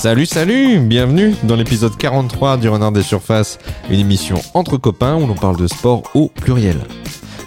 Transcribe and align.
Salut, 0.00 0.24
salut 0.24 0.78
Bienvenue 0.78 1.34
dans 1.42 1.56
l'épisode 1.56 1.94
43 1.94 2.56
du 2.56 2.70
Renard 2.70 2.90
des 2.90 3.02
Surfaces, 3.02 3.58
une 3.90 4.00
émission 4.00 4.40
entre 4.54 4.78
copains 4.78 5.14
où 5.16 5.26
l'on 5.26 5.34
parle 5.34 5.58
de 5.58 5.66
sport 5.66 6.04
au 6.14 6.28
pluriel. 6.28 6.78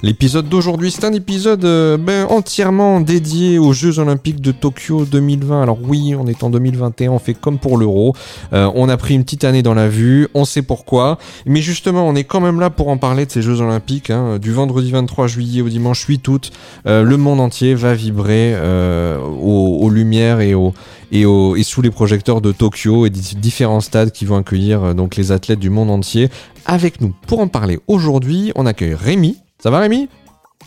L'épisode 0.05 0.49
d'aujourd'hui, 0.49 0.91
c'est 0.91 1.05
un 1.05 1.13
épisode 1.13 1.63
euh, 1.63 1.95
ben, 1.95 2.27
entièrement 2.29 2.99
dédié 2.99 3.57
aux 3.57 3.71
Jeux 3.71 3.99
Olympiques 3.99 4.41
de 4.41 4.51
Tokyo 4.51 5.05
2020. 5.05 5.63
Alors 5.63 5.77
oui, 5.81 6.13
on 6.19 6.27
est 6.27 6.43
en 6.43 6.49
2021, 6.49 7.09
on 7.09 7.19
fait 7.19 7.33
comme 7.33 7.57
pour 7.57 7.77
l'Euro. 7.77 8.13
Euh, 8.51 8.69
on 8.75 8.89
a 8.89 8.97
pris 8.97 9.15
une 9.15 9.23
petite 9.23 9.45
année 9.45 9.63
dans 9.63 9.73
la 9.73 9.87
vue, 9.87 10.27
on 10.33 10.43
sait 10.43 10.61
pourquoi. 10.61 11.19
Mais 11.45 11.61
justement, 11.61 12.05
on 12.05 12.15
est 12.15 12.25
quand 12.25 12.41
même 12.41 12.59
là 12.59 12.69
pour 12.69 12.89
en 12.89 12.97
parler 12.97 13.25
de 13.25 13.31
ces 13.31 13.41
Jeux 13.41 13.61
Olympiques. 13.61 14.09
Hein. 14.09 14.39
Du 14.39 14.51
vendredi 14.51 14.91
23 14.91 15.27
juillet 15.27 15.61
au 15.61 15.69
dimanche 15.69 16.03
8 16.03 16.27
août, 16.27 16.51
euh, 16.85 17.03
le 17.03 17.15
monde 17.15 17.39
entier 17.39 17.73
va 17.73 17.93
vibrer 17.93 18.57
aux, 18.59 19.77
aux, 19.83 19.89
lumières 19.89 20.41
et, 20.41 20.53
aux, 20.53 20.73
et, 21.13 21.21
et 21.21 21.63
sous 21.63 21.81
les 21.81 21.91
projecteurs 21.91 22.41
de 22.41 22.51
Tokyo 22.51 23.05
et 23.05 23.09
des 23.09 23.21
différents 23.37 23.79
stades 23.79 24.11
qui 24.11 24.25
vont 24.25 24.35
accueillir 24.35 24.95
donc 24.95 25.15
les 25.15 25.31
athlètes 25.31 25.59
du 25.59 25.69
monde 25.69 25.89
entier. 25.89 26.27
Avec 26.65 26.99
nous 26.99 27.13
pour 27.25 27.39
en 27.39 27.47
parler 27.47 27.79
aujourd'hui, 27.87 28.51
on 28.55 28.65
accueille 28.65 28.95
Rémi. 28.95 29.42
Ça 29.63 29.69
va 29.69 29.79
Rémi? 29.79 30.09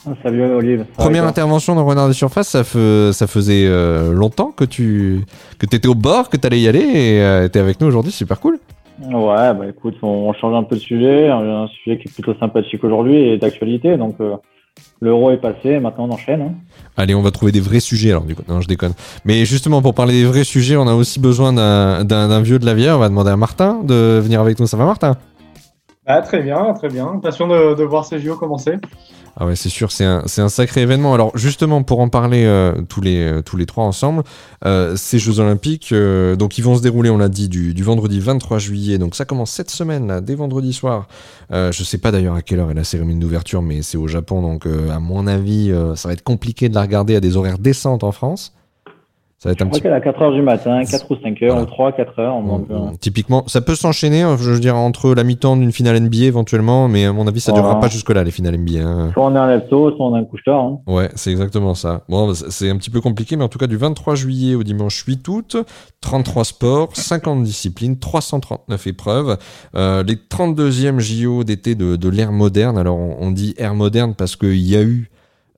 Ah, 0.06 0.12
Salut 0.22 0.42
Olive. 0.42 0.86
Première 0.96 1.26
intervention 1.26 1.74
dans 1.74 1.84
Renard 1.84 2.08
des 2.08 2.14
Surfaces, 2.14 2.48
ça, 2.48 2.64
ça 2.64 3.26
faisait 3.26 3.66
euh, 3.66 4.14
longtemps 4.14 4.52
que 4.52 4.64
tu 4.64 5.26
que 5.58 5.66
étais 5.66 5.86
au 5.86 5.94
bord, 5.94 6.30
que 6.30 6.38
tu 6.38 6.46
allais 6.46 6.60
y 6.60 6.66
aller 6.66 6.78
et 6.78 7.20
euh, 7.20 7.46
tu 7.46 7.58
es 7.58 7.60
avec 7.60 7.78
nous 7.78 7.88
aujourd'hui, 7.88 8.10
super 8.10 8.40
cool. 8.40 8.58
Ouais, 9.02 9.52
bah 9.52 9.66
écoute, 9.68 9.96
on, 10.00 10.32
change 10.32 10.54
un 10.54 10.62
peu 10.62 10.76
de 10.76 10.80
sujet, 10.80 11.28
un 11.28 11.66
sujet 11.66 11.98
qui 11.98 12.08
est 12.08 12.14
plutôt 12.14 12.32
sympathique 12.40 12.82
aujourd'hui 12.84 13.16
et 13.16 13.36
d'actualité, 13.36 13.98
donc 13.98 14.14
euh, 14.22 14.36
l'euro 15.02 15.30
est 15.30 15.42
passé, 15.42 15.78
maintenant 15.78 16.08
on 16.08 16.12
enchaîne. 16.12 16.40
Hein. 16.40 16.54
Allez, 16.96 17.14
on 17.14 17.20
va 17.20 17.32
trouver 17.32 17.52
des 17.52 17.60
vrais 17.60 17.80
sujets 17.80 18.12
alors 18.12 18.24
du 18.24 18.34
coup. 18.34 18.44
Non, 18.48 18.62
je 18.62 18.66
déconne. 18.66 18.94
Mais 19.26 19.44
justement, 19.44 19.82
pour 19.82 19.92
parler 19.92 20.14
des 20.14 20.24
vrais 20.24 20.44
sujets, 20.44 20.78
on 20.78 20.88
a 20.88 20.94
aussi 20.94 21.20
besoin 21.20 21.52
d'un 21.52 22.40
vieux 22.40 22.58
de 22.58 22.64
la 22.64 22.72
vieille. 22.72 22.92
On 22.92 22.98
va 22.98 23.10
demander 23.10 23.30
à 23.30 23.36
Martin 23.36 23.82
de 23.84 24.20
venir 24.20 24.40
avec 24.40 24.58
nous. 24.58 24.66
Ça 24.66 24.78
va, 24.78 24.86
Martin? 24.86 25.18
Ah, 26.06 26.22
très 26.22 26.40
bien, 26.40 26.72
très 26.74 26.88
bien. 26.88 27.18
Passion 27.20 27.48
de, 27.48 27.82
voir 27.82 28.04
ces 28.04 28.20
JO 28.20 28.36
commencer. 28.36 28.74
Ah 29.38 29.44
ouais, 29.44 29.56
c'est 29.56 29.68
sûr, 29.68 29.90
c'est 29.90 30.04
un, 30.04 30.48
sacré 30.48 30.82
événement. 30.82 31.12
Alors 31.12 31.36
justement, 31.36 31.82
pour 31.82 31.98
en 31.98 32.08
parler 32.08 32.44
euh, 32.46 32.80
tous, 32.88 33.00
les, 33.00 33.20
euh, 33.20 33.42
tous 33.42 33.56
les 33.56 33.66
trois 33.66 33.84
ensemble, 33.84 34.22
euh, 34.64 34.96
ces 34.96 35.18
Jeux 35.18 35.40
Olympiques, 35.40 35.92
donc 35.92 36.58
ils 36.58 36.62
vont 36.62 36.76
se 36.76 36.80
dérouler, 36.80 37.10
on 37.10 37.18
l'a 37.18 37.28
dit, 37.28 37.48
du, 37.48 37.74
du, 37.74 37.82
vendredi 37.82 38.20
23 38.20 38.58
juillet. 38.58 38.98
Donc 38.98 39.16
ça 39.16 39.24
commence 39.24 39.50
cette 39.50 39.68
semaine, 39.68 40.06
là, 40.06 40.20
dès 40.20 40.36
vendredi 40.36 40.72
soir. 40.72 41.08
je 41.50 41.82
sais 41.84 41.98
pas 41.98 42.12
d'ailleurs 42.12 42.36
à 42.36 42.42
quelle 42.42 42.60
heure 42.60 42.70
est 42.70 42.74
la 42.74 42.84
cérémonie 42.84 43.18
d'ouverture, 43.18 43.60
mais 43.60 43.82
c'est 43.82 43.98
au 43.98 44.06
Japon, 44.06 44.42
donc 44.42 44.66
à 44.66 45.00
mon 45.00 45.26
avis, 45.26 45.74
ça 45.96 46.08
va 46.08 46.14
être 46.14 46.22
compliqué 46.22 46.68
de 46.68 46.74
la 46.74 46.82
regarder 46.82 47.16
à 47.16 47.20
des 47.20 47.36
horaires 47.36 47.58
décentes 47.58 48.04
en 48.04 48.12
France. 48.12 48.54
Ça 49.38 49.50
va 49.50 49.52
être 49.52 49.60
un 49.60 49.66
petit... 49.66 49.86
à 49.86 50.00
4 50.00 50.22
heures 50.22 50.32
du 50.32 50.40
matin, 50.40 50.82
4 50.82 51.10
ou 51.10 51.16
5 51.22 51.42
heures, 51.42 51.60
ou 51.60 51.66
3, 51.66 51.92
4 51.92 52.18
heures. 52.20 52.42
Typiquement, 53.00 53.44
ça 53.46 53.60
peut 53.60 53.74
s'enchaîner, 53.74 54.22
hein, 54.22 54.36
je 54.40 54.50
veux 54.50 54.60
dire, 54.60 54.76
entre 54.76 55.14
la 55.14 55.24
mi-temps 55.24 55.58
d'une 55.58 55.72
finale 55.72 56.00
NBA 56.00 56.24
éventuellement, 56.24 56.88
mais 56.88 57.04
à 57.04 57.12
mon 57.12 57.26
avis, 57.26 57.40
ça 57.40 57.52
ne 57.52 57.56
durera 57.58 57.78
pas 57.78 57.88
jusque-là, 57.88 58.24
les 58.24 58.30
finales 58.30 58.56
NBA. 58.56 58.80
Hein. 58.80 59.10
Soit 59.12 59.26
on 59.26 59.34
a 59.34 59.40
un 59.40 59.48
lève 59.48 59.68
soit 59.68 59.94
on 59.98 60.14
a 60.14 60.18
un 60.18 60.24
couche-tard. 60.24 60.64
Hein. 60.64 60.78
Ouais, 60.86 61.10
c'est 61.16 61.30
exactement 61.30 61.74
ça. 61.74 62.02
Bon, 62.08 62.32
c'est 62.32 62.70
un 62.70 62.78
petit 62.78 62.90
peu 62.90 63.02
compliqué, 63.02 63.36
mais 63.36 63.44
en 63.44 63.48
tout 63.48 63.58
cas, 63.58 63.66
du 63.66 63.76
23 63.76 64.14
juillet 64.14 64.54
au 64.54 64.62
dimanche 64.62 65.04
8 65.04 65.28
août, 65.28 65.56
33 66.00 66.44
sports, 66.44 66.96
50 66.96 67.42
disciplines, 67.42 67.98
339 67.98 68.86
épreuves, 68.86 69.36
euh, 69.74 70.02
les 70.02 70.14
32e 70.16 70.98
JO 70.98 71.44
d'été 71.44 71.74
de, 71.74 71.96
de 71.96 72.08
l'ère 72.08 72.32
moderne. 72.32 72.78
Alors, 72.78 72.96
on, 72.96 73.16
on 73.20 73.30
dit 73.32 73.54
ère 73.58 73.74
moderne 73.74 74.14
parce 74.16 74.34
qu'il 74.34 74.56
y 74.56 74.76
a 74.76 74.82
eu 74.82 75.10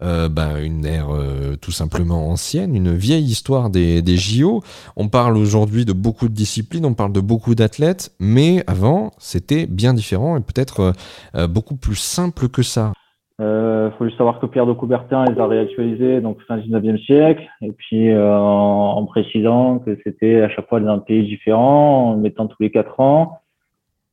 euh, 0.03 0.29
bah, 0.29 0.61
une 0.61 0.87
ère 0.87 1.09
euh, 1.11 1.57
tout 1.57 1.73
simplement 1.73 2.29
ancienne, 2.29 2.75
une 2.75 2.95
vieille 2.95 3.25
histoire 3.25 3.71
des, 3.71 4.03
des 4.03 4.17
JO. 4.17 4.63
On 4.97 5.09
parle 5.09 5.37
aujourd'hui 5.37 5.85
de 5.85 5.93
beaucoup 5.93 6.29
de 6.29 6.35
disciplines, 6.35 6.87
on 6.87 6.95
parle 6.95 7.13
de 7.13 7.21
beaucoup 7.21 7.55
d'athlètes, 7.55 8.15
mais 8.21 8.63
avant, 8.67 9.11
c'était 9.19 9.67
bien 9.67 9.95
différent 9.95 10.37
et 10.37 10.41
peut-être 10.41 10.93
euh, 11.35 11.49
beaucoup 11.49 11.77
plus 11.77 11.97
simple 11.97 12.49
que 12.49 12.63
ça. 12.63 12.93
Il 13.41 13.45
euh, 13.45 13.91
faut 13.93 14.05
juste 14.05 14.19
savoir 14.19 14.41
que 14.41 14.47
Pierre 14.47 14.67
de 14.67 14.73
Coubertin 14.73 15.25
les 15.25 15.41
a 15.41 15.47
réactualisés 15.47 16.21
donc 16.21 16.39
fin 16.49 16.59
19e 16.59 17.05
siècle, 17.05 17.43
et 17.63 17.73
puis 17.73 18.13
en, 18.17 18.19
en, 18.19 19.05
précisant 19.07 19.79
que 19.79 19.97
c'était 20.05 20.43
à 20.43 20.49
chaque 20.49 20.69
fois 20.69 20.81
dans 20.81 20.93
un 20.93 20.99
pays 20.99 21.25
différent, 21.25 22.13
en 22.13 22.17
mettant 22.17 22.47
tous 22.47 22.61
les 22.61 22.71
quatre 22.71 22.99
ans 23.01 23.41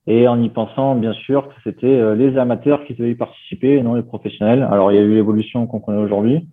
et 0.08 0.28
en 0.28 0.42
y 0.42 0.50
pensant 0.50 0.96
bien 0.96 1.14
sûr 1.14 1.48
que 1.48 1.54
c'était 1.64 1.88
euh, 1.88 2.16
les 2.16 2.38
amateurs 2.38 2.84
qui 2.86 2.94
devaient 2.94 3.12
y 3.12 3.16
participer 3.16 3.78
et 3.78 3.84
non 3.84 3.96
les 3.96 4.04
professionnels. 4.04 4.68
Alors 4.70 4.92
il 4.92 4.96
y 4.96 4.98
a 4.98 5.02
eu 5.02 5.14
l'évolution 5.14 5.68
qu'on 5.68 5.80
connaît 5.80 6.02
aujourd'hui, 6.02 6.48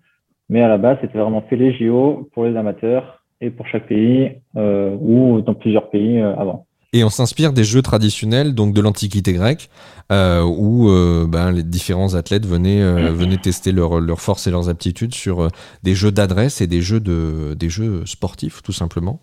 mais 0.49 0.63
à 0.63 0.69
la 0.69 0.79
base 0.79 0.99
c'était 1.01 1.19
vraiment 1.19 1.43
fait 1.43 1.57
les 1.57 1.73
JO 1.73 2.29
pour 2.33 2.45
les 2.45 2.57
amateurs 2.57 3.23
et 3.41 3.51
pour 3.51 3.67
chaque 3.67 3.87
pays 3.87 4.33
euh, 4.57 4.97
ou 5.01 5.41
dans 5.41 5.55
plusieurs 5.55 5.91
pays 5.91 6.21
euh, 6.21 6.35
avant. 6.37 6.67
Et 6.95 7.05
on 7.05 7.11
s'inspire 7.11 7.55
des 7.55 7.65
jeux 7.65 7.81
traditionnels, 7.81 8.55
donc 8.55 8.75
de 8.75 8.81
l'Antiquité 8.83 9.33
grecque, 9.33 9.71
euh, 10.11 10.43
où 10.43 10.91
euh, 10.91 11.27
ben, 11.27 11.51
les 11.51 11.62
différents 11.62 12.15
athlètes 12.15 12.45
venaient, 12.45 12.83
euh, 12.83 13.12
venaient 13.12 13.39
tester 13.39 13.73
leur, 13.73 13.99
leur 13.99 14.21
force 14.21 14.47
et 14.47 14.51
leurs 14.51 14.69
aptitudes 14.69 15.15
sur 15.15 15.49
des 15.83 15.95
jeux 15.95 16.12
d'adresse 16.12 16.61
et 16.61 16.67
des 16.67 16.83
jeux, 16.83 17.01
de, 17.01 17.55
des 17.55 17.71
jeux 17.71 18.05
sportifs, 18.05 18.62
tout 18.62 18.73
simplement. 18.73 19.21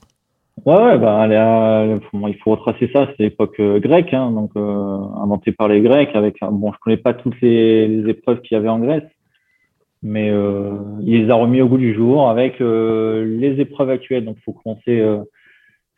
Ouais, 0.65 0.75
ouais 0.75 0.97
bah, 0.97 1.27
il 1.27 2.35
faut 2.37 2.51
retracer 2.51 2.89
ça, 2.93 3.07
c'est 3.07 3.23
l'époque 3.23 3.59
euh, 3.59 3.79
grecque, 3.79 4.13
hein, 4.13 4.31
donc 4.31 4.51
euh, 4.55 4.97
inventé 5.21 5.51
par 5.51 5.67
les 5.67 5.81
Grecs. 5.81 6.15
Avec 6.15 6.37
bon, 6.41 6.71
je 6.71 6.77
connais 6.79 6.97
pas 6.97 7.13
toutes 7.13 7.39
les, 7.41 7.87
les 7.87 8.09
épreuves 8.09 8.41
qu'il 8.41 8.55
y 8.55 8.57
avait 8.57 8.69
en 8.69 8.79
Grèce, 8.79 9.03
mais 10.01 10.29
euh, 10.29 10.73
il 11.01 11.23
les 11.23 11.29
a 11.29 11.35
remis 11.35 11.61
au 11.61 11.67
goût 11.67 11.77
du 11.77 11.93
jour 11.93 12.29
avec 12.29 12.61
euh, 12.61 13.25
les 13.25 13.59
épreuves 13.59 13.89
actuelles. 13.89 14.25
Donc, 14.25 14.37
faut 14.43 14.53
commencer. 14.53 15.03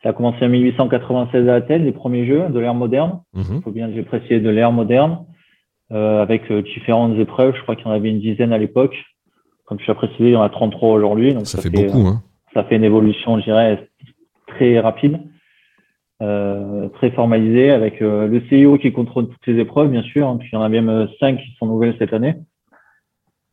Ça 0.02 0.08
a 0.08 0.12
commencé 0.12 0.44
en 0.44 0.48
1896 0.48 1.48
à 1.48 1.54
Athènes, 1.54 1.84
les 1.84 1.92
premiers 1.92 2.26
jeux 2.26 2.48
de 2.48 2.58
l'ère 2.58 2.74
moderne. 2.74 3.20
Il 3.34 3.40
mhm. 3.40 3.62
faut 3.62 3.70
bien 3.70 3.88
que 3.88 3.94
j'ai 3.94 4.02
précisé 4.02 4.40
de 4.40 4.50
l'ère 4.50 4.72
moderne, 4.72 5.18
avec 5.90 6.52
différentes 6.52 7.16
épreuves. 7.18 7.54
Je 7.56 7.62
crois 7.62 7.76
qu'il 7.76 7.86
y 7.86 7.88
en 7.88 7.92
avait 7.92 8.10
une 8.10 8.20
dizaine 8.20 8.52
à 8.52 8.58
l'époque. 8.58 8.96
Comme 9.64 9.78
tu 9.78 9.88
as 9.90 9.94
précisé, 9.94 10.24
il 10.24 10.32
y 10.32 10.36
en 10.36 10.42
a 10.42 10.48
33 10.48 10.92
aujourd'hui. 10.92 11.34
Donc 11.34 11.46
ça, 11.46 11.58
ça 11.58 11.62
fait, 11.62 11.70
fait, 11.70 11.86
beaucoup. 11.86 12.06
Hein. 12.08 12.20
Ça 12.52 12.64
fait 12.64 12.76
une 12.76 12.84
évolution, 12.84 13.38
je 13.38 13.44
dirais, 13.44 13.88
très 14.54 14.78
rapide, 14.80 15.20
euh, 16.22 16.88
très 16.90 17.10
formalisé, 17.10 17.70
avec 17.70 18.00
euh, 18.02 18.26
le 18.26 18.40
CIO 18.48 18.78
qui 18.78 18.92
contrôle 18.92 19.28
toutes 19.28 19.46
les 19.46 19.60
épreuves, 19.60 19.90
bien 19.90 20.02
sûr. 20.02 20.28
Hein, 20.28 20.36
puis 20.38 20.50
il 20.52 20.56
y 20.56 20.58
en 20.58 20.62
a 20.62 20.68
même 20.68 20.88
euh, 20.88 21.06
cinq 21.18 21.38
qui 21.38 21.54
sont 21.58 21.66
nouvelles 21.66 21.96
cette 21.98 22.12
année. 22.12 22.34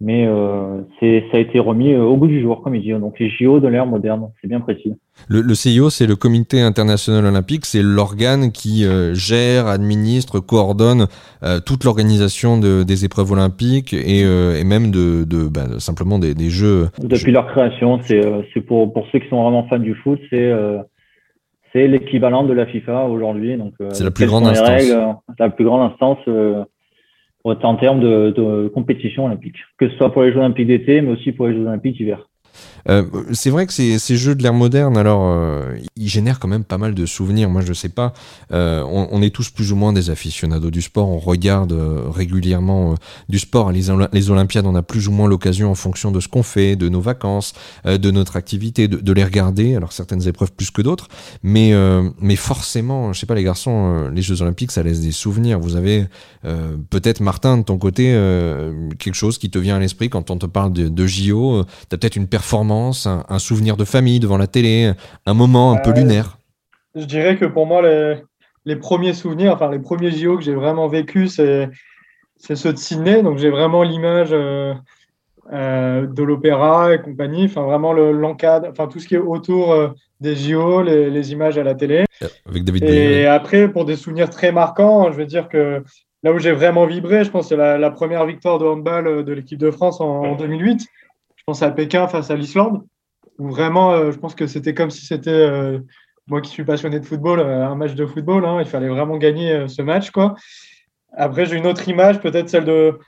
Mais 0.02 0.26
euh, 0.26 0.82
ça 1.02 1.38
a 1.38 1.40
été 1.40 1.60
remis 1.60 1.94
au 1.94 2.16
bout 2.16 2.28
du 2.28 2.42
jour, 2.42 2.62
comme 2.62 2.74
il 2.74 2.82
dit. 2.82 2.92
Donc 2.92 3.20
les 3.20 3.30
JO 3.30 3.60
de 3.60 3.68
l'ère 3.68 3.86
moderne, 3.86 4.30
c'est 4.42 4.48
bien 4.48 4.62
précis. 4.62 4.94
Le, 5.28 5.42
le 5.42 5.54
CIO, 5.54 5.90
c'est 5.90 6.08
le 6.08 6.16
Comité 6.16 6.62
international 6.62 7.26
olympique, 7.26 7.66
c'est 7.66 7.82
l'organe 7.82 8.54
qui 8.54 8.86
gère, 9.14 9.68
administre, 9.68 10.40
coordonne 10.40 11.08
toute 11.66 11.84
l'organisation 11.84 12.58
de, 12.58 12.84
des 12.84 13.04
épreuves 13.04 13.34
olympiques 13.34 13.94
et, 13.94 14.22
et 14.22 14.64
même 14.64 14.92
de, 14.92 15.26
de 15.26 15.50
bah, 15.50 15.80
simplement 15.80 16.18
des, 16.18 16.34
des, 16.34 16.50
jeux. 16.50 16.88
Depuis 17.04 17.34
leur 17.34 17.48
création, 17.48 18.00
c'est 18.08 18.62
pour, 18.62 18.94
pour 18.94 19.06
ceux 19.12 19.20
qui 19.20 19.28
sont 19.28 19.44
vraiment 19.44 19.68
fans 19.68 19.80
du 19.80 19.96
foot, 19.96 20.22
c'est 20.30 20.54
c'est 21.74 21.88
l'équivalent 21.88 22.44
de 22.44 22.54
la 22.54 22.66
FIFA 22.66 23.06
aujourd'hui. 23.06 23.58
Donc, 23.58 23.74
euh, 23.82 23.90
c'est 23.92 24.04
la 24.04 24.12
plus 24.12 24.26
grande 24.26 24.48
instance. 24.48 24.84
La 25.38 25.50
plus 25.50 25.66
grande 25.66 25.92
instance 25.92 26.18
euh, 26.28 26.64
en 27.50 27.76
termes 27.76 28.00
de, 28.00 28.72
compétition 28.74 29.26
olympique, 29.26 29.58
que 29.78 29.90
ce 29.90 29.98
soit 29.98 30.12
pour 30.12 30.24
les 30.24 30.32
Jeux 30.32 30.40
olympiques 30.40 30.68
d'été, 30.68 31.02
mais 31.02 31.12
aussi 31.12 31.32
pour 31.32 31.48
les 31.48 31.56
Jeux 31.56 31.62
olympiques 31.62 31.98
d'hiver. 31.98 32.28
Euh, 32.88 33.04
c'est 33.34 33.50
vrai 33.50 33.68
que 33.68 33.74
ces, 33.74 34.00
ces, 34.00 34.18
jeux 34.18 34.36
de 34.36 34.44
l'ère 34.44 34.54
moderne, 34.54 34.98
alors, 34.98 35.22
euh, 35.24 35.78
ils 35.96 36.08
génèrent 36.08 36.40
quand 36.40 36.48
même 36.48 36.64
pas 36.64 36.78
mal 36.78 36.94
de 36.94 37.06
souvenirs. 37.06 37.50
Moi, 37.50 37.62
je 37.62 37.74
sais 37.74 37.90
pas, 37.90 38.14
euh, 38.52 38.84
on, 38.84 39.08
on, 39.12 39.22
est 39.22 39.30
tous 39.30 39.50
plus 39.50 39.72
ou 39.72 39.76
moins 39.76 39.94
des 39.94 40.10
aficionados 40.10 40.72
du 40.72 40.82
sport. 40.82 41.10
On 41.10 41.20
regarde 41.20 41.74
euh, 41.74 42.04
régulièrement 42.10 42.92
euh, 42.92 42.96
du 43.28 43.40
sport. 43.40 43.72
Les, 43.72 43.88
les, 44.14 44.30
Olympiades, 44.32 44.66
on 44.66 44.76
a 44.76 44.82
plus 44.82 45.08
ou 45.08 45.12
moins 45.12 45.28
l'occasion, 45.28 45.72
en 45.72 45.76
fonction 45.76 46.12
de 46.12 46.20
ce 46.20 46.28
qu'on 46.28 46.44
fait, 46.44 46.76
de 46.76 46.90
nos 46.90 47.02
vacances, 47.02 47.54
de 47.86 48.12
notre 48.12 48.36
activité, 48.36 48.88
de, 48.88 48.98
de, 48.98 49.14
les 49.14 49.24
regarder. 49.24 49.76
Alors, 49.76 49.92
certaines 49.92 50.28
épreuves 50.28 50.52
plus 50.52 50.72
que 50.72 50.82
d'autres, 50.82 51.08
mais, 51.44 51.74
mais 52.22 52.36
forcément, 52.36 53.14
je 53.14 53.20
sais 53.20 53.26
pas, 53.26 53.36
les 53.36 53.44
garçons, 53.44 54.10
les 54.14 54.22
Jeux 54.22 54.42
Olympiques, 54.42 54.72
ça 54.72 54.84
laisse 54.84 55.02
des 55.02 55.12
souvenirs. 55.12 55.60
Vous 55.60 55.76
avez 55.76 56.06
peut-être, 56.90 57.22
Martin, 57.22 57.58
de 57.58 57.64
ton 57.64 57.78
côté, 57.78 58.06
quelque 59.00 59.16
chose 59.16 59.38
qui 59.38 59.50
te 59.50 59.58
vient 59.58 59.78
à 59.78 59.80
l'esprit 59.80 60.10
quand 60.10 60.32
on 60.32 60.38
te 60.38 60.46
parle 60.46 60.74
de, 60.74 60.88
de 60.88 61.08
JO. 61.08 61.64
T'as 61.90 61.98
peut-être 61.98 62.16
une 62.16 62.28
performance 62.28 62.69
un, 62.72 63.40
souvenir 63.40 63.78
de 63.78 63.86
famille 63.86 64.20
devant 64.20 64.38
la 64.38 64.48
télé, 64.48 64.92
un 65.26 65.34
moment 65.34 65.72
un 65.74 65.78
peu 65.78 65.92
euh, 65.92 65.94
lunaire. 65.94 66.38
Je 66.96 67.06
dirais 67.06 67.38
que 67.38 67.46
pour 67.46 67.66
moi, 67.66 67.82
les, 68.66 68.76
premiers 68.76 69.14
souvenirs, 69.14 69.54
enfin 69.54 69.70
les 69.72 69.80
premiers 69.80 70.12
JO 70.12 70.38
que 70.38 70.44
j'ai 70.44 70.54
vraiment 70.54 70.88
vécu, 70.88 71.28
c'est 71.28 71.70
ceux 72.38 72.74
de 72.74 72.78
Sydney. 72.78 73.24
Donc 73.24 73.38
j'ai 73.38 73.50
vraiment 73.50 73.84
l'image 73.84 74.30
euh, 74.32 74.74
euh, 75.54 76.08
de 76.08 76.24
l'opéra 76.24 76.94
et 76.94 77.02
compagnie, 77.02 77.46
enfin 77.46 77.64
vraiment 77.64 77.94
l'encadre, 77.94 78.68
enfin 78.70 78.88
tout 78.88 79.00
ce 79.00 79.08
qui 79.08 79.16
est 79.16 79.20
autour 79.20 79.76
des 80.20 80.36
JO, 80.36 80.82
les, 80.82 81.32
images 81.32 81.58
à 81.58 81.64
la 81.64 81.76
télé. 81.76 82.06
Avec 82.48 82.64
David 82.64 82.84
et 82.84 83.26
après, 83.26 83.70
pour 83.70 83.86
des 83.86 83.96
souvenirs 83.96 84.30
très 84.30 84.52
marquants, 84.52 85.12
je 85.12 85.18
veux 85.18 85.26
dire 85.26 85.48
que 85.48 85.84
là 86.24 86.34
où 86.34 86.40
j'ai 86.40 86.52
vraiment 86.52 86.86
vibré, 86.86 87.24
je 87.24 87.32
pense 87.32 87.50
que 87.50 87.56
c'est 87.56 87.78
la, 87.78 87.92
première 87.92 88.26
victoire 88.26 88.60
de 88.60 88.66
handball 88.66 89.24
de 89.24 89.34
l'équipe 89.34 89.60
de 89.60 89.72
France 89.72 90.02
en, 90.02 90.24
en 90.24 90.36
2008 90.36 90.88
pense 91.50 91.64
à 91.64 91.72
Pékin 91.72 92.08
face 92.08 92.30
à 92.30 92.36
l'Islande, 92.36 92.84
où 93.40 93.50
vraiment, 93.50 93.92
euh, 93.92 94.12
je 94.12 94.20
pense 94.20 94.36
que 94.36 94.46
c'était 94.46 94.76
comme 94.76 94.92
si 94.92 95.04
c'était 95.04 95.32
euh, 95.32 95.80
moi 96.28 96.42
qui 96.42 96.52
suis 96.52 96.64
passionné 96.64 97.00
de 97.00 97.06
football, 97.06 97.40
un 97.40 97.74
match 97.74 97.96
de 97.96 98.06
football, 98.06 98.46
hein, 98.46 98.58
il 98.60 98.68
fallait 98.68 98.88
vraiment 98.88 99.18
gagner 99.18 99.68
ce 99.68 99.82
match. 99.82 100.12
Quoi. 100.12 100.36
Après, 101.12 101.48
j'ai 101.48 101.56
une 101.56 101.66
autre 101.66 101.90
image, 101.90 102.20
peut-être 102.20 102.50
celle 102.50 102.66
de, 102.66 103.00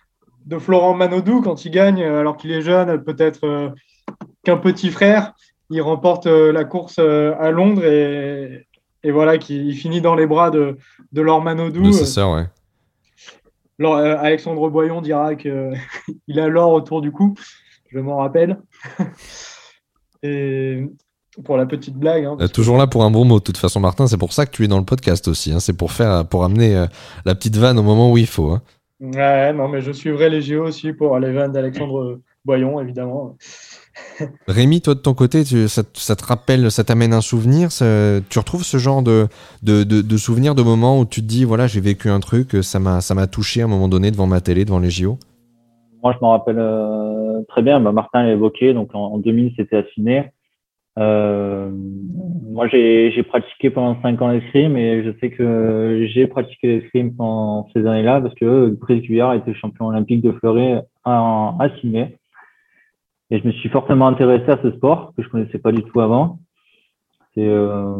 de 0.47 0.57
Florent 0.57 0.95
Manodou 0.95 1.41
quand 1.41 1.65
il 1.65 1.69
gagne, 1.69 2.01
alors 2.01 2.35
qu'il 2.35 2.51
est 2.51 2.63
jeune, 2.63 3.03
peut-être 3.03 3.73
qu'un 4.43 4.57
petit 4.57 4.89
frère. 4.89 5.33
Il 5.69 5.83
remporte 5.83 6.25
la 6.25 6.63
course 6.65 6.97
à 6.97 7.51
Londres 7.51 7.85
et, 7.85 8.65
et 9.03 9.11
voilà, 9.11 9.37
qui 9.37 9.71
finit 9.73 10.01
dans 10.01 10.15
les 10.15 10.25
bras 10.25 10.49
de, 10.49 10.79
de 11.11 11.21
Laure 11.21 11.43
Manodou. 11.43 11.91
C'est 11.91 12.07
ça, 12.07 12.27
ouais. 12.27 12.47
Euh, 13.89 14.17
Alexandre 14.19 14.69
Boyon 14.69 15.01
dira 15.01 15.35
qu'il 15.35 15.49
a 16.37 16.47
l'or 16.47 16.71
autour 16.71 17.01
du 17.01 17.11
cou, 17.11 17.35
je 17.91 17.99
m'en 17.99 18.17
rappelle. 18.17 18.61
Et 20.23 20.85
pour 21.43 21.57
la 21.57 21.65
petite 21.65 21.95
blague. 21.95 22.25
Hein, 22.25 22.37
toujours 22.53 22.77
là 22.77 22.87
pour 22.87 23.03
un 23.03 23.11
bon 23.11 23.25
mot, 23.25 23.39
de 23.39 23.43
toute 23.43 23.57
façon, 23.57 23.79
Martin. 23.79 24.07
C'est 24.07 24.17
pour 24.17 24.33
ça 24.33 24.45
que 24.45 24.51
tu 24.51 24.63
es 24.63 24.67
dans 24.67 24.79
le 24.79 24.85
podcast 24.85 25.27
aussi. 25.27 25.51
Hein. 25.51 25.59
c'est 25.59 25.73
pour 25.73 25.91
faire, 25.91 26.25
pour 26.27 26.43
amener 26.43 26.75
euh, 26.75 26.85
la 27.25 27.35
petite 27.35 27.55
vanne 27.55 27.79
au 27.79 27.83
moment 27.83 28.11
où 28.11 28.17
il 28.17 28.27
faut. 28.27 28.51
Hein. 28.51 28.61
Ouais, 28.99 29.51
non, 29.53 29.67
mais 29.67 29.81
je 29.81 29.91
suivrai 29.91 30.29
les 30.29 30.41
JO 30.41 30.63
aussi 30.63 30.93
pour 30.93 31.17
les 31.17 31.31
vannes 31.31 31.51
d'Alexandre 31.51 32.19
Boyon, 32.45 32.79
évidemment. 32.79 33.35
Rémi, 34.47 34.81
toi 34.81 34.93
de 34.93 34.99
ton 34.99 35.13
côté, 35.13 35.43
ça, 35.67 35.83
te 35.83 36.25
rappelle, 36.25 36.69
ça 36.71 36.83
t'amène 36.83 37.13
un 37.13 37.21
souvenir 37.21 37.69
Tu 38.29 38.39
retrouves 38.39 38.63
ce 38.63 38.77
genre 38.77 39.01
de, 39.01 39.27
de, 39.63 39.83
de, 39.83 40.17
souvenirs, 40.17 40.53
de 40.55 40.61
moments 40.61 40.99
où 40.99 41.05
tu 41.05 41.21
te 41.21 41.27
dis, 41.27 41.45
voilà, 41.45 41.67
j'ai 41.67 41.81
vécu 41.81 42.09
un 42.09 42.19
truc, 42.19 42.57
ça 42.61 42.79
m'a 42.79 43.27
touché 43.27 43.61
à 43.61 43.65
un 43.65 43.67
moment 43.67 43.87
donné 43.87 44.11
devant 44.11 44.27
ma 44.27 44.39
télé, 44.39 44.65
devant 44.65 44.79
les 44.79 44.91
JO 44.91 45.17
Moi, 46.03 46.13
je 46.13 46.19
m'en 46.21 46.31
rappelle 46.31 46.59
euh, 46.59 47.10
très 47.47 47.61
bien. 47.61 47.79
Bah, 47.79 47.91
Martin 47.91 48.23
l'a 48.23 48.31
évoqué, 48.31 48.73
donc 48.73 48.93
en, 48.93 49.17
2000, 49.17 49.53
c'était 49.55 49.77
à 49.77 49.83
Euh, 50.99 51.71
moi, 51.73 52.67
j'ai 52.67 53.23
pratiqué 53.23 53.69
pendant 53.69 54.01
5 54.01 54.21
ans 54.21 54.29
l'escrime 54.29 54.75
et 54.77 55.03
je 55.03 55.11
sais 55.19 55.29
que 55.29 56.07
j'ai 56.13 56.27
pratiqué 56.27 56.67
l'escrime 56.67 57.15
pendant 57.15 57.69
ces 57.73 57.85
années-là 57.85 58.21
parce 58.21 58.35
que 58.35 58.69
Brice 58.69 59.03
Guyard 59.03 59.35
était 59.35 59.53
champion 59.53 59.87
olympique 59.87 60.21
de 60.21 60.31
fleuret 60.33 60.83
à, 61.05 61.55
à 61.59 61.67
et 63.31 63.39
je 63.39 63.47
me 63.47 63.53
suis 63.53 63.69
fortement 63.69 64.07
intéressé 64.07 64.51
à 64.51 64.59
ce 64.61 64.71
sport 64.71 65.13
que 65.15 65.23
je 65.23 65.29
connaissais 65.29 65.57
pas 65.57 65.71
du 65.71 65.83
tout 65.83 66.01
avant. 66.01 66.39
C'est 67.33 67.47
euh, 67.47 67.95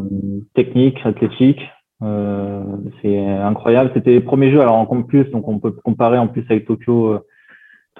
technique, 0.54 1.00
athlétique. 1.06 1.62
Euh, 2.04 2.64
c'est 3.02 3.18
incroyable. 3.18 3.92
C'était 3.94 4.12
les 4.12 4.20
premiers 4.20 4.52
jeux. 4.52 4.60
Alors 4.60 4.76
en 4.76 5.04
plus, 5.04 5.24
donc 5.32 5.48
on 5.48 5.60
peut 5.60 5.72
comparer 5.72 6.18
en 6.18 6.28
plus 6.28 6.44
avec 6.50 6.66
Tokyo, 6.66 7.20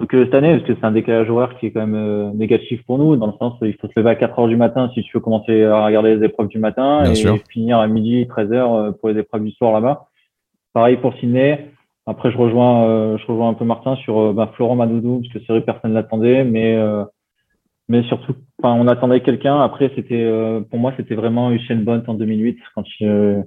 Tokyo 0.00 0.24
cette 0.24 0.34
année, 0.34 0.56
parce 0.56 0.64
que 0.64 0.74
c'est 0.74 0.84
un 0.84 0.92
décalage 0.92 1.30
horaire 1.30 1.56
qui 1.58 1.66
est 1.66 1.70
quand 1.70 1.86
même 1.86 1.94
euh, 1.94 2.30
négatif 2.32 2.82
pour 2.84 2.98
nous, 2.98 3.16
dans 3.16 3.26
le 3.26 3.32
sens 3.38 3.54
où 3.60 3.64
il 3.64 3.74
faut 3.80 3.88
se 3.88 3.92
lever 3.96 4.10
à 4.10 4.14
4 4.14 4.38
heures 4.38 4.48
du 4.48 4.56
matin 4.56 4.90
si 4.94 5.02
tu 5.02 5.10
veux 5.14 5.20
commencer 5.20 5.64
à 5.64 5.84
regarder 5.84 6.16
les 6.16 6.24
épreuves 6.26 6.48
du 6.48 6.58
matin 6.58 7.04
et 7.04 7.14
finir 7.50 7.78
à 7.78 7.86
midi, 7.86 8.26
13 8.28 8.52
heures 8.52 8.74
euh, 8.74 8.90
pour 8.92 9.08
les 9.08 9.20
épreuves 9.20 9.44
du 9.44 9.52
soir 9.52 9.72
là-bas. 9.72 10.08
Pareil 10.72 10.96
pour 10.96 11.14
Sydney. 11.14 11.70
Après, 12.06 12.32
je 12.32 12.36
rejoins, 12.36 13.16
je 13.16 13.26
rejoins 13.26 13.50
un 13.50 13.54
peu 13.54 13.64
Martin 13.64 13.94
sur 13.94 14.34
bah, 14.34 14.50
Florent 14.56 14.74
Madoudou, 14.74 15.20
parce 15.20 15.32
que 15.34 15.38
c'est 15.38 15.52
vrai 15.52 15.60
personne 15.60 15.92
l'attendait, 15.92 16.42
mais 16.42 16.76
mais 17.88 18.02
surtout, 18.04 18.34
on 18.62 18.88
attendait 18.88 19.20
quelqu'un. 19.20 19.60
Après, 19.60 19.90
c'était, 19.94 20.22
euh, 20.22 20.60
pour 20.62 20.78
moi, 20.78 20.94
c'était 20.96 21.14
vraiment 21.14 21.50
Usain 21.50 21.76
Bolt 21.76 22.08
en 22.08 22.14
2008 22.14 22.58
quand 22.74 22.84
il, 23.00 23.06
euh, 23.06 23.42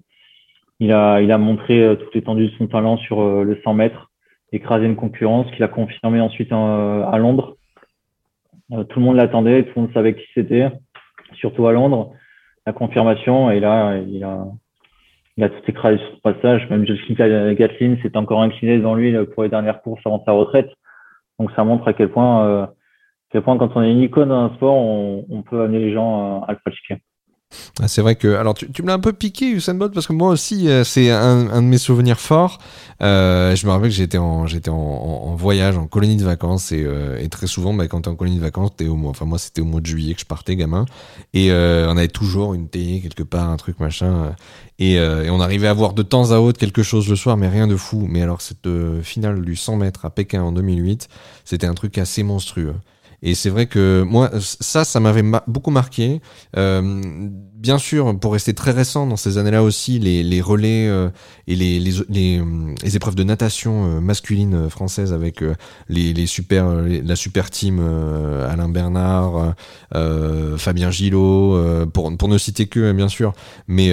il 0.80 0.92
a, 0.92 1.22
il 1.22 1.32
a 1.32 1.38
montré 1.38 1.82
euh, 1.82 1.96
toute 1.96 2.14
l'étendue 2.14 2.48
de 2.50 2.56
son 2.58 2.68
talent 2.68 2.98
sur 2.98 3.44
le 3.44 3.60
100 3.64 3.74
mètres, 3.74 4.12
écrasé 4.56 4.86
une 4.86 4.96
concurrence 4.96 5.50
qu'il 5.52 5.64
a 5.64 5.68
confirmé 5.68 6.20
ensuite 6.22 6.52
à 6.52 7.18
Londres. 7.18 7.56
tout 8.70 9.00
le 9.00 9.06
monde 9.06 9.18
l'attendait, 9.18 9.64
tout 9.64 9.74
le 9.76 9.82
monde 9.84 9.94
savait 9.94 10.16
qui 10.16 10.26
c'était, 10.34 10.70
surtout 11.34 11.68
à 11.68 11.74
Londres. 11.74 12.12
La 12.66 12.74
confirmation, 12.74 13.52
et 13.52 13.60
là, 13.60 13.98
il 13.98 14.24
a, 14.24 15.50
tout 15.50 15.62
écrasé 15.68 15.98
sur 15.98 16.16
ce 16.16 16.22
passage. 16.22 16.70
Même 16.70 16.86
Joshua 16.86 17.54
Gatlin 17.54 17.98
s'est 18.02 18.18
encore 18.18 18.42
incliné 18.42 18.78
devant 18.78 18.96
lui 18.96 19.14
pour 19.34 19.44
les 19.44 19.50
dernières 19.50 19.82
courses 19.82 20.02
avant 20.06 20.24
sa 20.26 20.32
retraite. 20.32 20.70
Donc 21.40 21.52
ça 21.56 21.64
montre 21.64 21.88
à 21.88 21.94
quel 21.94 22.10
point 22.10 22.70
quand 23.44 23.76
on 23.76 23.84
est 23.84 23.92
une 23.92 24.02
icône 24.02 24.30
dans 24.30 24.46
un 24.46 24.56
sport, 24.56 24.76
on, 24.76 25.44
peut 25.44 25.62
amener 25.62 25.80
les 25.80 25.94
gens 25.94 26.42
à, 26.44 26.52
le 26.52 26.60
pratiquer. 26.60 26.98
Ah, 27.82 27.88
c'est 27.88 28.02
vrai 28.02 28.16
que 28.16 28.36
alors 28.36 28.54
tu, 28.54 28.68
me 28.82 28.88
l'as 28.88 28.94
un 28.94 29.00
peu 29.00 29.12
piqué 29.12 29.50
Usain 29.50 29.76
Bolt 29.76 29.94
parce 29.94 30.08
que 30.08 30.14
moi 30.14 30.30
aussi 30.30 30.70
euh, 30.70 30.84
c'est 30.84 31.10
un, 31.10 31.62
de 31.62 31.68
mes 31.68 31.78
souvenirs 31.78 32.20
forts. 32.20 32.60
Euh, 33.02 33.56
je 33.56 33.66
me 33.66 33.72
rappelle 33.72 33.90
que 33.90 33.96
j'étais 33.96 34.18
en 34.18 35.36
voyage 35.36 35.78
en 35.78 35.86
colonie 35.86 36.16
de 36.16 36.24
vacances 36.24 36.72
et, 36.72 36.84
euh, 36.86 37.28
très 37.28 37.48
souvent 37.48 37.74
bah, 37.74 37.88
quand 37.88 38.02
t'es 38.02 38.08
en 38.08 38.16
colonie 38.16 38.38
de 38.38 38.42
vacances 38.42 38.72
au 38.82 38.96
mois 38.96 39.12
enfin 39.12 39.26
moi 39.26 39.38
c'était 39.38 39.62
au 39.62 39.66
mois 39.66 39.82
de 39.82 39.86
juillet 39.86 40.14
que 40.14 40.22
je 40.22 40.26
partais 40.26 40.56
gamin 40.56 40.86
et 41.34 41.52
on 41.52 41.98
avait 41.98 42.08
toujours 42.08 42.54
une 42.54 42.70
télé 42.70 43.02
quelque 43.02 43.24
part 43.24 43.50
un 43.50 43.58
truc 43.58 43.80
machin 43.80 44.34
et, 44.80 44.94
et, 44.94 45.30
on 45.30 45.42
arrivait 45.42 45.68
à 45.68 45.74
voir 45.74 45.94
de 45.94 46.04
temps 46.04 46.32
à 46.32 46.40
autre 46.40 46.58
quelque 46.58 46.84
chose 46.84 47.10
le 47.10 47.18
soir 47.18 47.36
mais 47.36 47.50
rien 47.50 47.68
de 47.68 47.76
fou. 47.76 48.06
Mais 48.08 48.22
alors 48.22 48.42
cette 48.42 48.70
finale 49.02 49.44
du 49.44 49.56
100 49.58 49.76
mètres 49.78 50.06
à 50.06 50.10
Pékin 50.10 50.42
en 50.42 50.54
2008 50.54 51.10
c'était 51.44 51.68
un 51.68 51.74
truc 51.74 51.98
assez 51.98 52.24
monstrueux. 52.24 52.76
Et 53.26 53.34
c'est 53.34 53.50
vrai 53.50 53.66
que 53.66 54.04
moi, 54.04 54.30
ça, 54.40 54.84
ça 54.84 55.00
m'avait 55.00 55.24
beaucoup 55.48 55.72
marqué. 55.72 56.22
Euh, 56.58 57.02
bien 57.56 57.80
sûr, 57.80 58.18
pour 58.20 58.34
rester 58.34 58.54
très 58.54 58.70
récent 58.70 59.08
dans 59.08 59.16
ces 59.16 59.40
années-là 59.40 59.64
aussi, 59.64 59.98
les, 59.98 60.22
les 60.22 60.42
relais 60.42 60.88
euh, 60.88 61.10
et 61.48 61.56
les, 61.56 61.80
les, 61.80 62.40
les, 62.84 62.96
épreuves 62.96 63.16
de 63.16 63.24
natation 63.24 63.86
euh, 63.86 64.00
masculine 64.00 64.70
française 64.70 65.12
avec 65.12 65.44
les, 65.90 66.14
les 66.14 66.28
super, 66.28 66.68
la 66.68 67.16
super 67.16 67.50
team 67.50 67.80
Alain 68.48 68.70
Bernard, 68.70 69.56
Fabien 70.58 70.92
Gillot, 70.92 71.88
pour, 71.92 72.16
pour 72.16 72.28
ne 72.28 72.38
citer 72.38 72.68
que, 72.68 72.92
bien 72.92 73.08
sûr. 73.08 73.34
Mais 73.68 73.92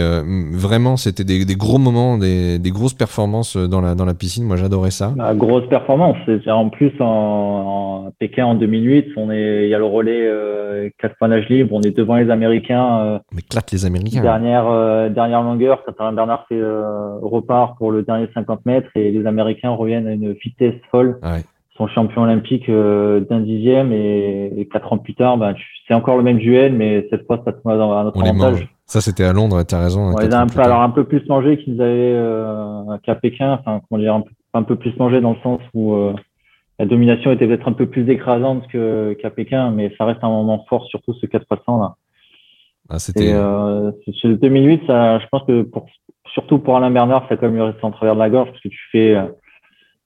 vraiment, 0.53 0.99
c'était 0.99 1.25
des, 1.25 1.57
gros 1.57 1.79
moments, 1.79 2.19
des, 2.19 2.61
grosses 2.67 2.93
performances 2.93 3.57
dans 3.57 3.81
la, 3.81 3.95
dans 3.95 4.05
la 4.05 4.15
piscine. 4.15 4.45
Moi, 4.45 4.59
j'adorais 4.59 4.91
ça. 4.91 5.15
La 5.17 5.35
grosse 5.35 5.67
performance. 5.71 6.19
En 6.49 6.69
plus, 6.69 6.93
en, 7.01 8.13
Pékin 8.19 8.45
en 8.45 8.55
2008, 8.55 9.07
on 9.23 9.31
est, 9.31 9.65
il 9.65 9.69
y 9.69 9.75
a 9.75 9.79
le 9.79 9.85
relais 9.85 10.93
4 10.99 11.17
points 11.17 11.29
nage 11.29 11.49
libre, 11.49 11.75
on 11.75 11.81
est 11.83 11.97
devant 11.97 12.17
les 12.17 12.31
Américains. 12.31 13.21
Mais 13.33 13.43
les 13.73 13.87
Américains. 13.87 14.23
Dernière, 14.23 14.69
euh, 14.69 15.09
dernière 15.09 15.43
longueur, 15.43 15.83
Alain 15.99 16.13
Bernard 16.13 16.47
fait, 16.49 16.59
euh, 16.59 17.19
repart 17.23 17.77
pour 17.79 17.93
le 17.93 18.03
dernier 18.03 18.29
50 18.35 18.67
mètres 18.67 18.89
et 18.95 19.11
les 19.11 19.27
Américains 19.27 19.71
reviennent 19.71 20.07
à 20.07 20.13
une 20.13 20.33
vitesse 20.33 20.75
folle. 20.91 21.19
Ouais. 21.23 21.43
Son 21.77 21.89
champion 21.89 22.23
olympique 22.23 22.69
euh, 22.69 23.21
d'un 23.21 23.41
dixième 23.41 23.93
et, 23.93 24.69
quatre 24.71 24.93
ans 24.93 24.99
plus 24.99 25.15
tard, 25.15 25.39
ben, 25.39 25.55
c'est 25.89 25.95
encore 25.95 26.19
le 26.19 26.23
même 26.23 26.39
duel, 26.39 26.75
mais 26.75 27.07
cette 27.11 27.27
fois, 27.27 27.41
ça 27.45 27.53
tombe 27.53 27.73
à 27.73 28.05
notre 28.05 28.21
avantage. 28.21 28.69
Ça, 28.85 29.01
c'était 29.01 29.25
à 29.25 29.33
Londres, 29.33 29.63
tu 29.63 29.75
as 29.75 29.81
raison. 29.81 30.13
On 30.15 30.19
les 30.19 30.35
a 30.35 30.41
un 30.41 30.47
peu, 30.47 30.61
alors 30.61 30.83
un 30.83 30.91
peu 30.91 31.05
plus 31.05 31.27
mangé 31.29 31.57
qu'ils 31.57 31.81
avaient 31.81 32.99
qu'à 33.03 33.15
Pékin, 33.15 33.53
enfin, 33.55 33.81
comment 33.89 34.03
dire, 34.03 34.15
un 34.15 34.21
peu, 34.21 34.31
un 34.53 34.63
peu 34.65 34.77
plus 34.77 34.95
mangé 34.99 35.23
dans 35.23 35.31
le 35.31 35.39
sens 35.43 35.61
où 35.73 35.95
la 36.79 36.87
domination 36.87 37.31
était 37.33 37.47
peut-être 37.47 37.69
un 37.69 37.73
peu 37.73 37.87
plus 37.87 38.09
écrasante 38.11 38.67
qu'à 38.69 39.31
Pékin, 39.31 39.71
mais 39.71 39.95
ça 39.97 40.05
reste 40.05 40.23
un 40.23 40.29
moment 40.29 40.65
fort, 40.69 40.87
surtout 40.87 41.15
ce 41.15 41.27
400 41.27 41.79
là. 41.79 41.97
Ah, 42.89 42.99
c'était. 42.99 43.33
Euh, 43.33 43.93
2008, 44.25 44.83
ça, 44.87 45.19
je 45.19 45.27
pense 45.31 45.45
que 45.45 45.63
pour, 45.63 45.87
surtout 46.33 46.59
pour 46.59 46.77
Alain 46.77 46.91
Bernard, 46.91 47.27
ça 47.29 47.35
a 47.35 47.37
quand 47.37 47.47
même 47.47 47.55
lui 47.55 47.63
resté 47.63 47.85
en 47.85 47.91
travers 47.91 48.15
de 48.15 48.21
la 48.21 48.31
gorge 48.31 48.49
parce 48.51 48.61
que 48.61 48.69
tu 48.69 48.81
fais, 48.91 49.15
euh, 49.15 49.27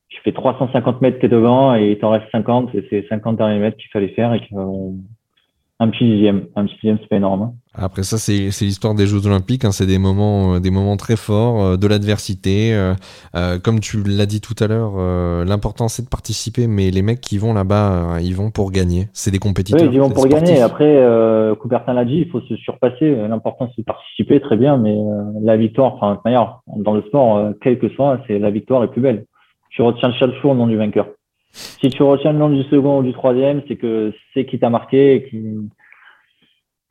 tu 0.09 0.21
fais 0.23 0.33
350 0.33 1.01
mètres 1.01 1.19
qui 1.19 1.27
es 1.27 1.29
devant 1.29 1.75
et 1.75 1.93
il 1.93 1.99
t'en 1.99 2.11
reste 2.11 2.27
50 2.31 2.75
et 2.75 2.87
c'est 2.91 3.07
50 3.09 3.37
derniers 3.37 3.59
mètres 3.59 3.77
qu'il 3.77 3.91
fallait 3.91 4.09
faire 4.09 4.35
et 4.35 4.41
un 5.79 5.91
petit 5.91 6.05
dixième. 6.05 6.47
Un 6.57 6.65
petit 6.65 6.75
dixième, 6.77 6.99
c'est 7.01 7.09
pas 7.09 7.17
énorme. 7.17 7.43
Hein. 7.43 7.53
Après 7.75 8.03
ça, 8.03 8.17
c'est 8.17 8.49
l'histoire 8.65 8.95
des 8.95 9.07
Jeux 9.07 9.27
Olympiques. 9.27 9.67
Hein. 9.67 9.73
C'est 9.73 9.85
des 9.85 9.99
moments, 9.99 10.55
euh, 10.55 10.59
des 10.59 10.71
moments 10.71 10.97
très 10.97 11.17
forts, 11.17 11.63
euh, 11.63 11.77
de 11.77 11.87
l'adversité. 11.87 12.73
Euh, 12.75 13.59
comme 13.63 13.81
tu 13.81 14.03
l'as 14.03 14.25
dit 14.25 14.41
tout 14.41 14.55
à 14.59 14.69
l'heure, 14.69 14.97
l'important 15.45 15.89
c'est 15.89 16.03
de 16.03 16.09
participer, 16.09 16.67
mais 16.67 16.91
les 16.91 17.03
mecs 17.03 17.21
qui 17.21 17.37
vont 17.37 17.53
là-bas, 17.53 18.21
ils 18.23 18.35
vont 18.35 18.51
pour 18.51 18.73
gagner. 18.73 19.09
C'est 19.13 19.31
des 19.31 19.39
compétiteurs. 19.39 19.83
Oui, 19.83 19.91
ils 19.93 20.01
vont 20.01 20.11
pour 20.11 20.27
gagner. 20.27 20.63
Après, 20.63 21.05
Coubertin 21.61 21.93
l'a 21.93 22.05
dit, 22.05 22.25
il 22.27 22.31
faut 22.31 22.41
se 22.41 22.57
surpasser. 22.57 23.15
L'important 23.29 23.71
c'est 23.75 23.83
de 23.83 23.87
participer, 23.87 24.41
très 24.41 24.57
bien, 24.57 24.79
mais 24.79 24.97
la 25.43 25.57
victoire, 25.57 25.95
enfin, 25.95 26.21
d'ailleurs, 26.25 26.63
dans 26.77 26.95
le 26.95 27.03
sport, 27.03 27.53
quel 27.61 27.79
que 27.79 27.89
soit, 27.91 28.21
c'est 28.27 28.39
la 28.39 28.51
victoire 28.51 28.83
est 28.85 28.91
plus 28.91 29.03
belle. 29.03 29.27
Tu 29.71 29.83
retiens 29.83 30.13
chaque 30.13 30.33
jour 30.41 30.55
le 30.55 30.61
nom 30.61 30.67
du 30.67 30.77
vainqueur. 30.77 31.09
Si 31.57 31.89
tu 31.89 32.03
retiens 32.03 32.33
le 32.33 32.39
nom 32.39 32.51
du 32.51 32.63
second 32.65 32.99
ou 32.99 33.03
du 33.03 33.13
troisième, 33.13 33.63
c'est 33.67 33.77
que 33.77 34.13
c'est 34.35 34.45
qui 34.45 34.59
t'a 34.59 34.69
marqué 34.69 35.15
et 35.15 35.25
qui, 35.25 35.43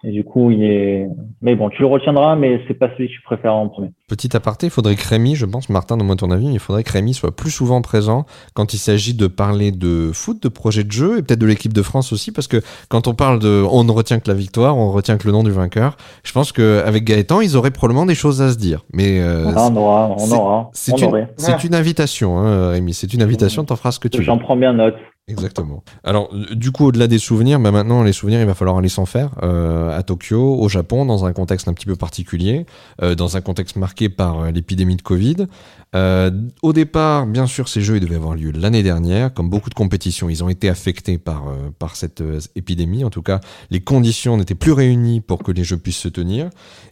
et 0.03 0.11
du 0.11 0.23
coup, 0.23 0.51
il 0.51 0.63
est. 0.63 1.07
Mais 1.41 1.55
bon, 1.55 1.69
tu 1.69 1.81
le 1.81 1.87
retiendras, 1.87 2.35
mais 2.35 2.61
c'est 2.67 2.73
pas 2.73 2.89
celui 2.89 3.07
que 3.07 3.13
tu 3.13 3.21
préfères 3.21 3.55
en 3.55 3.69
premier. 3.69 3.91
Petit 4.07 4.35
aparté, 4.35 4.67
il 4.67 4.69
faudrait 4.69 4.95
que 4.95 5.07
Rémi, 5.07 5.35
je 5.35 5.45
pense, 5.45 5.69
Martin, 5.69 5.97
donne-moi 5.97 6.15
ton 6.15 6.29
avis, 6.31 6.47
il 6.47 6.59
faudrait 6.59 6.83
que 6.83 6.91
Rémi 6.91 7.13
soit 7.13 7.35
plus 7.35 7.49
souvent 7.49 7.81
présent 7.81 8.25
quand 8.53 8.73
il 8.73 8.77
s'agit 8.77 9.13
de 9.13 9.25
parler 9.27 9.71
de 9.71 10.11
foot, 10.13 10.43
de 10.43 10.49
projet 10.49 10.83
de 10.83 10.91
jeu 10.91 11.17
et 11.17 11.23
peut-être 11.23 11.39
de 11.39 11.45
l'équipe 11.47 11.73
de 11.73 11.81
France 11.81 12.13
aussi, 12.13 12.31
parce 12.31 12.47
que 12.47 12.61
quand 12.89 13.07
on 13.07 13.15
parle 13.15 13.39
de. 13.39 13.65
On 13.71 13.83
ne 13.83 13.91
retient 13.91 14.19
que 14.19 14.27
la 14.27 14.35
victoire, 14.35 14.77
on 14.77 14.91
retient 14.91 15.17
que 15.17 15.25
le 15.25 15.33
nom 15.33 15.43
du 15.43 15.51
vainqueur. 15.51 15.97
Je 16.23 16.31
pense 16.33 16.51
qu'avec 16.51 17.03
Gaëtan, 17.03 17.41
ils 17.41 17.55
auraient 17.55 17.71
probablement 17.71 18.05
des 18.05 18.15
choses 18.15 18.41
à 18.41 18.51
se 18.51 18.57
dire. 18.57 18.83
Mais. 18.93 19.21
Euh, 19.21 19.45
on 19.55 19.75
aura, 19.75 20.15
on 20.19 20.31
aura. 20.31 20.69
C'est 20.73 21.01
une, 21.01 21.27
une, 21.63 21.75
invitation, 21.75 22.37
hein, 22.37 22.69
Rémi. 22.71 22.93
C'est 22.93 23.13
une 23.13 23.23
invitation, 23.23 23.63
t'en 23.63 23.75
feras 23.75 23.91
ce 23.91 23.99
que 23.99 24.07
tu 24.07 24.19
veux. 24.19 24.23
J'en 24.23 24.37
prends 24.37 24.57
bien 24.57 24.73
note. 24.73 24.95
Exactement. 25.27 25.83
Alors, 26.03 26.29
du 26.51 26.71
coup, 26.71 26.85
au-delà 26.85 27.07
des 27.07 27.17
souvenirs, 27.17 27.59
bah 27.59 27.71
maintenant, 27.71 28.03
les 28.03 28.13
souvenirs, 28.13 28.39
il 28.41 28.45
va 28.45 28.53
falloir 28.53 28.77
aller 28.77 28.89
s'en 28.89 29.07
faire 29.07 29.31
euh, 29.41 29.97
à 29.97 30.03
Tokyo, 30.03 30.55
au 30.59 30.69
Japon, 30.69 31.03
dans 31.03 31.25
un 31.25 31.33
contexte 31.33 31.67
un 31.67 31.73
petit 31.73 31.87
peu 31.87 31.95
particulier, 31.95 32.67
euh, 33.01 33.15
dans 33.15 33.35
un 33.35 33.41
contexte 33.41 33.75
marqué 33.75 34.07
par 34.07 34.41
euh, 34.41 34.51
l'épidémie 34.51 34.95
de 34.95 35.01
Covid. 35.01 35.47
Euh, 35.95 36.29
au 36.61 36.73
départ, 36.73 37.25
bien 37.25 37.45
sûr, 37.45 37.69
ces 37.69 37.81
jeux 37.81 37.99
devaient 37.99 38.15
avoir 38.15 38.35
lieu 38.35 38.51
l'année 38.51 38.83
dernière. 38.83 39.33
Comme 39.33 39.49
beaucoup 39.49 39.69
de 39.69 39.75
compétitions, 39.75 40.29
ils 40.29 40.43
ont 40.43 40.49
été 40.49 40.67
affectés 40.67 41.17
par, 41.17 41.47
euh, 41.47 41.69
par 41.77 41.95
cette 41.95 42.21
euh, 42.21 42.39
épidémie. 42.55 43.05
En 43.05 43.09
tout 43.09 43.21
cas, 43.21 43.39
les 43.71 43.79
conditions 43.79 44.35
n'étaient 44.35 44.55
plus 44.55 44.73
réunies 44.73 45.21
pour 45.21 45.41
que 45.43 45.51
les 45.51 45.63
jeux 45.63 45.77
puissent 45.77 45.99
se 45.99 46.09
tenir. 46.09 46.49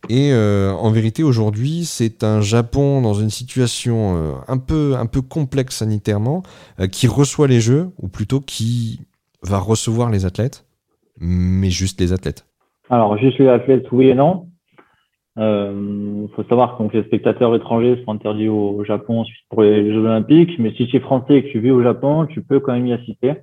Et 0.09 0.33
en 0.33 0.91
vérité, 0.91 1.23
aujourd'hui, 1.23 1.85
c'est 1.85 2.23
un 2.23 2.41
Japon 2.41 3.01
dans 3.01 3.13
une 3.13 3.29
situation 3.29 4.35
un, 4.47 4.57
peu, 4.57 4.95
un 4.97 5.05
peu 5.05 5.21
complexe 5.21 5.77
sanitairement 5.77 6.43
qui 6.91 7.07
reçoit 7.07 7.47
les 7.47 7.61
jeux, 7.61 7.89
ou 8.01 8.07
plutôt 8.07 8.39
qui 8.39 9.01
va 9.41 9.59
recevoir 9.59 10.09
les 10.09 10.25
athlètes, 10.25 10.65
mais 11.19 11.69
juste 11.69 11.99
les 12.01 12.11
athlètes. 12.11 12.45
Alors, 12.89 13.17
juste 13.17 13.39
les 13.39 13.47
athlètes, 13.47 13.91
oui 13.91 14.07
et 14.09 14.15
non. 14.15 14.47
Il 15.35 15.41
euh, 15.41 16.27
faut 16.35 16.43
savoir 16.43 16.77
que 16.77 16.95
les 16.95 17.03
spectateurs 17.05 17.55
étrangers 17.55 17.99
sont 18.05 18.11
interdits 18.11 18.49
au 18.49 18.83
Japon 18.83 19.25
pour 19.49 19.63
les 19.63 19.91
Jeux 19.91 20.05
Olympiques, 20.05 20.59
mais 20.59 20.71
si 20.73 20.87
tu 20.87 20.97
es 20.97 20.99
français 20.99 21.37
et 21.37 21.43
que 21.43 21.49
tu 21.49 21.59
vis 21.59 21.71
au 21.71 21.81
Japon, 21.81 22.27
tu 22.27 22.43
peux 22.43 22.59
quand 22.59 22.73
même 22.73 22.85
y 22.85 22.93
assister. 22.93 23.33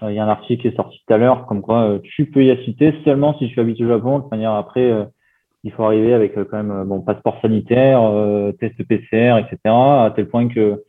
Il 0.00 0.08
euh, 0.08 0.12
y 0.12 0.18
a 0.18 0.24
un 0.24 0.28
article 0.28 0.62
qui 0.62 0.68
est 0.68 0.76
sorti 0.76 0.98
tout 1.06 1.12
à 1.12 1.18
l'heure, 1.18 1.44
comme 1.46 1.60
quoi 1.60 1.82
euh, 1.82 1.98
tu 2.02 2.24
peux 2.24 2.42
y 2.42 2.50
assister 2.50 2.94
seulement 3.04 3.36
si 3.38 3.48
tu 3.48 3.60
habites 3.60 3.82
au 3.82 3.86
Japon. 3.86 4.20
De 4.20 4.28
manière, 4.30 4.52
après, 4.52 5.08
il 5.62 5.72
faut 5.72 5.84
arriver 5.84 6.14
avec 6.14 6.34
quand 6.34 6.62
même 6.62 6.84
bon 6.84 7.02
passeport 7.02 7.38
sanitaire, 7.42 8.00
test 8.58 8.82
PCR, 8.82 9.38
etc. 9.40 9.58
À 9.66 10.12
tel 10.16 10.28
point 10.28 10.48
que 10.48 10.82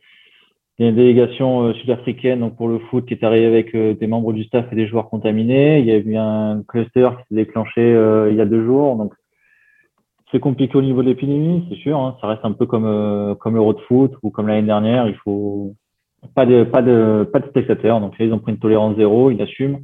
il 0.78 0.82
y 0.82 0.86
a 0.86 0.90
une 0.90 0.96
délégation 0.96 1.72
sud-africaine 1.74 2.40
donc 2.40 2.56
pour 2.56 2.66
le 2.66 2.80
foot 2.80 3.06
qui 3.06 3.14
est 3.14 3.22
arrivée 3.22 3.46
avec 3.46 3.76
des 3.76 4.06
membres 4.08 4.32
du 4.32 4.42
staff 4.42 4.66
et 4.72 4.74
des 4.74 4.88
joueurs 4.88 5.08
contaminés. 5.08 5.78
Il 5.78 5.86
y 5.86 5.92
a 5.92 5.98
eu 5.98 6.16
un 6.16 6.62
cluster 6.66 7.10
qui 7.10 7.28
s'est 7.28 7.44
déclenché 7.44 7.90
il 8.30 8.34
y 8.34 8.40
a 8.40 8.46
deux 8.46 8.64
jours, 8.64 8.96
donc 8.96 9.12
c'est 10.34 10.40
compliqué 10.40 10.76
au 10.76 10.82
niveau 10.82 11.02
de 11.02 11.08
l'épidémie, 11.08 11.64
c'est 11.70 11.76
sûr. 11.76 11.96
Hein. 11.96 12.16
Ça 12.20 12.26
reste 12.26 12.44
un 12.44 12.50
peu 12.50 12.66
comme 12.66 12.86
euh, 12.86 13.36
comme 13.36 13.54
l'Euro 13.54 13.72
de 13.72 13.80
foot 13.82 14.12
ou 14.22 14.30
comme 14.30 14.48
l'année 14.48 14.66
dernière. 14.66 15.06
Il 15.06 15.14
faut 15.14 15.74
pas 16.34 16.44
de 16.44 16.64
pas 16.64 16.82
de 16.82 17.28
pas 17.32 17.38
de 17.38 17.46
spectateurs. 17.46 18.00
Donc 18.00 18.14
ils 18.18 18.32
ont 18.32 18.40
pris 18.40 18.50
une 18.50 18.58
tolérance 18.58 18.96
zéro, 18.96 19.30
ils 19.30 19.40
assument. 19.40 19.78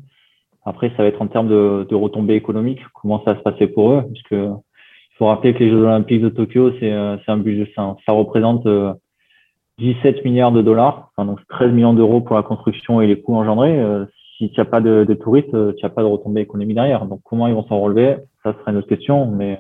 Après, 0.65 0.91
ça 0.91 1.05
va 1.05 1.07
être 1.07 1.23
en 1.23 1.29
termes 1.29 1.49
de, 1.49 1.87
de 1.89 1.95
retombées 1.95 2.35
économiques. 2.35 2.81
Comment 3.01 3.23
ça 3.25 3.33
va 3.33 3.39
se 3.39 3.43
passer 3.45 3.69
pour 3.69 3.93
eux 3.93 4.03
Puisque 4.13 4.33
il 4.33 5.17
faut 5.19 5.27
rappeler 5.27 5.55
que 5.55 5.61
les 5.61 5.71
Jeux 5.71 5.85
Olympiques 5.85 6.21
de 6.21 6.31
Tokyo, 6.31 6.73
c'est 6.81 6.93
euh, 6.93 7.17
c'est 7.25 7.31
un 7.31 7.39
budget, 7.39 7.71
ça, 7.77 7.97
ça 8.05 8.13
représente 8.13 8.67
17 9.79 10.17
euh, 10.17 10.21
milliards 10.25 10.53
de 10.53 10.63
dollars, 10.63 11.13
donc 11.17 11.39
13 11.49 11.71
millions 11.71 11.95
d'euros 11.95 12.23
pour 12.23 12.35
la 12.35 12.43
construction 12.43 13.01
et 13.01 13.07
les 13.07 13.21
coûts 13.21 13.37
engendrés. 13.37 13.81
si 14.37 14.51
tu 14.51 14.59
n'as 14.59 14.67
pas 14.67 14.81
de, 14.81 15.05
de 15.09 15.15
touristes, 15.15 15.77
tu 15.77 15.85
n'as 15.85 15.91
pas 15.91 16.03
de 16.03 16.09
retombées 16.09 16.41
économiques 16.41 16.75
derrière. 16.75 17.07
Donc 17.07 17.21
comment 17.23 17.47
ils 17.47 17.55
vont 17.55 17.67
s'en 17.69 17.79
relever? 17.79 18.17
Ça 18.43 18.53
sera 18.53 18.73
une 18.73 18.79
autre 18.79 18.89
question, 18.89 19.27
mais 19.27 19.59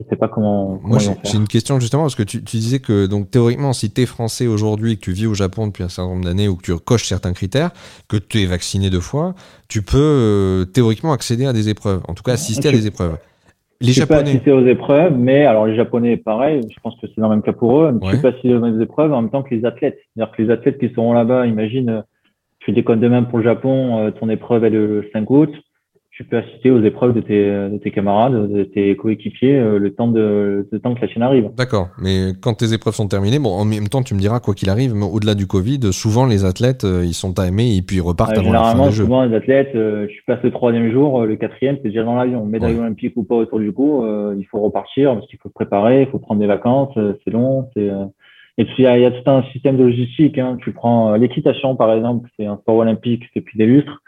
je 0.00 0.08
sais 0.08 0.16
pas 0.16 0.28
comment. 0.28 0.78
Moi, 0.82 0.98
j'ai 0.98 1.36
une 1.36 1.48
question 1.48 1.80
justement 1.80 2.02
parce 2.02 2.14
que 2.14 2.22
tu, 2.22 2.42
tu, 2.44 2.56
disais 2.56 2.78
que 2.78 3.06
donc 3.06 3.30
théoriquement, 3.30 3.72
si 3.72 3.90
tu 3.90 4.02
es 4.02 4.06
français 4.06 4.46
aujourd'hui, 4.46 4.96
que 4.96 5.00
tu 5.00 5.12
vis 5.12 5.26
au 5.26 5.34
Japon 5.34 5.66
depuis 5.66 5.82
un 5.82 5.88
certain 5.88 6.10
nombre 6.10 6.24
d'années 6.24 6.46
ou 6.46 6.54
que 6.54 6.62
tu 6.62 6.76
coches 6.76 7.04
certains 7.04 7.32
critères, 7.32 7.70
que 8.08 8.16
tu 8.16 8.40
es 8.40 8.46
vacciné 8.46 8.90
deux 8.90 9.00
fois, 9.00 9.34
tu 9.68 9.82
peux 9.82 9.98
euh, 9.98 10.64
théoriquement 10.64 11.12
accéder 11.12 11.46
à 11.46 11.52
des 11.52 11.68
épreuves, 11.68 12.00
en 12.06 12.14
tout 12.14 12.22
cas 12.22 12.32
assister 12.32 12.68
à 12.68 12.72
des 12.72 12.86
épreuves. 12.86 13.18
Les 13.80 13.88
tu 13.88 13.94
Japonais. 13.94 14.22
peux 14.22 14.28
assister 14.28 14.52
aux 14.52 14.66
épreuves, 14.66 15.18
mais 15.18 15.46
alors 15.46 15.66
les 15.66 15.74
Japonais, 15.74 16.16
pareil, 16.16 16.62
je 16.68 16.80
pense 16.80 16.94
que 17.00 17.06
c'est 17.08 17.20
dans 17.20 17.28
le 17.28 17.36
même 17.36 17.42
cas 17.42 17.52
pour 17.52 17.80
eux. 17.80 17.90
Ouais. 17.90 18.12
Tu 18.12 18.18
peux 18.20 18.28
assister 18.28 18.54
aux 18.54 18.80
épreuves 18.80 19.12
en 19.12 19.22
même 19.22 19.30
temps 19.30 19.42
que 19.42 19.54
les 19.54 19.64
athlètes. 19.64 19.98
C'est-à-dire 20.14 20.34
que 20.36 20.42
les 20.42 20.50
athlètes 20.50 20.78
qui 20.78 20.90
seront 20.90 21.12
là-bas, 21.12 21.46
imagine, 21.46 22.04
tu 22.60 22.70
déconnes 22.70 23.00
de 23.00 23.08
même 23.08 23.26
pour 23.26 23.38
le 23.38 23.44
Japon, 23.44 23.98
euh, 23.98 24.10
ton 24.12 24.28
épreuve 24.28 24.64
est 24.64 24.70
le 24.70 25.08
5 25.12 25.28
août 25.30 25.50
tu 26.18 26.24
peux 26.24 26.38
assister 26.38 26.72
aux 26.72 26.82
épreuves 26.82 27.14
de 27.14 27.20
tes, 27.20 27.44
de 27.44 27.78
tes 27.78 27.92
camarades, 27.92 28.50
de 28.50 28.64
tes 28.64 28.96
coéquipiers, 28.96 29.54
euh, 29.54 29.78
le 29.78 29.94
temps 29.94 30.08
de, 30.08 30.66
le 30.68 30.80
temps 30.80 30.92
que 30.92 31.00
la 31.00 31.06
chaîne 31.06 31.22
arrive. 31.22 31.48
D'accord, 31.56 31.90
mais 31.96 32.32
quand 32.40 32.54
tes 32.54 32.72
épreuves 32.72 32.96
sont 32.96 33.06
terminées, 33.06 33.38
bon, 33.38 33.50
en 33.50 33.64
même 33.64 33.86
temps, 33.86 34.02
tu 34.02 34.14
me 34.14 34.18
diras 34.18 34.40
quoi 34.40 34.54
qu'il 34.54 34.68
arrive, 34.68 34.96
mais 34.96 35.04
au-delà 35.04 35.36
du 35.36 35.46
Covid, 35.46 35.92
souvent 35.92 36.26
les 36.26 36.44
athlètes, 36.44 36.82
euh, 36.82 37.04
ils 37.04 37.14
sont 37.14 37.32
timés 37.34 37.76
et 37.76 37.82
puis 37.82 37.98
ils 37.98 38.00
repartent 38.00 38.36
euh, 38.36 38.40
avant 38.40 38.50
la 38.50 38.64
fin 38.64 38.86
des 38.86 38.90
jeux. 38.90 39.04
souvent 39.04 39.22
les 39.22 39.36
athlètes, 39.36 39.76
euh, 39.76 40.08
tu 40.08 40.24
passes 40.26 40.42
le 40.42 40.50
troisième 40.50 40.90
jour, 40.90 41.24
le 41.24 41.36
quatrième, 41.36 41.76
c'est 41.76 41.90
déjà 41.90 42.02
dans 42.02 42.16
l'avion. 42.16 42.44
Médaille 42.44 42.74
ouais. 42.74 42.80
olympique 42.80 43.12
ou 43.14 43.22
pas 43.22 43.36
autour 43.36 43.60
du 43.60 43.70
cou, 43.70 44.04
il 44.36 44.44
faut 44.46 44.58
repartir 44.58 45.14
parce 45.14 45.28
qu'il 45.28 45.38
faut 45.38 45.50
se 45.50 45.54
préparer, 45.54 46.02
il 46.02 46.08
faut 46.08 46.18
prendre 46.18 46.40
des 46.40 46.48
vacances, 46.48 46.98
c'est 47.24 47.30
long, 47.30 47.68
c'est 47.76 47.88
et 48.60 48.64
puis, 48.64 48.74
il 48.78 48.82
y, 48.82 48.88
a, 48.88 48.98
il 48.98 49.02
y, 49.02 49.06
a, 49.06 49.12
tout 49.12 49.30
un 49.30 49.44
système 49.52 49.76
de 49.76 49.84
logistique. 49.84 50.36
Hein. 50.36 50.56
Tu 50.60 50.72
prends 50.72 51.14
l'équitation, 51.14 51.76
par 51.76 51.92
exemple, 51.92 52.28
c'est 52.36 52.46
un 52.46 52.56
sport 52.56 52.78
olympique 52.78 53.22
depuis 53.36 53.56
des 53.56 53.66
lustres 53.66 54.02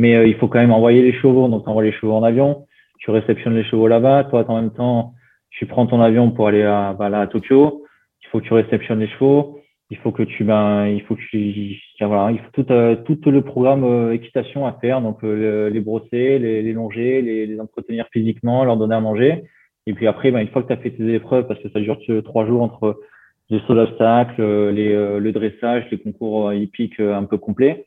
mais 0.00 0.16
euh, 0.16 0.26
il 0.26 0.34
faut 0.36 0.48
quand 0.48 0.60
même 0.60 0.72
envoyer 0.72 1.02
les 1.02 1.12
chevaux. 1.12 1.46
Donc, 1.46 1.64
tu 1.64 1.68
envoies 1.68 1.84
les 1.84 1.92
chevaux 1.92 2.14
en 2.14 2.22
avion, 2.22 2.66
tu 2.98 3.10
réceptionnes 3.10 3.54
les 3.54 3.64
chevaux 3.64 3.86
là-bas. 3.86 4.24
Toi, 4.24 4.44
en 4.48 4.56
même 4.56 4.72
temps, 4.72 5.12
tu 5.50 5.66
prends 5.66 5.86
ton 5.86 6.00
avion 6.00 6.30
pour 6.30 6.48
aller 6.48 6.62
à, 6.62 6.94
bah, 6.98 7.10
là, 7.10 7.20
à 7.20 7.26
Tokyo. 7.26 7.84
Il 8.22 8.28
faut 8.28 8.40
que 8.40 8.46
tu 8.46 8.54
réceptionnes 8.54 9.00
les 9.00 9.08
chevaux. 9.08 9.58
Il 9.90 9.98
faut 9.98 10.12
que 10.12 10.22
tu, 10.22 10.44
ben, 10.44 10.86
il 10.86 11.02
faut 11.02 11.16
que 11.16 11.20
tu, 11.30 11.76
voilà, 12.00 12.30
il 12.30 12.38
faut 12.38 12.62
tout, 12.62 12.72
euh, 12.72 12.96
tout 12.96 13.30
le 13.30 13.42
programme 13.42 13.84
euh, 13.84 14.14
équitation 14.14 14.66
à 14.66 14.72
faire. 14.80 15.02
Donc, 15.02 15.22
euh, 15.22 15.68
les 15.68 15.80
brosser, 15.80 16.38
les, 16.38 16.62
les 16.62 16.72
longer, 16.72 17.20
les, 17.20 17.46
les, 17.46 17.60
entretenir 17.60 18.06
physiquement, 18.10 18.64
leur 18.64 18.78
donner 18.78 18.94
à 18.94 19.00
manger. 19.00 19.42
Et 19.86 19.92
puis 19.92 20.06
après, 20.06 20.30
ben, 20.30 20.40
une 20.40 20.48
fois 20.48 20.62
que 20.62 20.68
tu 20.68 20.72
as 20.72 20.78
fait 20.78 20.92
tes 20.92 21.12
épreuves, 21.12 21.46
parce 21.46 21.60
que 21.60 21.68
ça 21.68 21.80
dure 21.80 21.98
trois 22.24 22.46
jours 22.46 22.62
entre 22.62 23.00
les 23.50 23.60
sauts 23.66 23.74
d'obstacles, 23.74 24.70
les, 24.70 24.94
le 24.94 25.32
dressage, 25.32 25.84
les 25.90 25.98
concours 25.98 26.52
hippiques 26.52 27.00
un 27.00 27.24
peu 27.24 27.36
complets, 27.36 27.86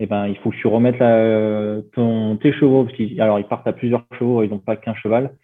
eh 0.00 0.06
ben, 0.06 0.26
il 0.26 0.36
faut 0.38 0.50
que 0.50 0.56
tu 0.56 0.66
remettes 0.66 0.98
la, 0.98 1.80
ton, 1.94 2.36
tes 2.36 2.52
chevaux, 2.52 2.84
parce 2.84 2.96
qu'ils, 2.96 3.20
alors 3.20 3.38
ils 3.38 3.46
partent 3.46 3.66
à 3.66 3.72
plusieurs 3.72 4.04
chevaux, 4.18 4.42
ils 4.42 4.50
n'ont 4.50 4.58
pas 4.58 4.76
qu'un 4.76 4.94
cheval. 4.94 5.34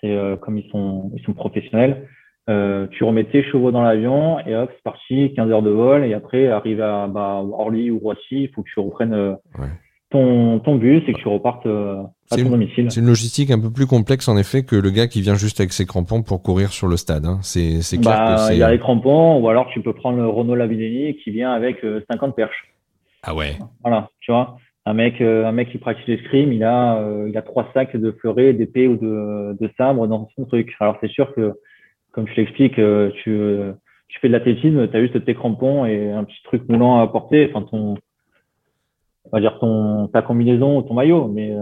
C'est 0.00 0.10
euh, 0.10 0.36
comme 0.36 0.58
ils 0.58 0.68
sont, 0.70 1.12
ils 1.14 1.22
sont 1.22 1.34
professionnels. 1.34 2.08
Euh, 2.50 2.88
tu 2.90 3.04
remets 3.04 3.24
tes 3.24 3.44
chevaux 3.44 3.70
dans 3.70 3.82
l'avion 3.82 4.40
et 4.40 4.56
hop, 4.56 4.68
c'est 4.74 4.82
parti, 4.82 5.32
15 5.36 5.50
heures 5.50 5.62
de 5.62 5.70
vol. 5.70 6.04
Et 6.04 6.14
après, 6.14 6.48
arrive 6.48 6.80
à 6.80 7.06
bah, 7.06 7.40
Orly 7.40 7.90
ou 7.90 7.98
Roissy, 7.98 8.20
il 8.30 8.48
faut 8.48 8.62
que 8.62 8.68
tu 8.72 8.80
reprennes 8.80 9.14
euh, 9.14 9.34
ouais. 9.60 9.68
ton, 10.10 10.58
ton 10.58 10.74
bus 10.74 11.04
et 11.06 11.12
que 11.12 11.20
tu 11.20 11.28
repartes 11.28 11.66
euh, 11.66 12.02
à 12.32 12.36
ton 12.36 12.50
domicile. 12.50 12.90
C'est 12.90 12.98
une 12.98 13.06
logistique 13.06 13.52
un 13.52 13.60
peu 13.60 13.70
plus 13.70 13.86
complexe 13.86 14.28
en 14.28 14.36
effet 14.36 14.64
que 14.64 14.74
le 14.74 14.90
gars 14.90 15.06
qui 15.06 15.20
vient 15.20 15.36
juste 15.36 15.60
avec 15.60 15.72
ses 15.72 15.86
crampons 15.86 16.22
pour 16.22 16.42
courir 16.42 16.72
sur 16.72 16.88
le 16.88 16.96
stade. 16.96 17.26
Hein. 17.26 17.38
C'est 17.42 17.78
clair 18.00 18.18
bah, 18.18 18.34
que 18.34 18.40
c'est. 18.40 18.56
Il 18.56 18.58
y 18.58 18.64
a 18.64 18.72
les 18.72 18.80
crampons, 18.80 19.38
ou 19.38 19.48
alors 19.48 19.68
tu 19.72 19.80
peux 19.80 19.92
prendre 19.92 20.18
le 20.18 20.26
Renault 20.26 20.56
Lavillenie 20.56 21.16
qui 21.22 21.30
vient 21.30 21.52
avec 21.52 21.76
50 22.10 22.34
perches. 22.34 22.71
Ah 23.22 23.34
ouais. 23.34 23.56
Voilà, 23.82 24.08
tu 24.20 24.32
vois. 24.32 24.56
Un 24.84 24.94
mec, 24.94 25.20
euh, 25.20 25.46
un 25.46 25.52
mec 25.52 25.70
qui 25.70 25.78
pratique 25.78 26.08
l'escrime, 26.08 26.52
il 26.52 26.64
a, 26.64 26.96
euh, 26.96 27.28
il 27.28 27.36
a 27.36 27.42
trois 27.42 27.68
sacs 27.72 27.96
de 27.96 28.10
fleurets, 28.12 28.52
d'épées 28.52 28.88
ou 28.88 28.96
de, 28.96 29.56
de 29.60 29.70
sabre 29.76 30.08
dans 30.08 30.28
son 30.34 30.44
truc. 30.44 30.74
Alors 30.80 30.96
c'est 31.00 31.10
sûr 31.10 31.32
que, 31.34 31.54
comme 32.10 32.26
je 32.26 32.34
l'explique, 32.34 32.80
euh, 32.80 33.10
tu, 33.22 33.38
tu 34.08 34.18
fais 34.18 34.26
de 34.26 34.32
l'athlétisme, 34.32 34.88
tu 34.88 34.96
as 34.96 35.00
juste 35.00 35.24
tes 35.24 35.34
crampons 35.34 35.84
et 35.86 36.10
un 36.10 36.24
petit 36.24 36.42
truc 36.42 36.68
moulant 36.68 36.98
à 36.98 37.06
porter, 37.06 37.48
enfin 37.48 37.64
ton, 37.70 37.94
on 39.26 39.30
va 39.30 39.40
dire 39.40 39.58
ton, 39.60 40.08
ta 40.08 40.22
combinaison 40.22 40.78
ou 40.78 40.82
ton 40.82 40.94
maillot, 40.94 41.28
mais 41.28 41.54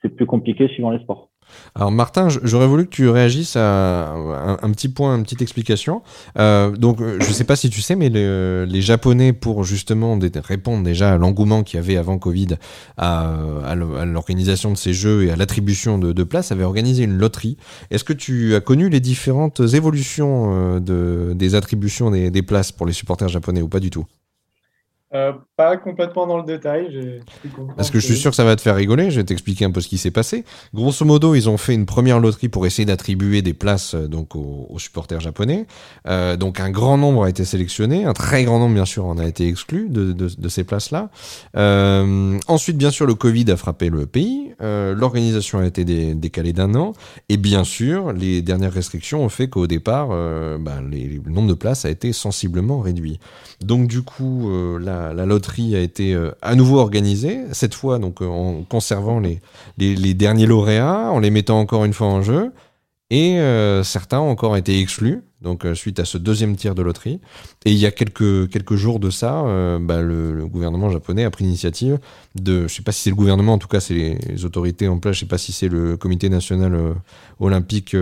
c'est 0.00 0.14
plus 0.14 0.26
compliqué 0.26 0.68
suivant 0.68 0.90
les 0.90 1.00
sports. 1.00 1.29
Alors 1.74 1.90
Martin, 1.90 2.28
j'aurais 2.42 2.66
voulu 2.66 2.84
que 2.84 2.90
tu 2.90 3.08
réagisses 3.08 3.56
à 3.56 4.12
un, 4.12 4.70
petit 4.72 4.88
point, 4.88 5.16
une 5.16 5.22
petite 5.22 5.42
explication. 5.42 6.02
Euh, 6.38 6.70
donc 6.70 6.98
je 7.00 7.26
ne 7.26 7.32
sais 7.32 7.44
pas 7.44 7.56
si 7.56 7.70
tu 7.70 7.80
sais, 7.80 7.96
mais 7.96 8.08
le, 8.08 8.66
les 8.68 8.82
Japonais, 8.82 9.32
pour 9.32 9.64
justement 9.64 10.18
répondre 10.44 10.82
déjà 10.82 11.12
à 11.12 11.18
l'engouement 11.18 11.62
qu'il 11.62 11.76
y 11.76 11.82
avait 11.82 11.96
avant 11.96 12.18
Covid 12.18 12.56
à, 12.96 13.74
l'organisation 13.74 14.72
de 14.72 14.76
ces 14.76 14.92
jeux 14.92 15.24
et 15.24 15.30
à 15.30 15.36
l'attribution 15.36 15.98
de, 15.98 16.12
de 16.12 16.22
places, 16.24 16.52
avaient 16.52 16.64
organisé 16.64 17.04
une 17.04 17.16
loterie. 17.16 17.56
Est-ce 17.90 18.04
que 18.04 18.12
tu 18.12 18.54
as 18.54 18.60
connu 18.60 18.88
les 18.88 19.00
différentes 19.00 19.60
évolutions 19.60 20.76
euh, 20.76 20.80
de, 20.80 21.32
des 21.34 21.54
attributions 21.54 22.10
des, 22.10 22.30
des 22.30 22.42
places 22.42 22.72
pour 22.72 22.86
les 22.86 22.92
supporters 22.92 23.28
japonais 23.28 23.62
ou 23.62 23.68
pas 23.68 23.80
du 23.80 23.90
tout? 23.90 24.06
Euh, 25.12 25.32
pas 25.60 25.76
complètement 25.76 26.26
dans 26.26 26.38
le 26.38 26.44
détail. 26.44 27.20
Parce 27.76 27.90
que 27.90 28.00
je 28.00 28.06
suis 28.06 28.16
sûr 28.16 28.30
que 28.30 28.36
ça 28.36 28.44
va 28.44 28.56
te 28.56 28.62
faire 28.62 28.76
rigoler. 28.76 29.10
Je 29.10 29.16
vais 29.16 29.24
t'expliquer 29.24 29.66
un 29.66 29.70
peu 29.70 29.82
ce 29.82 29.88
qui 29.88 29.98
s'est 29.98 30.10
passé. 30.10 30.44
Grosso 30.72 31.04
modo, 31.04 31.34
ils 31.34 31.50
ont 31.50 31.58
fait 31.58 31.74
une 31.74 31.84
première 31.84 32.18
loterie 32.18 32.48
pour 32.48 32.64
essayer 32.64 32.86
d'attribuer 32.86 33.42
des 33.42 33.52
places 33.52 33.92
euh, 33.94 34.08
donc 34.08 34.36
aux, 34.36 34.66
aux 34.70 34.78
supporters 34.78 35.20
japonais. 35.20 35.66
Euh, 36.06 36.38
donc 36.38 36.60
un 36.60 36.70
grand 36.70 36.96
nombre 36.96 37.24
a 37.24 37.28
été 37.28 37.44
sélectionné, 37.44 38.06
un 38.06 38.14
très 38.14 38.44
grand 38.44 38.58
nombre 38.58 38.74
bien 38.74 38.86
sûr 38.86 39.04
en 39.04 39.18
a 39.18 39.26
été 39.26 39.48
exclu 39.48 39.90
de, 39.90 40.12
de, 40.12 40.30
de 40.34 40.48
ces 40.48 40.64
places-là. 40.64 41.10
Euh, 41.56 42.38
ensuite, 42.48 42.78
bien 42.78 42.90
sûr, 42.90 43.04
le 43.06 43.14
Covid 43.14 43.50
a 43.50 43.56
frappé 43.58 43.90
le 43.90 44.06
pays. 44.06 44.52
Euh, 44.62 44.94
L'organisation 44.94 45.58
a 45.58 45.66
été 45.66 45.84
dé, 45.84 46.14
décalée 46.14 46.54
d'un 46.54 46.74
an, 46.74 46.94
et 47.28 47.36
bien 47.36 47.64
sûr, 47.64 48.14
les 48.14 48.40
dernières 48.40 48.72
restrictions 48.72 49.22
ont 49.22 49.28
fait 49.28 49.48
qu'au 49.48 49.66
départ, 49.66 50.08
ben, 50.08 50.82
les, 50.90 51.20
le 51.22 51.30
nombre 51.30 51.48
de 51.48 51.54
places 51.54 51.84
a 51.84 51.90
été 51.90 52.14
sensiblement 52.14 52.80
réduit. 52.80 53.20
Donc 53.60 53.88
du 53.88 54.00
coup, 54.00 54.50
la, 54.78 55.12
loterie 55.26 55.49
a 55.58 55.80
été 55.80 56.14
euh, 56.14 56.30
à 56.42 56.54
nouveau 56.54 56.78
organisée, 56.78 57.40
cette 57.52 57.74
fois 57.74 57.98
donc 57.98 58.22
euh, 58.22 58.26
en 58.26 58.62
conservant 58.62 59.20
les, 59.20 59.40
les, 59.78 59.94
les, 59.94 60.14
derniers 60.14 60.46
lauréats, 60.46 61.10
en 61.10 61.18
les 61.18 61.30
mettant 61.30 61.58
encore 61.58 61.84
une 61.84 61.92
fois 61.92 62.08
en 62.08 62.22
jeu. 62.22 62.52
Et 63.10 63.38
certains 63.82 64.20
ont 64.20 64.30
encore 64.30 64.56
été 64.56 64.80
exclus 64.80 65.22
donc 65.42 65.64
euh, 65.64 65.74
suite 65.74 65.98
à 65.98 66.04
ce 66.04 66.18
deuxième 66.18 66.56
tir 66.56 66.74
de 66.74 66.82
loterie. 66.82 67.20
Et 67.64 67.72
il 67.72 67.78
y 67.78 67.86
a 67.86 67.90
quelques, 67.90 68.74
jours 68.74 69.00
de 69.00 69.10
ça, 69.10 69.42
euh, 69.44 69.78
bah, 69.80 70.02
le, 70.02 70.46
gouvernement 70.46 70.90
japonais 70.90 71.24
a 71.24 71.30
pris 71.30 71.44
l'initiative 71.44 71.98
de, 72.34 72.68
je 72.68 72.74
sais 72.74 72.82
pas 72.82 72.92
si 72.92 73.02
c'est 73.02 73.10
le 73.10 73.16
gouvernement, 73.16 73.54
en 73.54 73.58
tout 73.58 73.68
cas 73.68 73.80
c'est 73.80 73.94
les, 73.94 74.44
autorités 74.44 74.88
en 74.88 74.98
place, 74.98 75.16
je 75.16 75.20
sais 75.20 75.26
pas 75.26 75.38
si 75.38 75.52
c'est 75.52 75.68
le 75.68 75.96
comité 75.96 76.28
national 76.28 76.74
euh, 76.74 76.94
olympique 77.38 77.96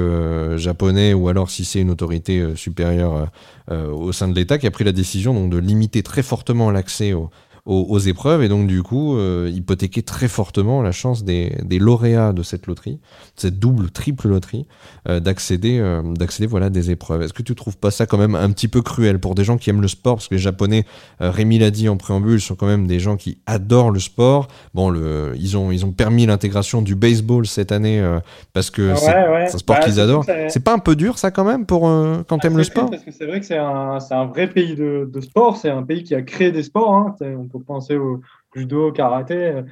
japonais 0.57 1.15
ou 1.15 1.29
alors 1.29 1.51
si 1.51 1.65
c'est 1.65 1.81
une 1.81 1.91
autorité 1.91 2.57
supérieure 2.57 3.29
au 3.71 4.11
sein 4.13 4.27
de 4.27 4.35
l'État 4.35 4.59
qui 4.59 4.67
a 4.67 4.71
pris 4.71 4.85
la 4.85 4.93
décision 4.93 5.33
donc, 5.33 5.51
de 5.51 5.59
limiter 5.59 6.03
très 6.03 6.23
fortement 6.23 6.71
l'accès 6.71 7.13
aux 7.13 7.31
aux, 7.69 7.99
épreuves 7.99 8.43
et 8.43 8.49
donc 8.49 8.67
du 8.67 8.83
coup 8.83 9.17
euh, 9.17 9.51
hypothéquer 9.53 10.03
très 10.03 10.27
fortement 10.27 10.81
la 10.81 10.91
chance 10.91 11.23
des, 11.23 11.55
des, 11.63 11.79
lauréats 11.79 12.33
de 12.33 12.43
cette 12.43 12.67
loterie, 12.67 12.99
cette 13.37 13.59
double, 13.59 13.91
triple 13.91 14.29
loterie, 14.29 14.67
euh, 15.07 15.21
d'accéder, 15.21 15.79
euh, 15.79 16.03
d'accéder 16.15 16.47
voilà 16.47 16.67
à 16.67 16.71
des 16.71 16.91
épreuves. 16.91 17.21
Est-ce 17.21 17.35
que 17.35 17.43
tu 17.43 17.55
trouves 17.55 17.77
pas 17.77 17.91
ça 17.91 18.07
quand 18.07 18.17
même 18.17 18.35
un 18.35 18.51
petit 18.53 18.69
peu 18.69 18.81
cruel 18.81 19.19
pour 19.19 19.35
des 19.35 19.45
gens 19.45 19.59
qui 19.59 19.69
aiment 19.69 19.83
le 19.83 19.89
sport? 19.89 20.17
Parce 20.17 20.29
que 20.29 20.35
les 20.35 20.41
Japonais, 20.41 20.87
Rémi 21.21 21.59
l'a 21.59 21.71
dit 21.71 21.91
en 21.91 21.99
préambule, 21.99 22.41
sont 22.41 22.55
quand 22.55 22.67
même 22.67 22.87
des 22.87 23.01
gens 23.01 23.17
qui 23.17 23.39
adorent 23.47 23.91
le 23.91 24.01
sport. 24.01 24.49
Bon, 24.73 24.89
le, 24.89 25.35
ils 25.37 25.59
ont 25.59 25.71
ils 25.71 25.85
ont 25.85 25.93
permis 25.93 26.25
l'intégration 26.25 26.81
du 26.81 26.95
baseball 26.95 27.47
cette 27.47 27.71
année 27.71 28.03
parce 28.55 28.71
que 28.71 28.95
c'est 28.95 29.11
un 29.11 29.47
sport 29.49 29.77
bah, 29.77 29.85
qu'ils 29.85 30.01
adorent. 30.01 30.25
C'est 30.49 30.65
pas 30.65 30.73
un 30.73 30.79
peu 30.79 30.97
dur 30.97 31.19
ça 31.19 31.31
quand 31.31 31.45
même 31.45 31.67
pour 31.67 31.83
quand 31.83 32.39
tu 32.39 32.47
aimes 32.47 32.57
le 32.57 32.65
sport? 32.65 32.91
Parce 32.91 33.05
que 33.05 33.13
c'est 33.13 33.27
vrai 33.27 33.41
que 33.41 33.47
c'est 33.47 33.59
un, 33.59 33.99
un, 34.11 34.27
vrai 34.27 34.49
pays 34.49 34.75
de, 34.75 35.09
de 35.13 35.21
sport, 35.21 35.59
c'est 35.59 35.71
un 35.71 35.83
pays 35.83 36.03
qui 36.03 36.15
a 36.15 36.23
créé 36.23 36.51
des 36.51 36.63
sports. 36.63 36.95
Hein 36.95 37.15
penser 37.65 37.97
au 37.97 38.21
judo, 38.55 38.89
au 38.89 38.93
karaté. 38.93 39.63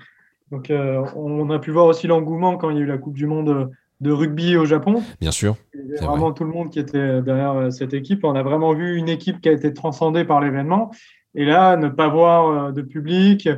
Donc, 0.50 0.70
euh, 0.70 1.04
on 1.16 1.50
a 1.50 1.58
pu 1.58 1.70
voir 1.70 1.86
aussi 1.86 2.06
l'engouement 2.06 2.56
quand 2.56 2.70
il 2.70 2.76
y 2.76 2.78
a 2.80 2.82
eu 2.82 2.86
la 2.86 2.98
Coupe 2.98 3.14
du 3.14 3.26
Monde 3.26 3.70
de 4.00 4.12
rugby 4.12 4.56
au 4.56 4.64
Japon. 4.64 5.02
Bien 5.20 5.30
sûr. 5.30 5.56
vraiment 6.00 6.32
tout 6.32 6.44
le 6.44 6.50
monde 6.50 6.70
qui 6.70 6.78
était 6.78 7.22
derrière 7.22 7.52
euh, 7.52 7.70
cette 7.70 7.94
équipe. 7.94 8.24
On 8.24 8.34
a 8.34 8.42
vraiment 8.42 8.72
vu 8.74 8.96
une 8.96 9.08
équipe 9.08 9.40
qui 9.40 9.48
a 9.48 9.52
été 9.52 9.72
transcendée 9.72 10.24
par 10.24 10.40
l'événement. 10.40 10.90
Et 11.34 11.44
là, 11.44 11.76
ne 11.76 11.88
pas 11.88 12.08
voir 12.08 12.68
euh, 12.68 12.72
de 12.72 12.82
public, 12.82 13.48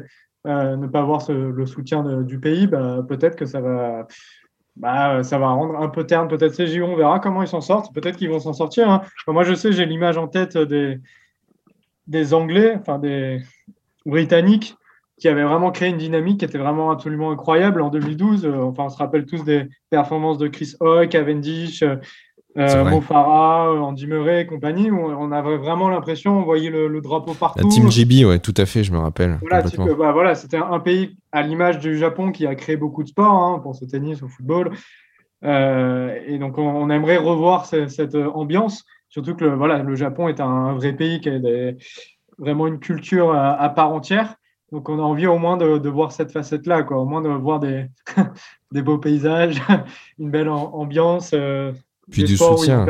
ne 0.44 0.86
pas 0.86 1.02
voir 1.02 1.20
le 1.28 1.66
soutien 1.66 2.22
du 2.22 2.38
pays, 2.38 2.66
bah, 2.66 3.04
peut-être 3.06 3.36
que 3.36 3.44
ça 3.44 3.60
va, 3.60 4.06
bah, 4.76 5.22
ça 5.22 5.38
va 5.38 5.48
rendre 5.48 5.76
un 5.76 5.88
peu 5.88 6.04
terne 6.06 6.26
peut-être 6.28 6.54
ces 6.54 6.68
JO. 6.68 6.86
On 6.86 6.96
verra 6.96 7.20
comment 7.20 7.42
ils 7.42 7.48
s'en 7.48 7.60
sortent. 7.60 7.92
Peut-être 7.92 8.16
qu'ils 8.16 8.30
vont 8.30 8.40
s'en 8.40 8.54
sortir. 8.54 8.88
Hein. 8.88 9.02
moi, 9.26 9.42
je 9.42 9.52
sais, 9.52 9.72
j'ai 9.72 9.84
l'image 9.84 10.16
en 10.16 10.26
tête 10.26 10.56
des, 10.56 11.00
des 12.06 12.32
Anglais, 12.32 12.76
enfin 12.80 12.98
des, 12.98 13.42
britannique 14.08 14.76
qui 15.18 15.28
avait 15.28 15.42
vraiment 15.42 15.70
créé 15.70 15.88
une 15.88 15.98
dynamique 15.98 16.38
qui 16.38 16.44
était 16.44 16.58
vraiment 16.58 16.90
absolument 16.90 17.30
incroyable 17.30 17.82
en 17.82 17.90
2012. 17.90 18.44
Euh, 18.44 18.56
enfin, 18.62 18.84
on 18.84 18.88
se 18.88 18.96
rappelle 18.96 19.26
tous 19.26 19.44
des 19.44 19.68
performances 19.90 20.38
de 20.38 20.48
Chris 20.48 20.74
Hoy, 20.80 21.08
Cavendish, 21.08 21.82
euh, 21.82 21.96
euh 22.56 22.84
Mo 22.84 23.00
Farah, 23.00 23.68
euh, 23.68 23.80
Andy 23.80 24.06
Murray 24.06 24.42
et 24.42 24.46
compagnie. 24.46 24.90
Où 24.90 24.98
on 24.98 25.32
avait 25.32 25.56
vraiment 25.56 25.88
l'impression, 25.88 26.38
on 26.38 26.44
voyait 26.44 26.70
le, 26.70 27.00
drapeau 27.00 27.34
partout. 27.34 27.64
La 27.64 27.68
team 27.68 27.90
GB, 27.90 28.24
ouais, 28.24 28.38
tout 28.38 28.54
à 28.56 28.64
fait, 28.64 28.84
je 28.84 28.92
me 28.92 28.98
rappelle. 28.98 29.38
Voilà, 29.40 29.62
bah, 29.62 30.12
voilà 30.12 30.34
c'était 30.34 30.56
un 30.56 30.78
pays 30.78 31.16
à 31.32 31.42
l'image 31.42 31.80
du 31.80 31.98
Japon 31.98 32.30
qui 32.30 32.46
a 32.46 32.54
créé 32.54 32.76
beaucoup 32.76 33.02
de 33.02 33.08
sports, 33.08 33.42
hein, 33.42 33.58
pour 33.60 33.74
ce 33.74 33.84
tennis, 33.84 34.22
au 34.22 34.28
football. 34.28 34.70
et 35.42 36.38
donc, 36.38 36.58
on, 36.58 36.90
aimerait 36.90 37.18
revoir 37.18 37.66
cette, 37.66 38.14
ambiance. 38.14 38.84
Surtout 39.08 39.34
que 39.34 39.44
le, 39.44 39.54
voilà, 39.54 39.82
le 39.82 39.96
Japon 39.96 40.28
est 40.28 40.38
un, 40.38 40.74
vrai 40.74 40.92
pays 40.92 41.20
qui 41.20 41.30
a 41.30 41.38
des, 41.38 41.76
vraiment 42.38 42.66
une 42.66 42.80
culture 42.80 43.34
à, 43.34 43.68
part 43.70 43.92
entière. 43.92 44.36
Donc 44.72 44.88
on 44.88 44.98
a 44.98 45.02
envie 45.02 45.26
au 45.26 45.38
moins 45.38 45.56
de, 45.56 45.88
voir 45.88 46.12
cette 46.12 46.30
facette-là, 46.30 46.82
quoi. 46.82 46.98
au 46.98 47.04
moins 47.04 47.22
de 47.22 47.28
voir 47.28 47.60
des, 47.60 47.86
des 48.72 48.82
beaux 48.82 48.98
paysages, 48.98 49.60
une 50.18 50.30
belle 50.30 50.48
ambiance. 50.48 51.34
Euh, 52.08 52.10
puis 52.10 52.24
du 52.24 52.36
soutien. 52.36 52.86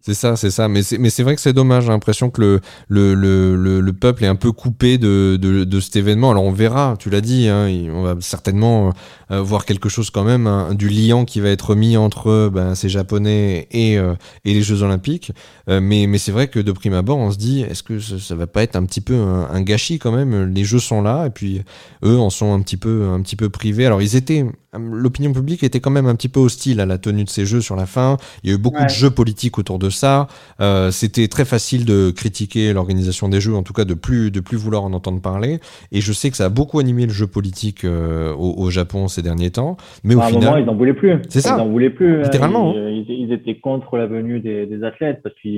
C'est 0.00 0.14
ça, 0.14 0.36
c'est 0.36 0.50
ça. 0.50 0.68
Mais 0.68 0.82
c'est, 0.82 0.98
mais 0.98 1.10
c'est 1.10 1.22
vrai 1.22 1.34
que 1.34 1.40
c'est 1.40 1.52
dommage. 1.52 1.84
J'ai 1.84 1.90
l'impression 1.90 2.30
que 2.30 2.40
le, 2.40 2.60
le, 2.88 3.14
le, 3.14 3.80
le, 3.80 3.92
peuple 3.92 4.24
est 4.24 4.28
un 4.28 4.36
peu 4.36 4.52
coupé 4.52 4.98
de, 4.98 5.38
de, 5.40 5.64
de, 5.64 5.80
cet 5.80 5.96
événement. 5.96 6.30
Alors 6.30 6.44
on 6.44 6.52
verra, 6.52 6.94
tu 6.98 7.10
l'as 7.10 7.20
dit, 7.20 7.48
hein, 7.48 7.68
on 7.92 8.02
va 8.02 8.16
certainement 8.20 8.92
euh, 9.30 9.42
voir 9.42 9.64
quelque 9.64 9.88
chose 9.88 10.10
quand 10.10 10.24
même, 10.24 10.46
hein, 10.46 10.74
du 10.74 10.88
liant 10.88 11.24
qui 11.24 11.40
va 11.40 11.50
être 11.50 11.74
mis 11.74 11.96
entre 11.96 12.48
ben, 12.52 12.74
ces 12.74 12.88
Japonais 12.88 13.68
et, 13.70 13.98
euh, 13.98 14.14
et 14.44 14.54
les 14.54 14.62
Jeux 14.62 14.82
Olympiques. 14.82 15.32
Euh, 15.68 15.80
mais, 15.80 16.06
mais 16.06 16.18
c'est 16.18 16.32
vrai 16.32 16.48
que 16.48 16.58
de 16.58 16.72
prime 16.72 16.94
abord, 16.94 17.18
on 17.18 17.30
se 17.30 17.38
dit, 17.38 17.62
est-ce 17.62 17.82
que 17.82 18.00
ça, 18.00 18.18
ça 18.18 18.34
va 18.34 18.46
pas 18.46 18.62
être 18.62 18.76
un 18.76 18.84
petit 18.84 19.00
peu 19.00 19.14
un, 19.14 19.60
gâchis 19.60 19.98
quand 19.98 20.12
même? 20.12 20.52
Les 20.54 20.64
Jeux 20.64 20.78
sont 20.78 21.02
là 21.02 21.26
et 21.26 21.30
puis 21.30 21.62
eux 22.04 22.18
en 22.18 22.30
sont 22.30 22.54
un 22.54 22.60
petit 22.60 22.76
peu, 22.76 23.08
un 23.12 23.20
petit 23.20 23.36
peu 23.36 23.50
privés. 23.50 23.84
Alors 23.84 24.00
ils 24.00 24.16
étaient 24.16 24.46
l'opinion 24.74 25.32
publique 25.32 25.62
était 25.62 25.80
quand 25.80 25.90
même 25.90 26.06
un 26.06 26.14
petit 26.14 26.28
peu 26.28 26.40
hostile 26.40 26.80
à 26.80 26.86
la 26.86 26.98
tenue 26.98 27.24
de 27.24 27.28
ces 27.28 27.46
jeux 27.46 27.60
sur 27.60 27.76
la 27.76 27.86
fin. 27.86 28.16
Il 28.42 28.50
y 28.50 28.52
a 28.52 28.56
eu 28.56 28.58
beaucoup 28.58 28.82
de 28.82 28.88
jeux 28.88 29.10
politiques 29.10 29.58
autour 29.58 29.78
de 29.78 29.90
ça. 29.90 30.26
Euh, 30.60 30.90
c'était 30.90 31.28
très 31.28 31.44
facile 31.44 31.84
de 31.84 32.10
critiquer 32.10 32.72
l'organisation 32.72 33.28
des 33.28 33.40
jeux, 33.40 33.54
en 33.54 33.62
tout 33.62 33.72
cas 33.72 33.84
de 33.84 33.94
plus 33.94 34.30
de 34.30 34.40
plus 34.40 34.56
vouloir 34.56 34.84
en 34.84 34.92
entendre 34.92 35.22
parler. 35.22 35.58
Et 35.92 36.00
je 36.00 36.12
sais 36.12 36.30
que 36.30 36.36
ça 36.36 36.46
a 36.46 36.48
beaucoup 36.48 36.78
animé 36.78 37.06
le 37.06 37.12
jeu 37.12 37.26
politique 37.26 37.84
euh, 37.84 38.34
au, 38.34 38.68
Japon 38.70 39.08
ces 39.08 39.22
derniers 39.22 39.50
temps. 39.50 39.76
Mais 40.04 40.14
au 40.14 40.20
final, 40.20 40.44
moment, 40.44 40.56
ils 40.58 40.64
n'en 40.66 40.74
voulaient 40.74 40.94
plus. 40.94 41.16
C'est 41.28 41.40
ça. 41.40 41.54
Ils 41.54 41.58
n'en 41.58 41.68
voulaient 41.68 41.90
plus. 41.90 42.18
Hein. 42.18 42.22
Littéralement. 42.24 42.74
Hein. 42.76 43.04
Ils, 43.08 43.32
étaient 43.32 43.58
contre 43.58 43.96
la 43.96 44.06
venue 44.06 44.40
des, 44.40 44.84
athlètes 44.84 45.20
parce 45.22 45.34
que 45.42 45.48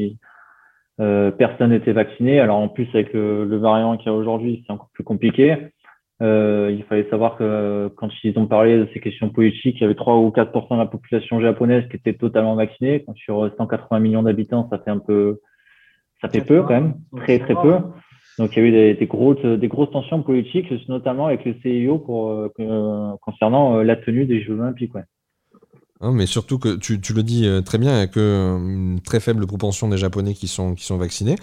euh, 1.00 1.30
personne 1.32 1.70
n'était 1.70 1.92
vacciné. 1.92 2.38
Alors 2.38 2.58
en 2.58 2.68
plus 2.68 2.86
avec 2.94 3.12
le, 3.12 3.44
le 3.44 3.56
variant 3.58 3.96
qu'il 3.96 4.06
y 4.06 4.14
a 4.14 4.16
aujourd'hui, 4.16 4.62
c'est 4.66 4.72
encore 4.72 4.90
plus 4.92 5.04
compliqué. 5.04 5.56
Euh, 6.22 6.74
il 6.76 6.84
fallait 6.84 7.08
savoir 7.08 7.36
que 7.36 7.88
quand 7.96 8.08
ils 8.22 8.38
ont 8.38 8.46
parlé 8.46 8.76
de 8.76 8.88
ces 8.92 9.00
questions 9.00 9.30
politiques, 9.30 9.76
il 9.78 9.82
y 9.82 9.84
avait 9.84 9.94
3 9.94 10.18
ou 10.18 10.28
4% 10.28 10.74
de 10.74 10.78
la 10.78 10.86
population 10.86 11.40
japonaise 11.40 11.88
qui 11.88 11.96
était 11.96 12.12
totalement 12.12 12.54
vaccinée. 12.56 13.04
Sur 13.16 13.50
180 13.56 14.00
millions 14.00 14.22
d'habitants, 14.22 14.68
ça 14.70 14.78
fait 14.78 14.90
un 14.90 14.98
peu, 14.98 15.40
ça 16.20 16.28
fait 16.28 16.44
peu 16.44 16.62
quand 16.62 16.74
même, 16.74 16.94
très 17.16 17.38
très 17.38 17.54
peu. 17.54 17.78
Donc 18.38 18.56
il 18.56 18.62
y 18.62 18.64
a 18.64 18.68
eu 18.68 18.70
des, 18.70 18.94
des 18.94 19.06
grosses, 19.06 19.44
des 19.44 19.68
grosses 19.68 19.90
tensions 19.90 20.22
politiques, 20.22 20.70
notamment 20.88 21.26
avec 21.26 21.44
le 21.44 21.54
CIO 21.62 21.98
pour 21.98 22.30
euh, 22.30 23.12
concernant 23.20 23.76
euh, 23.76 23.82
la 23.82 23.96
tenue 23.96 24.26
des 24.26 24.42
Jeux 24.42 24.58
Olympiques. 24.58 24.94
Ouais. 24.94 25.04
Hein, 26.02 26.12
mais 26.14 26.24
surtout 26.24 26.58
que 26.58 26.76
tu, 26.76 26.98
tu, 26.98 27.12
le 27.12 27.22
dis 27.22 27.46
euh, 27.46 27.60
très 27.60 27.76
bien, 27.76 27.92
il 27.92 27.96
n'y 27.96 28.02
a 28.02 28.06
qu'une 28.06 29.00
très 29.04 29.20
faible 29.20 29.46
proportion 29.46 29.86
des 29.86 29.98
Japonais 29.98 30.32
qui 30.32 30.48
sont, 30.48 30.74
qui 30.74 30.86
sont 30.86 30.96
vaccinés. 30.96 31.36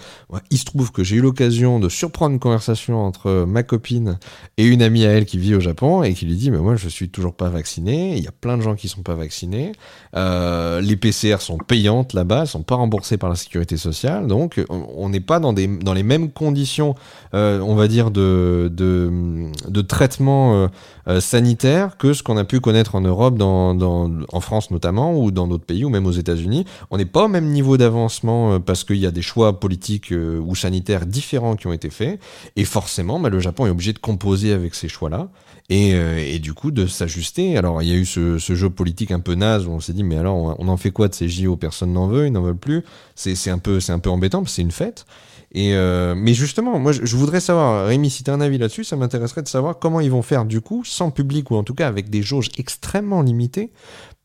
il 0.49 0.57
se 0.57 0.65
trouve 0.65 0.91
que 0.91 1.03
j'ai 1.03 1.17
eu 1.17 1.21
l'occasion 1.21 1.79
de 1.79 1.89
surprendre 1.89 2.33
une 2.33 2.39
conversation 2.39 3.05
entre 3.05 3.45
ma 3.47 3.61
copine 3.61 4.17
et 4.57 4.65
une 4.65 4.81
amie 4.81 5.05
à 5.05 5.11
elle 5.11 5.27
qui 5.27 5.37
vit 5.37 5.53
au 5.53 5.59
Japon 5.59 6.01
et 6.01 6.15
qui 6.15 6.25
lui 6.25 6.35
dit, 6.35 6.49
mais 6.49 6.57
moi 6.57 6.75
je 6.75 6.89
suis 6.89 7.09
toujours 7.09 7.35
pas 7.35 7.49
vacciné, 7.49 8.17
il 8.17 8.23
y 8.23 8.27
a 8.27 8.31
plein 8.31 8.57
de 8.57 8.63
gens 8.63 8.75
qui 8.75 8.87
sont 8.87 9.03
pas 9.03 9.13
vaccinés, 9.13 9.73
euh, 10.15 10.81
les 10.81 10.95
PCR 10.95 11.37
sont 11.39 11.59
payantes 11.59 12.13
là-bas, 12.13 12.47
sont 12.47 12.63
pas 12.63 12.75
remboursées 12.75 13.17
par 13.17 13.29
la 13.29 13.35
sécurité 13.35 13.77
sociale, 13.77 14.25
donc 14.25 14.59
on 14.69 15.09
n'est 15.09 15.19
pas 15.19 15.39
dans, 15.39 15.53
des, 15.53 15.67
dans 15.67 15.93
les 15.93 16.01
mêmes 16.01 16.31
conditions, 16.31 16.95
euh, 17.35 17.59
on 17.59 17.75
va 17.75 17.87
dire, 17.87 18.09
de, 18.09 18.71
de, 18.73 19.51
de 19.67 19.81
traitement 19.81 20.55
euh, 20.55 20.67
euh, 21.07 21.21
sanitaire 21.21 21.97
que 21.97 22.13
ce 22.13 22.21
qu'on 22.21 22.35
a 22.35 22.43
pu 22.43 22.59
connaître 22.59 22.95
en 22.95 23.01
Europe, 23.01 23.37
dans, 23.37 23.73
dans, 23.73 24.09
France 24.47 24.71
notamment, 24.71 25.19
ou 25.19 25.29
dans 25.29 25.47
d'autres 25.47 25.65
pays, 25.65 25.83
ou 25.83 25.89
même 25.89 26.05
aux 26.05 26.11
États-Unis. 26.11 26.65
On 26.89 26.97
n'est 26.97 27.05
pas 27.05 27.25
au 27.25 27.27
même 27.27 27.47
niveau 27.47 27.77
d'avancement 27.77 28.53
euh, 28.53 28.59
parce 28.59 28.83
qu'il 28.85 28.95
y 28.95 29.05
a 29.05 29.11
des 29.11 29.21
choix 29.21 29.59
politiques 29.59 30.13
euh, 30.13 30.39
ou 30.39 30.55
sanitaires 30.55 31.05
différents 31.05 31.55
qui 31.55 31.67
ont 31.67 31.73
été 31.73 31.89
faits. 31.89 32.19
Et 32.55 32.63
forcément, 32.63 33.19
bah, 33.19 33.29
le 33.29 33.39
Japon 33.39 33.67
est 33.67 33.69
obligé 33.69 33.91
de 33.91 33.99
composer 33.99 34.53
avec 34.53 34.73
ces 34.73 34.87
choix-là. 34.87 35.27
Et, 35.69 35.91
euh, 35.93 36.39
du 36.39 36.53
coup 36.53 36.71
de 36.71 36.87
s'ajuster. 36.87 37.57
Alors 37.57 37.81
il 37.81 37.89
y 37.89 37.91
a 37.91 37.95
eu 37.95 38.05
ce, 38.05 38.37
jeu 38.37 38.69
politique 38.69 39.11
un 39.11 39.19
peu 39.19 39.35
naze 39.35 39.65
où 39.65 39.71
on 39.71 39.81
s'est 39.81 39.91
dit 39.91 40.03
mais 40.03 40.17
alors 40.17 40.55
on 40.59 40.67
en 40.67 40.77
fait 40.77 40.91
quoi 40.91 41.09
de 41.09 41.13
ces 41.13 41.27
JO 41.27 41.57
Personne 41.57 41.91
n'en 41.91 42.07
veut, 42.07 42.27
ils 42.27 42.31
n'en 42.31 42.41
veulent 42.41 42.55
plus. 42.55 42.83
C'est 43.15 43.49
un 43.49 43.57
peu 43.57 43.79
un 43.89 43.99
peu 43.99 44.09
embêtant 44.09 44.39
parce 44.43 44.51
que 44.51 44.55
c'est 44.55 44.61
une 44.61 44.71
fête. 44.71 45.05
Et 45.53 45.73
mais 46.15 46.33
justement, 46.33 46.77
moi 46.77 46.91
je, 46.91 47.15
voudrais 47.15 47.39
savoir, 47.39 47.87
Rémi, 47.87 48.09
si 48.09 48.23
tu 48.23 48.29
as 48.29 48.33
un 48.33 48.41
avis 48.41 48.57
là-dessus, 48.59 48.83
ça 48.83 48.95
m'intéresserait 48.95 49.41
de 49.41 49.47
savoir 49.47 49.79
comment 49.79 49.99
ils 49.99 50.11
vont 50.11 50.21
faire 50.21 50.45
du 50.45 50.61
coup, 50.61 50.83
sans 50.85 51.09
public 51.09 51.49
ou 51.51 51.55
en 51.55 51.63
tout 51.63 51.73
cas 51.73 51.87
avec 51.87 52.09
des 52.09 52.21
jauges 52.21 52.49
extrêmement 52.57 53.21
limitées, 53.21 53.71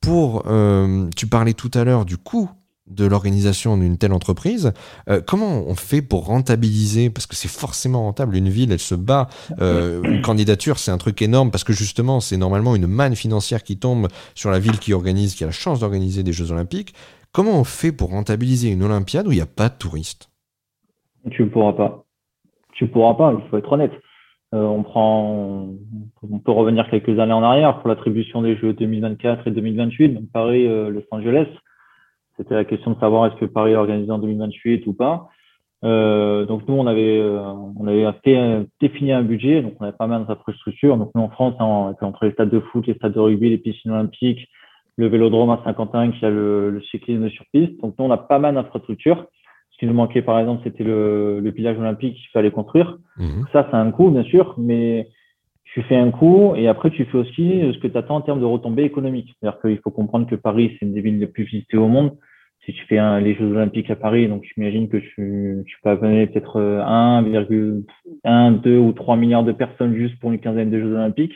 pour, 0.03 0.43
euh, 0.47 1.09
tu 1.17 1.27
parlais 1.27 1.55
tout 1.55 1.71
à 1.73 1.85
l'heure 1.85 2.05
du 2.05 2.19
coût 2.19 2.51
de 2.89 3.07
l'organisation 3.07 3.79
d'une 3.79 3.97
telle 3.97 4.13
entreprise, 4.13 4.73
euh, 5.09 5.21
comment 5.27 5.65
on 5.67 5.75
fait 5.75 6.03
pour 6.03 6.27
rentabiliser? 6.27 7.09
Parce 7.09 7.27
que 7.27 7.37
c'est 7.37 7.49
forcément 7.49 8.03
rentable. 8.03 8.37
Une 8.37 8.49
ville, 8.49 8.73
elle 8.73 8.79
se 8.79 8.95
bat. 8.95 9.29
Euh, 9.61 10.03
une 10.03 10.21
candidature, 10.21 10.79
c'est 10.79 10.91
un 10.91 10.99
truc 10.99 11.23
énorme 11.23 11.51
parce 11.51 11.65
que 11.65 11.73
justement, 11.73 12.21
c'est 12.21 12.37
normalement 12.37 12.75
une 12.77 12.87
manne 12.87 13.17
financière 13.17 13.63
qui 13.63 13.79
tombe 13.79 14.09
sur 14.35 14.51
la 14.51 14.59
ville 14.59 14.79
qui 14.79 14.93
organise, 14.93 15.35
qui 15.35 15.45
a 15.45 15.47
la 15.47 15.53
chance 15.53 15.81
d'organiser 15.81 16.23
des 16.23 16.33
Jeux 16.33 16.51
Olympiques. 16.51 16.93
Comment 17.31 17.59
on 17.59 17.65
fait 17.65 17.93
pour 17.93 18.11
rentabiliser 18.11 18.71
une 18.71 18.83
Olympiade 18.83 19.27
où 19.27 19.33
il 19.33 19.37
n'y 19.37 19.41
a 19.41 19.47
pas 19.47 19.69
de 19.69 19.75
touristes? 19.79 20.29
Tu 21.31 21.45
ne 21.45 21.49
pourras 21.49 21.73
pas. 21.73 22.05
Tu 22.75 22.85
ne 22.85 22.89
pourras 22.91 23.15
pas, 23.15 23.33
il 23.33 23.49
faut 23.49 23.57
être 23.57 23.73
honnête. 23.73 23.93
Euh, 24.55 24.65
on 24.65 24.83
prend, 24.83 25.67
on 26.31 26.39
peut 26.39 26.53
revenir 26.53 26.89
quelques 26.91 27.19
années 27.19 27.33
en 27.33 27.43
arrière 27.43 27.79
pour 27.79 27.89
l'attribution 27.89 28.43
des 28.43 28.57
Jeux 28.57 28.75
2024 28.75 29.49
et 29.49 29.51
2028, 29.51 30.09
donc 30.11 30.25
Paris, 30.33 30.67
euh, 30.67 30.91
Los 30.91 31.05
Angeles. 31.11 31.47
C'était 32.37 32.55
la 32.55 32.65
question 32.65 32.91
de 32.91 33.01
savoir 33.01 33.27
est-ce 33.27 33.37
que 33.37 33.47
Paris 33.47 33.73
est 33.73 33.77
organisé 33.77 34.11
en 34.11 34.19
2028 34.19 34.87
ou 34.87 34.93
pas. 34.93 35.29
Euh, 35.85 36.45
donc 36.45 36.69
nous, 36.69 36.75
on 36.75 36.87
avait, 36.87 37.21
on 37.23 37.87
avait 37.87 38.07
défini 38.81 39.13
un 39.13 39.23
budget, 39.23 39.63
donc 39.63 39.75
on 39.81 39.85
avait 39.85 39.97
pas 39.97 40.07
mal 40.07 40.27
d'infrastructures. 40.27 40.97
Donc 40.99 41.11
nous 41.15 41.23
en 41.23 41.31
France, 41.31 41.55
hein, 41.59 41.95
entre 42.01 42.25
les 42.27 42.33
stades 42.33 42.51
de 42.51 42.61
foot, 42.61 42.87
les 42.87 42.95
stades 42.95 43.15
de 43.15 43.21
rugby, 43.21 43.51
les 43.51 43.59
piscines 43.59 43.91
olympiques, 43.91 44.49
le 44.97 45.09
vélodrome 45.09 45.51
à 45.51 45.61
Saint-Quentin 45.65 46.11
qui 46.11 46.25
a 46.25 46.31
le, 46.31 46.71
le, 46.71 46.83
cyclisme 46.83 47.29
sur 47.31 47.45
piste. 47.53 47.81
Donc 47.81 47.95
nous, 47.99 48.05
on 48.05 48.11
a 48.11 48.19
pas 48.19 48.39
mal 48.39 48.55
d'infrastructures. 48.55 49.27
Qui 49.83 49.89
nous 49.89 49.95
manquait, 49.95 50.23
par 50.23 50.39
exemple, 50.39 50.61
c'était 50.63 50.85
le, 50.85 51.41
le 51.41 51.51
village 51.51 51.77
olympique 51.77 52.15
qu'il 52.15 52.31
fallait 52.33 52.53
construire. 52.53 52.99
Mmh. 53.17 53.47
Ça, 53.53 53.67
c'est 53.69 53.77
un 53.77 53.91
coût, 53.91 54.13
bien 54.13 54.23
sûr, 54.23 54.55
mais 54.57 55.09
tu 55.65 55.83
fais 55.83 55.97
un 55.97 56.13
coup 56.13 56.55
et 56.55 56.69
après 56.69 56.91
tu 56.91 57.05
fais 57.07 57.19
aussi 57.19 57.73
ce 57.75 57.79
que 57.81 57.89
tu 57.89 57.99
attends 57.99 58.15
en 58.15 58.21
termes 58.21 58.39
de 58.39 58.45
retombées 58.45 58.85
économiques. 58.85 59.35
C'est-à-dire 59.41 59.61
qu'il 59.61 59.79
faut 59.79 59.91
comprendre 59.91 60.29
que 60.29 60.37
Paris, 60.37 60.77
c'est 60.79 60.87
une 60.87 60.95
des 60.95 61.01
villes 61.01 61.19
les 61.19 61.27
plus 61.27 61.43
visitées 61.43 61.79
au 61.79 61.89
monde. 61.89 62.13
Si 62.65 62.73
tu 62.73 62.85
fais 62.85 62.99
un, 62.99 63.19
les 63.19 63.35
Jeux 63.35 63.51
Olympiques 63.51 63.91
à 63.91 63.97
Paris, 63.97 64.29
donc 64.29 64.45
j'imagine 64.55 64.89
que 64.89 64.99
tu, 64.99 65.65
tu 65.67 65.77
peux 65.83 65.91
amener 65.91 66.29
peut-être 66.29 66.61
1,1, 66.61 68.61
2 68.61 68.79
ou 68.79 68.93
3 68.93 69.17
milliards 69.17 69.43
de 69.43 69.51
personnes 69.51 69.97
juste 69.97 70.17
pour 70.21 70.31
une 70.31 70.39
quinzaine 70.39 70.71
de 70.71 70.79
Jeux 70.79 70.95
Olympiques. 70.95 71.35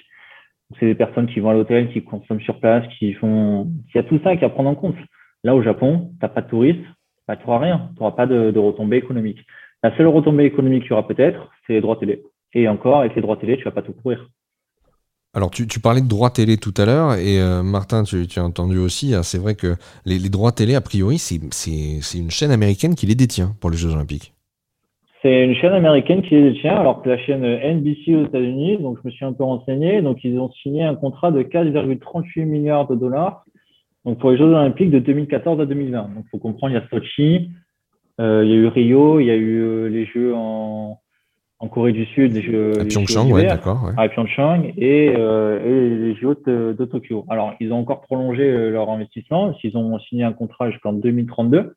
C'est 0.79 0.87
des 0.87 0.95
personnes 0.95 1.27
qui 1.27 1.41
vont 1.41 1.51
à 1.51 1.55
l'hôtel, 1.55 1.91
qui 1.91 2.05
consomment 2.05 2.43
sur 2.43 2.61
place, 2.61 2.87
qui 2.97 3.13
font. 3.15 3.73
Il 3.93 3.97
y 3.97 3.99
a 3.99 4.05
tout 4.05 4.21
ça 4.23 4.37
qui 4.37 4.45
à 4.45 4.51
prendre 4.51 4.69
en 4.69 4.77
compte. 4.77 4.95
Là, 5.43 5.57
au 5.57 5.63
Japon, 5.63 6.13
tu 6.13 6.19
n'as 6.23 6.29
pas 6.29 6.43
de 6.43 6.49
touristes, 6.49 6.87
bah, 7.29 7.37
tu 7.37 7.47
n'auras 7.47 7.59
rien. 7.59 7.91
Tu 7.95 8.01
n'auras 8.01 8.17
pas 8.17 8.27
de, 8.27 8.51
de 8.51 8.59
retombées 8.59 8.97
économiques. 8.97 9.45
La 9.83 9.97
seule 9.97 10.09
retombée 10.09 10.45
économique 10.45 10.83
qu'il 10.83 10.91
y 10.91 10.95
aura 10.95 11.07
peut-être, 11.07 11.51
c'est 11.67 11.75
les 11.75 11.81
droits 11.81 11.97
télé. 11.97 12.23
Et 12.55 12.69
encore, 12.69 13.01
avec 13.01 13.15
les 13.15 13.23
droits 13.23 13.37
télé, 13.37 13.57
tu 13.57 13.65
vas 13.65 13.71
pas 13.71 13.83
tout 13.83 13.93
couvrir. 13.93 14.29
Alors, 15.35 15.51
tu, 15.51 15.67
parlais 15.81 16.01
de 16.01 16.09
droits 16.09 16.31
télé 16.31 16.57
tout 16.57 16.73
à 16.79 16.87
l'heure, 16.87 17.15
et 17.15 17.39
euh, 17.39 17.63
Martin, 17.63 18.05
tu, 18.05 18.27
as 18.37 18.43
entendu 18.43 18.79
aussi, 18.79 19.15
hein, 19.15 19.23
c'est 19.23 19.37
vrai 19.37 19.55
que 19.55 19.77
les, 20.07 20.19
droits 20.31 20.51
télé, 20.51 20.75
a 20.75 20.81
priori, 20.81 21.19
c'est 21.19 21.37
une 22.19 22.31
chaîne 22.31 22.51
américaine 22.51 22.95
qui 22.95 23.05
les 23.05 23.15
détient 23.15 23.53
pour 23.61 23.69
les 23.69 23.77
Jeux 23.77 23.93
Olympiques. 23.93 24.33
C'est 25.21 25.45
une 25.45 25.55
chaîne 25.55 25.75
américaine 25.75 26.23
qui 26.23 26.37
les 26.37 26.53
détient, 26.53 26.77
alors 26.77 27.03
que 27.03 27.11
la 27.11 27.19
chaîne 27.19 27.43
NBC 27.43 28.15
aux 28.17 28.25
États-Unis, 28.25 28.79
donc 28.79 28.97
je 29.03 29.09
me 29.09 29.13
suis 29.13 29.27
un 29.27 29.35
peu 29.35 29.45
renseigné, 29.45 30.01
donc 30.01 30.25
ils 30.25 30.39
ont 30.39 30.51
signé 30.63 30.85
un 30.85 30.95
contrat 30.95 31.31
de 31.31 31.43
4,38 31.43 32.47
milliards 32.47 32.89
de 32.89 32.95
dollars 32.95 33.45
donc 34.07 34.19
pour 34.21 34.31
les 34.31 34.39
Jeux 34.39 34.45
Olympiques 34.45 34.91
de 34.91 35.01
2014 35.01 35.61
à 35.61 35.67
2020. 35.67 36.03
Donc 36.15 36.25
il 36.25 36.31
faut 36.31 36.39
comprendre, 36.39 36.73
il 36.73 36.81
y 36.81 36.83
a 36.83 36.89
Sochi, 36.89 37.51
euh, 38.21 38.45
il 38.45 38.51
y 38.51 38.55
a 38.55 38.57
eu 38.57 38.67
Rio, 38.69 39.19
il 39.19 39.27
y 39.27 39.31
a 39.31 39.35
eu 39.35 39.61
euh, 39.61 39.89
les 39.89 40.07
Jeux 40.07 40.33
en, 40.33 41.01
en 41.59 41.69
Corée 41.69 41.93
du 41.93 42.07
Sud, 42.07 42.33
les 42.33 42.43
Jeux, 42.43 42.81
à 42.81 42.85
Pyeongchang, 42.85 43.31
ouais, 43.33 43.47
d'accord. 43.47 43.91
À 43.97 44.09
Pyeongchang 44.09 44.73
et, 44.77 45.13
euh, 45.19 45.59
et 45.61 45.97
les 45.97 46.15
Jeux 46.15 46.37
de, 46.47 46.77
de, 46.79 46.85
Tokyo. 46.85 47.27
Alors, 47.29 47.55
ils 47.59 47.73
ont 47.73 47.79
encore 47.79 48.03
prolongé 48.03 48.71
leur 48.71 48.89
investissement. 48.91 49.53
Ils 49.65 49.77
ont 49.77 49.99
signé 49.99 50.23
un 50.23 50.33
contrat 50.33 50.71
jusqu'en 50.71 50.93
2032. 50.93 51.75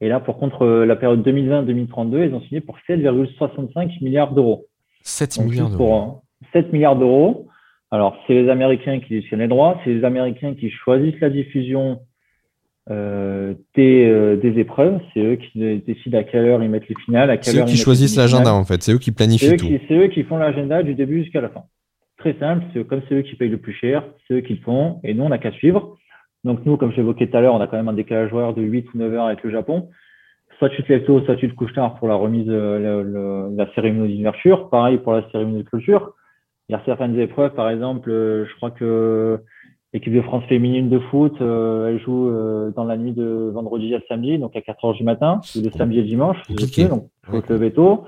Et 0.00 0.08
là, 0.08 0.18
pour 0.18 0.38
contre, 0.38 0.66
la 0.66 0.96
période 0.96 1.22
2020-2032, 1.28 2.28
ils 2.28 2.34
ont 2.34 2.40
signé 2.40 2.62
pour 2.62 2.78
7,65 2.88 4.02
milliards 4.02 4.32
d'euros. 4.32 4.64
7 5.02 5.40
milliards 5.40 5.68
d'euros. 5.68 6.22
7 6.54 6.72
milliards 6.72 6.96
d'euros. 6.96 7.49
Alors, 7.90 8.16
c'est 8.26 8.34
les 8.34 8.48
Américains 8.48 9.00
qui 9.00 9.14
détiennent 9.14 9.40
les 9.40 9.48
droits, 9.48 9.80
c'est 9.84 9.92
les 9.92 10.04
Américains 10.04 10.54
qui 10.54 10.70
choisissent 10.70 11.20
la 11.20 11.30
diffusion 11.30 12.00
euh, 12.88 13.54
des, 13.74 14.08
euh, 14.08 14.36
des, 14.36 14.58
épreuves. 14.58 15.00
C'est 15.12 15.20
eux 15.20 15.36
qui 15.36 15.80
décident 15.86 16.18
à 16.18 16.24
quelle 16.24 16.46
heure 16.46 16.62
ils 16.62 16.70
mettent 16.70 16.88
les 16.88 16.94
finales, 17.04 17.30
à 17.30 17.36
quelle 17.36 17.58
heure. 17.58 17.66
C'est 17.66 17.72
eux 17.72 17.76
qui 17.76 17.80
choisissent 17.80 18.16
l'agenda 18.16 18.54
en 18.54 18.64
fait. 18.64 18.82
C'est 18.82 18.92
eux 18.92 18.98
qui 18.98 19.12
planifient 19.12 19.56
tout. 19.56 19.66
C'est 19.88 19.94
eux 19.94 20.08
qui 20.08 20.22
font 20.22 20.38
l'agenda 20.38 20.82
du 20.82 20.94
début 20.94 21.22
jusqu'à 21.22 21.40
la 21.40 21.50
fin. 21.50 21.64
Très 22.18 22.34
simple. 22.38 22.64
C'est 22.72 22.86
comme 22.86 23.02
c'est 23.08 23.14
eux 23.14 23.22
qui 23.22 23.36
payent 23.36 23.48
le 23.48 23.58
plus 23.58 23.74
cher, 23.74 24.04
c'est 24.26 24.34
eux 24.34 24.40
qui 24.40 24.54
le 24.54 24.60
font, 24.60 25.00
et 25.04 25.14
nous 25.14 25.24
on 25.24 25.28
n'a 25.28 25.38
qu'à 25.38 25.52
suivre. 25.52 25.96
Donc 26.42 26.64
nous, 26.64 26.76
comme 26.76 26.92
j'évoquais 26.92 27.28
tout 27.28 27.36
à 27.36 27.40
l'heure, 27.40 27.54
on 27.54 27.60
a 27.60 27.66
quand 27.66 27.76
même 27.76 27.88
un 27.88 27.92
décalage 27.92 28.32
horaire 28.32 28.54
de 28.54 28.62
8 28.62 28.94
ou 28.94 28.98
9 28.98 29.14
heures 29.14 29.26
avec 29.26 29.42
le 29.42 29.50
Japon. 29.50 29.90
Soit 30.58 30.70
tu 30.70 30.82
te 30.82 30.92
lèves 30.92 31.04
tôt, 31.04 31.20
soit 31.22 31.36
tu 31.36 31.48
te 31.48 31.54
couches 31.54 31.74
tard 31.74 31.94
pour 31.96 32.08
la 32.08 32.14
remise 32.14 32.46
de 32.46 32.52
euh, 32.52 33.50
la 33.56 33.72
cérémonie 33.74 34.16
d'ouverture. 34.16 34.68
Pareil 34.68 34.98
pour 34.98 35.12
la 35.12 35.22
cérémonie 35.30 35.64
de 35.64 35.68
clôture. 35.68 36.14
Il 36.70 36.72
y 36.72 36.76
a 36.76 36.82
certaines 36.84 37.18
épreuves, 37.18 37.52
par 37.54 37.68
exemple, 37.68 38.10
je 38.10 38.56
crois 38.56 38.70
que 38.70 39.42
L'équipe 39.92 40.14
de 40.14 40.22
France 40.22 40.44
féminine 40.44 40.88
de 40.88 41.00
foot, 41.00 41.34
euh, 41.40 41.88
elle 41.88 42.00
joue 42.00 42.28
euh, 42.28 42.70
dans 42.70 42.84
la 42.84 42.96
nuit 42.96 43.10
de 43.10 43.50
vendredi 43.52 43.92
à 43.92 44.00
samedi, 44.06 44.38
donc 44.38 44.54
à 44.54 44.60
4 44.60 44.84
heures 44.84 44.94
du 44.94 45.02
matin, 45.02 45.40
ou 45.56 45.62
de 45.62 45.70
samedi 45.70 45.98
et 45.98 46.04
dimanche, 46.04 46.36
okay. 46.48 46.84
donc 46.84 47.08
faut 47.24 47.42
se 47.42 47.52
lever 47.52 47.72
tôt. 47.72 48.04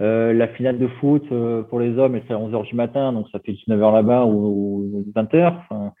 Euh, 0.00 0.32
la 0.32 0.48
finale 0.48 0.78
de 0.78 0.88
foot 0.88 1.22
euh, 1.30 1.62
pour 1.62 1.78
les 1.78 1.96
hommes, 1.96 2.20
c'est 2.26 2.34
à 2.34 2.38
11 2.38 2.54
heures 2.54 2.64
du 2.64 2.74
matin, 2.74 3.12
donc 3.12 3.28
ça 3.30 3.38
fait 3.38 3.52
19 3.52 3.80
heures 3.80 3.92
là-bas 3.92 4.24
ou, 4.24 5.04
20 5.14 5.34
heures. 5.34 5.62
Enfin, 5.70 5.92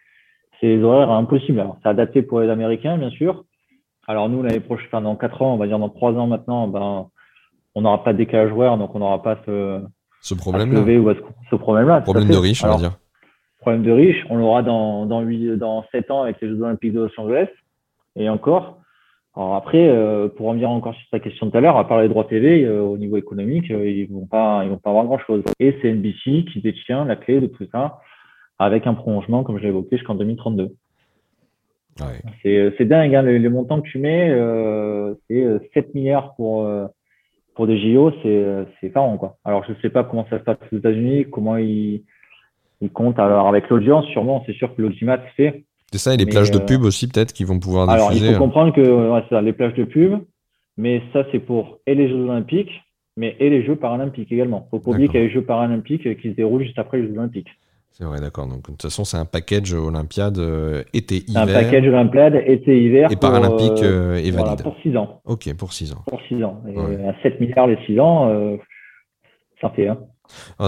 c'est 0.60 0.76
des 0.76 0.82
horaires 0.82 1.10
impossibles. 1.10 1.60
Alors, 1.60 1.78
c'est 1.84 1.88
adapté 1.88 2.22
pour 2.22 2.40
les 2.40 2.48
Américains, 2.48 2.98
bien 2.98 3.10
sûr. 3.10 3.44
Alors 4.08 4.28
nous, 4.28 4.42
l'année 4.42 4.58
prochaine, 4.58 4.88
enfin, 4.88 5.02
dans 5.02 5.14
4 5.14 5.42
ans, 5.42 5.54
on 5.54 5.56
va 5.56 5.68
dire 5.68 5.78
dans 5.78 5.88
3 5.88 6.14
ans 6.14 6.26
maintenant, 6.26 6.66
ben, 6.66 7.06
on 7.76 7.82
n'aura 7.82 8.02
pas 8.02 8.12
de 8.12 8.18
décalage 8.18 8.50
horaire, 8.50 8.76
donc 8.76 8.92
on 8.96 8.98
n'aura 8.98 9.22
pas 9.22 9.38
ce, 9.46 9.80
ce 10.22 10.34
problème-là. 10.34 10.80
Ce 11.50 11.56
problème-là. 11.56 12.00
Problème 12.00 12.28
de 12.28 12.36
riche, 12.36 12.64
on 12.64 12.68
va 12.68 12.76
dire 12.76 12.96
problème 13.62 13.82
de 13.84 13.92
riche, 13.92 14.26
on 14.28 14.36
l'aura 14.36 14.62
dans, 14.62 15.06
dans, 15.06 15.22
8, 15.22 15.56
dans 15.56 15.84
7 15.92 16.10
ans 16.10 16.22
avec 16.22 16.40
les 16.42 16.48
Jeux 16.48 16.60
Olympiques 16.60 16.92
de 16.92 17.00
Los 17.00 17.20
Angeles. 17.20 17.48
Et 18.16 18.28
encore. 18.28 18.78
Alors 19.34 19.54
après, 19.54 19.88
euh, 19.88 20.28
pour 20.28 20.48
revenir 20.48 20.68
encore 20.68 20.94
sur 20.94 21.08
ta 21.10 21.18
question 21.18 21.46
de 21.46 21.52
tout 21.52 21.56
à 21.56 21.62
l'heure, 21.62 21.78
à 21.78 21.88
part 21.88 22.02
les 22.02 22.08
droits 22.08 22.24
TV, 22.24 22.64
euh, 22.64 22.82
au 22.82 22.98
niveau 22.98 23.16
économique, 23.16 23.70
euh, 23.70 23.88
ils 23.88 24.12
vont 24.12 24.26
pas, 24.26 24.62
ils 24.64 24.68
vont 24.68 24.76
pas 24.76 24.90
avoir 24.90 25.06
grand 25.06 25.18
chose. 25.20 25.42
Et 25.58 25.78
c'est 25.80 25.90
NBC 25.90 26.44
qui 26.52 26.60
détient 26.60 27.06
la 27.06 27.16
clé 27.16 27.40
de 27.40 27.46
tout 27.46 27.66
ça, 27.72 28.00
avec 28.58 28.86
un 28.86 28.92
prolongement, 28.92 29.42
comme 29.42 29.56
je 29.56 29.62
l'ai 29.62 29.70
évoqué, 29.70 29.96
jusqu'en 29.96 30.16
2032. 30.16 30.74
C'est 32.42 32.84
dingue, 32.84 33.14
hein, 33.14 33.22
les, 33.22 33.48
montants 33.48 33.80
que 33.80 33.88
tu 33.88 33.98
mets, 33.98 34.34
c'est 35.28 35.70
7 35.72 35.94
milliards 35.94 36.34
pour, 36.34 36.66
pour 37.54 37.66
des 37.66 37.78
JO, 37.78 38.12
c'est 38.22 38.66
effarant. 38.82 39.16
Quoi. 39.18 39.36
Alors 39.44 39.64
je 39.68 39.74
sais 39.82 39.90
pas 39.90 40.04
comment 40.04 40.26
ça 40.30 40.38
se 40.38 40.44
passe 40.44 40.58
aux 40.72 40.76
États-Unis, 40.76 41.26
comment 41.30 41.56
ils 41.56 42.04
il 42.82 42.90
compte. 42.90 43.18
Alors, 43.18 43.48
avec 43.48 43.68
l'audience, 43.70 44.04
sûrement, 44.06 44.42
c'est 44.44 44.52
sûr 44.54 44.74
que 44.74 44.82
l'audimat 44.82 45.18
fait. 45.36 45.64
C'est 45.92 45.98
ça, 45.98 46.14
et 46.14 46.16
les 46.16 46.26
plages 46.26 46.50
de 46.50 46.58
euh, 46.58 46.64
pub 46.64 46.82
aussi, 46.82 47.08
peut-être, 47.08 47.32
qui 47.32 47.44
vont 47.44 47.58
pouvoir 47.58 47.86
diffuser. 47.86 48.04
Alors, 48.04 48.12
il 48.14 48.24
faut 48.26 48.34
euh. 48.34 48.38
comprendre 48.38 48.74
que 48.74 48.80
ouais, 48.80 49.24
ça, 49.30 49.40
les 49.40 49.52
plages 49.52 49.74
de 49.74 49.84
pub, 49.84 50.18
mais 50.76 51.02
ça, 51.12 51.24
c'est 51.30 51.38
pour 51.38 51.78
et 51.86 51.94
les 51.94 52.08
Jeux 52.08 52.24
Olympiques, 52.24 52.72
mais 53.16 53.36
et 53.38 53.50
les 53.50 53.64
Jeux 53.64 53.76
Paralympiques 53.76 54.32
également. 54.32 54.66
Il 54.66 54.70
faut 54.70 54.84
pas 54.84 54.90
oublier 54.90 55.08
qu'il 55.08 55.20
y 55.20 55.22
a 55.22 55.26
les 55.26 55.32
Jeux 55.32 55.44
Paralympiques 55.44 56.20
qui 56.20 56.30
se 56.30 56.34
déroulent 56.34 56.64
juste 56.64 56.78
après 56.78 56.98
les 56.98 57.08
Jeux 57.08 57.18
Olympiques. 57.18 57.50
C'est 57.92 58.04
vrai, 58.04 58.20
d'accord. 58.20 58.46
Donc, 58.46 58.62
de 58.62 58.66
toute 58.72 58.82
façon, 58.82 59.04
c'est 59.04 59.16
un 59.16 59.24
package 59.24 59.74
Olympiade 59.74 60.38
euh, 60.38 60.82
été-hiver. 60.94 61.42
Un 61.42 61.46
package 61.46 61.86
Olympiade 61.86 62.42
été-hiver. 62.46 63.12
Et 63.12 63.16
Paralympique 63.16 63.82
et 63.82 64.30
valide. 64.30 64.34
Voilà, 64.34 64.56
pour 64.56 64.76
6 64.82 64.96
ans. 64.96 65.20
Ok, 65.24 65.54
pour 65.56 65.72
6 65.72 65.92
ans. 65.92 66.02
Pour 66.06 66.20
6 66.28 66.42
ans. 66.42 66.62
Et 66.68 67.06
à 67.06 67.14
7 67.22 67.40
milliards 67.40 67.66
les 67.66 67.78
6 67.86 68.00
ans, 68.00 68.58
ça 69.60 69.70
fait. 69.70 69.88
Hein. 69.88 69.98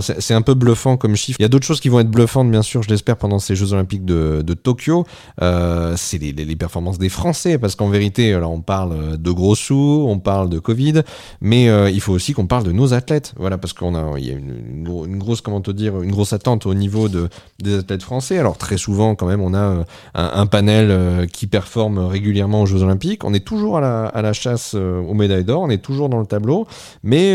C'est 0.01 0.35
un 0.35 0.43
peu 0.43 0.55
bluffant 0.55 0.97
comme 0.97 1.17
chiffre. 1.17 1.39
Il 1.41 1.43
y 1.43 1.47
a 1.47 1.49
d'autres 1.49 1.67
choses 1.67 1.81
qui 1.81 1.89
vont 1.89 2.01
être 2.01 2.11
bluffantes, 2.11 2.51
bien 2.51 2.63
sûr, 2.63 2.83
je 2.83 2.89
l'espère, 2.89 3.17
pendant 3.17 3.39
ces 3.39 3.55
Jeux 3.55 3.73
Olympiques 3.73 4.05
de, 4.05 4.43
Tokyo. 4.55 5.05
Euh, 5.43 5.95
c'est 5.97 6.19
les, 6.19 6.57
performances 6.57 6.99
des 6.99 7.09
Français, 7.09 7.59
parce 7.59 7.75
qu'en 7.75 7.89
vérité, 7.89 8.33
alors 8.33 8.53
on 8.53 8.61
parle 8.61 9.19
de 9.19 9.31
gros 9.31 9.55
sous, 9.55 10.07
on 10.09 10.19
parle 10.19 10.49
de 10.49 10.59
Covid, 10.59 11.03
mais 11.41 11.69
euh, 11.69 11.91
il 11.91 12.01
faut 12.01 12.13
aussi 12.13 12.33
qu'on 12.33 12.47
parle 12.47 12.65
de 12.65 12.73
nos 12.73 12.95
athlètes. 12.95 13.35
Voilà, 13.37 13.59
parce 13.59 13.73
qu'on 13.73 13.95
a, 13.95 14.19
y 14.19 14.31
a 14.31 14.35
une, 14.35 15.19
grosse, 15.19 15.41
comment 15.41 15.61
te 15.61 15.71
dire, 15.71 16.01
une 16.03 16.11
grosse 16.11 16.33
attente 16.33 16.67
au 16.67 16.75
niveau 16.75 17.09
de, 17.09 17.29
des 17.61 17.79
athlètes 17.79 18.03
français. 18.03 18.39
Alors 18.39 18.57
très 18.57 18.77
souvent, 18.77 19.15
quand 19.15 19.27
même, 19.27 19.41
on 19.41 19.55
a 19.55 19.59
euh, 19.59 19.85
un, 20.15 20.47
panel 20.47 21.27
qui 21.33 21.47
performe 21.47 21.99
régulièrement 21.99 22.63
aux 22.63 22.67
Jeux 22.67 22.83
Olympiques. 22.83 23.25
On 23.25 23.35
est 23.35 23.45
toujours 23.45 23.79
à 23.79 23.81
la, 23.81 24.07
à 24.07 24.23
la 24.23 24.33
chasse 24.33 24.75
aux 24.75 25.15
médailles 25.15 25.45
d'or, 25.45 25.63
on 25.63 25.71
est 25.71 25.83
toujours 25.83 26.09
dans 26.09 26.21
le 26.21 26.27
tableau, 26.27 26.67
mais 27.03 27.35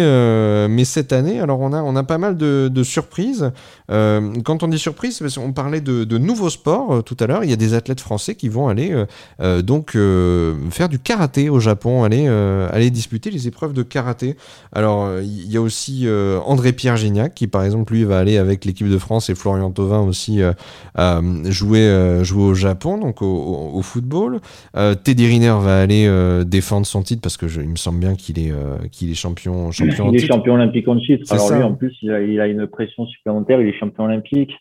mais 0.67 0.85
cette 0.85 1.11
année, 1.11 1.39
alors 1.39 1.59
on 1.59 1.73
a 1.73 1.81
on 1.81 1.95
a 1.95 2.03
pas 2.09 2.17
mal 2.17 2.35
de, 2.37 2.83
surprises. 2.83 3.51
Euh, 3.91 4.33
quand 4.43 4.63
on 4.63 4.67
dit 4.67 4.79
surprise, 4.79 5.21
on 5.37 5.53
parlait 5.53 5.79
de, 5.79 6.17
nouveaux 6.17 6.49
sports 6.49 6.91
euh, 6.91 7.01
tout 7.03 7.15
à 7.19 7.27
l'heure. 7.27 7.43
Il 7.43 7.51
y 7.51 7.53
a 7.53 7.55
des 7.55 7.75
athlètes 7.75 8.01
français 8.01 8.33
qui 8.33 8.49
vont 8.49 8.67
aller 8.67 9.05
euh, 9.39 9.61
donc 9.61 9.95
faire 10.71 10.89
du 10.89 10.97
karaté 10.97 11.49
au 11.49 11.59
Japon, 11.59 12.03
aller, 12.03 12.27
aller 12.27 12.89
disputer 12.89 13.29
les 13.29 13.47
épreuves 13.47 13.73
de 13.73 13.83
karaté. 13.83 14.35
Alors, 14.73 15.19
il 15.21 15.51
y 15.51 15.57
a 15.57 15.61
aussi 15.61 16.07
André-Pierre 16.45 16.97
Gignac 16.97 17.35
qui, 17.35 17.45
par 17.45 17.63
exemple, 17.63 17.93
lui, 17.93 18.05
va 18.05 18.17
aller 18.17 18.37
avec 18.37 18.65
l'équipe 18.65 18.89
de 18.89 18.97
France 18.97 19.29
et 19.29 19.35
Florian 19.35 19.69
Thauvin 19.69 19.99
aussi 19.99 20.41
jouer, 21.45 22.23
jouer 22.23 22.43
au 22.43 22.53
Japon, 22.55 22.97
donc 22.97 23.21
au, 23.21 23.81
football. 23.83 24.39
Teddy 25.03 25.27
Riner 25.27 25.57
va 25.61 25.79
aller 25.79 26.09
défendre 26.45 26.87
son 26.87 27.03
titre 27.03 27.21
parce 27.21 27.37
que 27.37 27.45
il 27.45 27.69
me 27.69 27.75
semble 27.75 27.99
bien 27.99 28.15
qu'il 28.15 28.39
est, 28.39 28.53
qu'il 28.91 29.11
est 29.11 29.15
champion, 29.15 29.71
champion 29.71 30.11
Il 30.11 30.23
est 30.23 30.27
champion 30.27 30.55
olympique 30.55 30.87
en 30.87 30.97
titre. 30.97 31.31
Alors 31.31 31.51
lui, 31.51 31.63
en 31.63 31.73
plus, 31.73 31.98
il 32.01 32.11
a, 32.11 32.21
il 32.21 32.39
a 32.39 32.47
une 32.47 32.67
pression 32.67 33.05
supplémentaire. 33.05 33.61
Il 33.61 33.67
est 33.67 33.73
champion 33.73 34.05
olympique. 34.05 34.53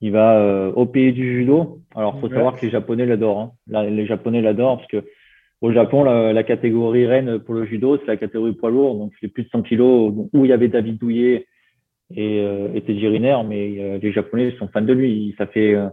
Il 0.00 0.12
va 0.12 0.38
euh, 0.38 0.72
au 0.72 0.86
pays 0.86 1.12
du 1.12 1.38
judo. 1.38 1.80
Alors, 1.94 2.18
faut 2.20 2.28
savoir 2.28 2.56
que 2.56 2.64
les 2.64 2.72
Japonais 2.72 3.06
l'adorent. 3.06 3.54
Hein. 3.72 3.84
Les 3.90 4.06
Japonais 4.06 4.40
l'adorent 4.40 4.78
parce 4.78 4.88
que 4.88 5.04
au 5.60 5.72
Japon, 5.72 6.04
la, 6.04 6.42
catégorie 6.42 7.06
reine 7.06 7.38
pour 7.38 7.54
le 7.54 7.66
judo, 7.66 7.98
c'est 7.98 8.06
la 8.06 8.16
catégorie 8.16 8.54
poids 8.54 8.70
lourd. 8.70 8.96
Donc, 8.96 9.12
c'est 9.20 9.28
plus 9.28 9.44
de 9.44 9.48
100 9.50 9.62
kilos 9.62 10.12
où 10.32 10.44
il 10.44 10.48
y 10.48 10.54
avait 10.54 10.68
David 10.68 10.98
Douillet 10.98 11.46
et, 12.16 12.40
euh, 12.40 12.68
Riner. 12.86 13.36
Mais 13.46 13.78
euh, 13.78 13.98
les 14.00 14.12
Japonais 14.12 14.54
sont 14.58 14.68
fans 14.68 14.80
de 14.80 14.92
lui. 14.92 15.34
Ça 15.36 15.46
fait, 15.46 15.74
euh, 15.74 15.88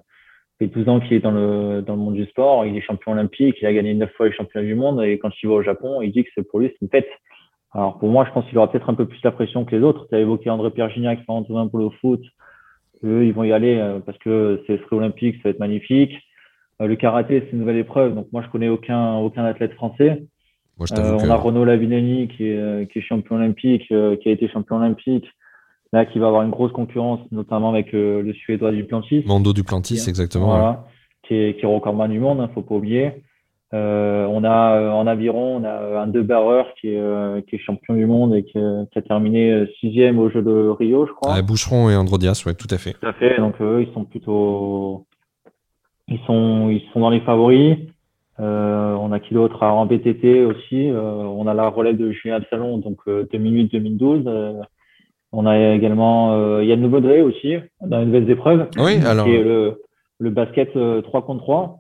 fait 0.58 0.68
12 0.68 0.88
ans 0.88 1.00
qu'il 1.02 1.14
est 1.14 1.20
dans 1.20 1.32
le, 1.32 1.82
dans 1.82 1.96
le 1.96 2.00
monde 2.00 2.16
du 2.16 2.26
sport. 2.28 2.66
Il 2.66 2.78
est 2.78 2.82
champion 2.82 3.12
olympique. 3.12 3.58
Il 3.62 3.68
a 3.68 3.74
gagné 3.74 3.94
9 3.94 4.10
fois 4.14 4.28
les 4.28 4.34
championnats 4.34 4.66
du 4.66 4.76
monde. 4.76 5.04
Et 5.04 5.20
quand 5.20 5.32
il 5.44 5.50
va 5.50 5.56
au 5.56 5.64
Japon, 5.64 6.02
il 6.02 6.14
dit 6.14 6.24
que 6.24 6.30
c'est 6.34 6.48
pour 6.48 6.60
lui, 6.60 6.70
c'est 6.70 6.82
une 6.82 6.90
fête. 6.90 7.10
Alors 7.78 8.00
pour 8.00 8.10
moi, 8.10 8.26
je 8.26 8.32
pense 8.32 8.44
qu'il 8.48 8.58
aura 8.58 8.72
peut-être 8.72 8.90
un 8.90 8.96
peu 8.96 9.06
plus 9.06 9.20
la 9.24 9.32
pression 9.32 9.64
que 9.64 9.76
les 9.76 9.84
autres. 9.84 10.08
Tu 10.10 10.16
as 10.16 10.20
évoqué 10.20 10.50
André-Pierre 10.50 10.90
Gignac, 10.90 11.24
Florent 11.24 11.44
pour 11.44 11.80
le 11.80 11.90
foot. 12.02 12.22
Eux, 13.04 13.24
ils 13.24 13.34
vont 13.34 13.44
y 13.44 13.54
aller 13.54 13.78
euh, 13.78 14.00
parce 14.00 14.18
que 14.18 14.64
c'est 14.66 14.78
le 14.78 14.98
olympique, 14.98 15.36
ça 15.36 15.42
va 15.46 15.50
être 15.52 15.60
magnifique. 15.60 16.14
le 16.80 16.96
karaté, 16.96 17.42
c'est 17.42 17.54
une 17.54 17.60
nouvelle 17.60 17.78
épreuve, 17.78 18.16
donc 18.16 18.28
moi 18.32 18.42
je 18.44 18.50
connais 18.50 18.68
aucun 18.68 19.18
aucun 19.18 19.46
athlète 19.46 19.74
français. 19.74 20.24
Moi, 20.78 20.88
je 20.90 20.96
Euh, 20.96 21.18
que- 21.18 21.26
on 21.28 21.30
a 21.30 21.36
Renaud 21.36 21.66
Lavinelli 21.66 22.28
qui 22.30 22.50
est, 22.50 22.58
euh, 22.58 22.86
qui 22.86 23.00
est 23.00 23.02
champion 23.04 23.36
olympique, 23.36 23.86
euh, 23.92 24.16
qui 24.16 24.30
a 24.30 24.32
été 24.32 24.48
champion 24.48 24.78
olympique, 24.78 25.28
là 25.94 26.06
qui 26.06 26.18
va 26.18 26.28
avoir 26.28 26.42
une 26.44 26.52
grosse 26.52 26.72
concurrence, 26.72 27.20
notamment 27.32 27.70
avec 27.70 27.94
euh, 27.94 28.24
le 28.24 28.34
Suédois 28.34 28.72
Duplantis. 28.72 29.24
Mando 29.28 29.54
Duplantis, 29.54 30.04
exactement. 30.08 30.48
Voilà, 30.48 30.86
qui 31.24 31.36
est, 31.36 31.58
qui 31.60 31.66
est 31.66 31.68
recordman 31.68 32.10
du 32.12 32.20
monde, 32.20 32.40
hein, 32.42 32.50
faut 32.54 32.64
pas 32.64 32.76
oublier. 32.76 33.24
Euh, 33.74 34.26
on 34.30 34.46
a 34.46 34.78
euh, 34.78 34.92
en 34.92 35.08
aviron, 35.08 35.58
on 35.58 35.64
a 35.66 35.68
euh, 35.82 36.00
un 36.00 36.08
deux 36.08 36.22
barreur 36.24 36.68
qui 36.80 36.88
est, 36.94 37.00
euh, 37.00 37.42
qui 37.42 37.56
est 37.56 37.60
champion 37.60 37.96
du 37.96 38.06
monde 38.06 38.34
et 38.34 38.44
qui, 38.44 38.54
qui 38.54 39.00
a 39.00 39.02
terminé 39.02 39.66
sixième 39.82 40.20
au 40.20 40.30
jeu 40.30 40.42
de 40.42 40.70
Rio, 40.70 41.06
je 41.06 41.12
crois. 41.12 41.34
Ouais, 41.34 41.42
Boucheron 41.42 41.90
et 41.90 41.96
Androdias, 41.98 42.44
ouais, 42.46 42.54
tout 42.54 42.68
à 42.72 42.78
fait. 42.78 42.94
Tout 42.94 43.06
à 43.08 43.14
fait. 43.14 43.38
Donc 43.38 43.56
eux, 43.62 43.86
ils 43.86 43.94
sont 43.94 44.06
plutôt, 44.06 45.06
ils 46.08 46.20
sont, 46.26 46.70
ils 46.70 46.82
sont 46.94 47.02
dans 47.02 47.10
les 47.10 47.20
favoris. 47.22 47.78
Euh, 48.40 48.94
on 49.02 49.12
a 49.12 49.20
qui 49.20 49.34
d'autre? 49.34 49.64
En 49.64 49.86
BTT 49.86 50.46
aussi. 50.46 50.90
Euh, 50.90 51.02
on 51.24 51.48
a 51.48 51.54
la 51.54 51.68
relève 51.70 51.98
de 51.98 52.12
Julien 52.12 52.36
Absalon, 52.36 52.78
donc 52.78 53.00
euh, 53.08 53.26
2008-2012. 53.34 54.24
Euh, 54.28 54.54
on 55.34 55.46
a 55.46 55.58
également 55.74 56.34
euh, 56.36 56.64
Yann 56.64 56.80
Nouveaudré 56.80 57.22
aussi 57.22 57.56
dans 57.82 58.00
les 58.00 58.06
nouvelles 58.06 58.30
épreuves. 58.30 58.70
Oui, 58.78 59.04
alors- 59.06 59.26
Qui 59.26 59.34
est 59.36 59.44
le, 59.44 59.82
le 60.20 60.30
basket 60.30 60.70
euh, 60.78 61.02
3 61.02 61.24
contre 61.26 61.42
3. 61.44 61.80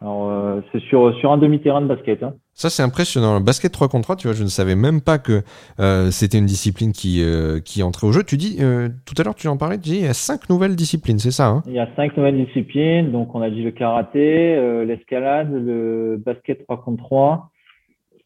Alors 0.00 0.30
euh, 0.30 0.60
c'est 0.70 0.80
sur 0.82 1.12
sur 1.18 1.32
un 1.32 1.38
demi-terrain 1.38 1.80
de 1.82 1.86
basket. 1.88 2.22
Hein. 2.22 2.34
Ça, 2.54 2.70
c'est 2.70 2.82
impressionnant. 2.82 3.38
Le 3.38 3.44
basket 3.44 3.72
3 3.72 3.88
contre 3.88 4.02
3, 4.04 4.16
tu 4.16 4.26
vois, 4.28 4.34
je 4.34 4.42
ne 4.42 4.48
savais 4.48 4.74
même 4.74 5.00
pas 5.00 5.18
que 5.18 5.42
euh, 5.80 6.10
c'était 6.10 6.38
une 6.38 6.46
discipline 6.46 6.92
qui, 6.92 7.22
euh, 7.22 7.60
qui 7.60 7.84
entrait 7.84 8.06
au 8.08 8.12
jeu. 8.12 8.24
Tu 8.24 8.36
dis, 8.36 8.56
euh, 8.60 8.88
tout 9.06 9.14
à 9.18 9.22
l'heure, 9.22 9.36
tu 9.36 9.46
en 9.46 9.56
parlais, 9.56 9.76
tu 9.76 9.90
dis, 9.90 9.96
il 9.98 10.04
y 10.04 10.08
a 10.08 10.12
cinq 10.14 10.48
nouvelles 10.50 10.74
disciplines, 10.74 11.20
c'est 11.20 11.30
ça, 11.30 11.46
hein? 11.46 11.62
Il 11.66 11.72
y 11.74 11.78
a 11.78 11.88
cinq 11.94 12.16
nouvelles 12.16 12.44
disciplines. 12.46 13.12
Donc, 13.12 13.32
on 13.36 13.42
a 13.42 13.50
dit 13.50 13.62
le 13.62 13.70
karaté, 13.70 14.56
euh, 14.56 14.84
l'escalade, 14.84 15.52
le 15.52 16.16
basket 16.24 16.64
3 16.64 16.82
contre 16.82 17.02
3. 17.04 17.50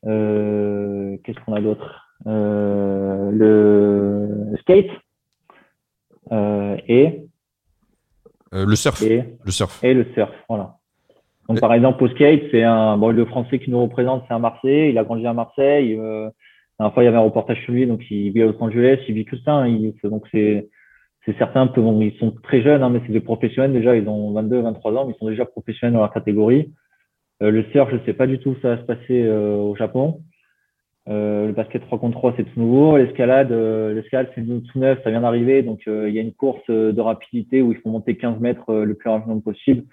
Euh, 0.06 1.16
Qu'est-ce 1.24 1.38
qu'on 1.44 1.52
a 1.54 1.60
d'autre? 1.60 2.08
Euh, 2.26 3.30
Le 3.32 4.56
skate. 4.60 4.86
Euh, 6.32 6.76
et, 6.88 7.26
Euh, 8.54 8.64
Le 8.66 8.76
surf. 8.76 9.02
et, 9.02 9.24
Le 9.44 9.50
surf. 9.50 9.82
et 9.84 9.92
le 9.94 10.06
surf. 10.14 10.30
Voilà. 10.48 10.76
Donc, 11.48 11.56
Le- 11.56 11.60
par 11.60 11.74
exemple, 11.74 12.02
au 12.04 12.08
skate, 12.08 12.42
c'est 12.50 12.62
un. 12.62 12.96
Bon, 12.96 13.10
le 13.10 13.24
français 13.24 13.58
qui 13.58 13.70
nous 13.70 13.82
représente, 13.82 14.24
c'est 14.28 14.34
un 14.34 14.38
Marseillais. 14.38 14.90
Il 14.90 14.98
a 14.98 15.04
grandi 15.04 15.26
à 15.26 15.32
Marseille. 15.32 15.94
Euh, 15.98 16.24
la 16.78 16.84
dernière 16.86 16.94
fois, 16.94 17.02
il 17.02 17.06
y 17.06 17.08
avait 17.08 17.16
un 17.18 17.20
reportage 17.20 17.62
sur 17.64 17.72
lui. 17.72 17.86
Donc, 17.86 18.00
il 18.10 18.30
vit 18.32 18.42
à 18.42 18.46
Los 18.46 18.62
Angeles. 18.62 18.98
Il 19.08 19.14
vit 19.14 19.24
que 19.24 19.36
ça. 19.38 19.52
hein. 19.54 19.68
Il- 19.68 19.94
donc, 20.04 20.24
c'est. 20.32 20.68
C'est 21.24 21.38
certains, 21.38 21.68
peu- 21.68 21.80
bon, 21.80 22.00
ils 22.00 22.18
sont 22.18 22.32
très 22.42 22.62
jeunes, 22.62 22.82
hein, 22.82 22.90
mais 22.90 23.00
c'est 23.06 23.12
des 23.12 23.20
professionnels 23.20 23.72
déjà, 23.72 23.94
ils 23.96 24.08
ont 24.08 24.32
22, 24.32 24.60
23 24.60 24.92
ans, 24.94 25.06
mais 25.06 25.14
ils 25.14 25.18
sont 25.20 25.28
déjà 25.28 25.44
professionnels 25.44 25.94
dans 25.94 26.00
leur 26.00 26.12
catégorie. 26.12 26.72
Euh, 27.44 27.52
le 27.52 27.62
surf, 27.70 27.90
je 27.92 27.98
sais 28.04 28.12
pas 28.12 28.26
du 28.26 28.40
tout 28.40 28.50
où 28.50 28.56
ça 28.60 28.74
va 28.74 28.78
se 28.78 28.86
passer 28.86 29.22
euh, 29.22 29.54
au 29.56 29.76
Japon. 29.76 30.22
Euh, 31.08 31.46
le 31.48 31.52
basket 31.52 31.82
3 31.82 31.98
contre 32.00 32.18
3, 32.18 32.34
c'est 32.36 32.44
tout 32.44 32.58
nouveau. 32.60 32.96
L'escalade, 32.96 33.52
euh, 33.52 33.94
l'escalade, 33.94 34.30
c'est 34.34 34.42
tout 34.44 34.78
neuf, 34.78 34.98
ça 35.04 35.10
vient 35.10 35.20
d'arriver. 35.20 35.62
Donc, 35.62 35.82
euh, 35.88 36.08
il 36.08 36.14
y 36.14 36.18
a 36.18 36.22
une 36.22 36.32
course 36.34 36.62
euh, 36.70 36.92
de 36.92 37.00
rapidité 37.00 37.62
où 37.62 37.72
il 37.72 37.78
faut 37.78 37.90
monter 37.90 38.16
15 38.16 38.40
mètres 38.40 38.70
euh, 38.70 38.84
le 38.84 38.94
plus 38.94 39.10
rapidement 39.10 39.40
possible. 39.40 39.84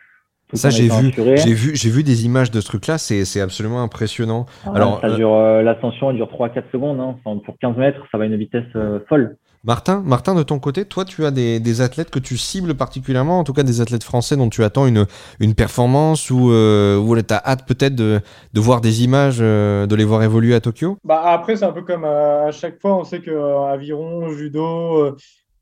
Ça, 0.54 0.70
j'ai 0.70 0.88
vu, 0.88 1.14
j'ai 1.16 1.54
vu, 1.54 1.76
j'ai 1.76 1.90
vu 1.90 2.04
des 2.04 2.26
images 2.26 2.50
de 2.50 2.60
ce 2.60 2.66
truc-là, 2.66 2.98
c'est, 2.98 3.24
c'est 3.24 3.40
absolument 3.40 3.84
impressionnant. 3.84 4.48
Ah, 4.66 4.72
Alors, 4.74 5.00
ça 5.00 5.08
euh, 5.08 5.16
dure, 5.16 5.34
euh, 5.34 5.62
l'ascension, 5.62 6.10
elle 6.10 6.16
dure 6.16 6.28
3-4 6.28 6.64
secondes. 6.72 7.00
Hein. 7.00 7.18
Enfin, 7.24 7.40
pour 7.46 7.58
15 7.60 7.78
mètres, 7.78 8.00
ça 8.12 8.18
va 8.18 8.24
à 8.24 8.28
une 8.28 8.36
vitesse 8.36 8.64
euh, 8.76 9.00
folle. 9.08 9.38
Martin, 9.66 10.02
Martin, 10.06 10.36
de 10.36 10.44
ton 10.44 10.58
côté, 10.58 10.86
toi, 10.86 11.04
tu 11.04 11.26
as 11.26 11.32
des, 11.32 11.60
des 11.60 11.82
athlètes 11.82 12.10
que 12.10 12.20
tu 12.20 12.38
cibles 12.38 12.76
particulièrement, 12.76 13.40
en 13.40 13.44
tout 13.44 13.52
cas 13.52 13.64
des 13.64 13.82
athlètes 13.82 14.06
français 14.06 14.38
dont 14.38 14.48
tu 14.50 14.64
attends 14.64 14.88
une, 14.88 15.06
une 15.42 15.54
performance 15.54 16.32
ou, 16.32 16.52
euh, 16.52 16.98
ou 16.98 17.22
tu 17.22 17.34
as 17.34 17.42
hâte 17.46 17.68
peut-être 17.68 17.94
de, 17.94 18.22
de 18.54 18.60
voir 18.62 18.80
des 18.80 19.04
images, 19.04 19.40
euh, 19.42 19.86
de 19.86 19.96
les 19.96 20.06
voir 20.06 20.24
évoluer 20.24 20.56
à 20.56 20.62
Tokyo? 20.62 20.98
Bah, 21.04 21.22
après, 21.26 21.58
c'est 21.58 21.66
un 21.66 21.74
peu 21.74 21.82
comme 21.82 22.06
euh, 22.06 22.48
à 22.48 22.52
chaque 22.52 22.80
fois, 22.80 22.96
on 22.96 23.04
sait 23.04 23.20
que 23.20 23.32
euh, 23.32 23.66
aviron, 23.66 24.30
judo, 24.30 25.04
euh, 25.04 25.18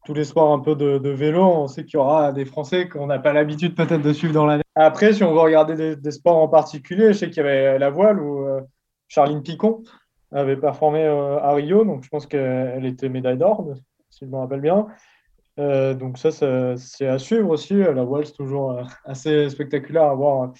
tous 0.08 0.14
les 0.14 0.24
sports 0.24 0.54
un 0.54 0.60
peu 0.60 0.74
de, 0.74 1.10
vélo, 1.10 1.44
on 1.44 1.68
sait 1.68 1.84
qu'il 1.84 1.96
y 1.96 1.98
aura 1.98 2.32
des 2.32 2.46
Français 2.46 2.88
qu'on 2.88 3.08
n'a 3.08 3.20
pas 3.20 3.34
l'habitude 3.34 3.76
peut-être 3.76 4.02
de 4.02 4.14
suivre 4.14 4.34
dans 4.34 4.46
l'année. 4.46 4.64
Après, 4.74 5.12
si 5.12 5.22
on 5.22 5.34
veut 5.34 5.42
regarder 5.42 5.98
des, 5.98 6.12
sports 6.12 6.38
en 6.38 6.48
particulier, 6.48 7.08
je 7.08 7.18
sais 7.18 7.30
qu'il 7.30 7.44
y 7.44 7.46
avait 7.46 7.78
la 7.78 7.90
voile 7.90 8.22
où 8.22 8.48
euh, 8.48 8.62
Charline 9.10 9.44
Picon 9.44 9.84
avait 10.32 10.56
performé 10.56 11.04
euh, 11.04 11.40
à 11.40 11.52
Rio, 11.52 11.84
donc 11.84 12.06
je 12.06 12.10
pense 12.10 12.26
qu'elle 12.26 12.86
était 12.86 13.10
médaille 13.10 13.38
d'or, 13.38 13.68
si 14.10 14.24
je 14.24 14.32
me 14.32 14.38
rappelle 14.38 14.62
bien. 14.62 14.88
Euh, 15.60 15.94
donc 15.94 16.18
ça, 16.18 16.32
c'est 16.32 17.08
à 17.08 17.20
suivre 17.20 17.50
aussi. 17.50 17.74
La 17.74 18.06
voile, 18.06 18.26
c'est 18.26 18.32
toujours 18.32 18.72
euh, 18.72 18.84
assez 19.04 19.50
spectaculaire 19.50 20.04
à 20.04 20.16
voir 20.16 20.54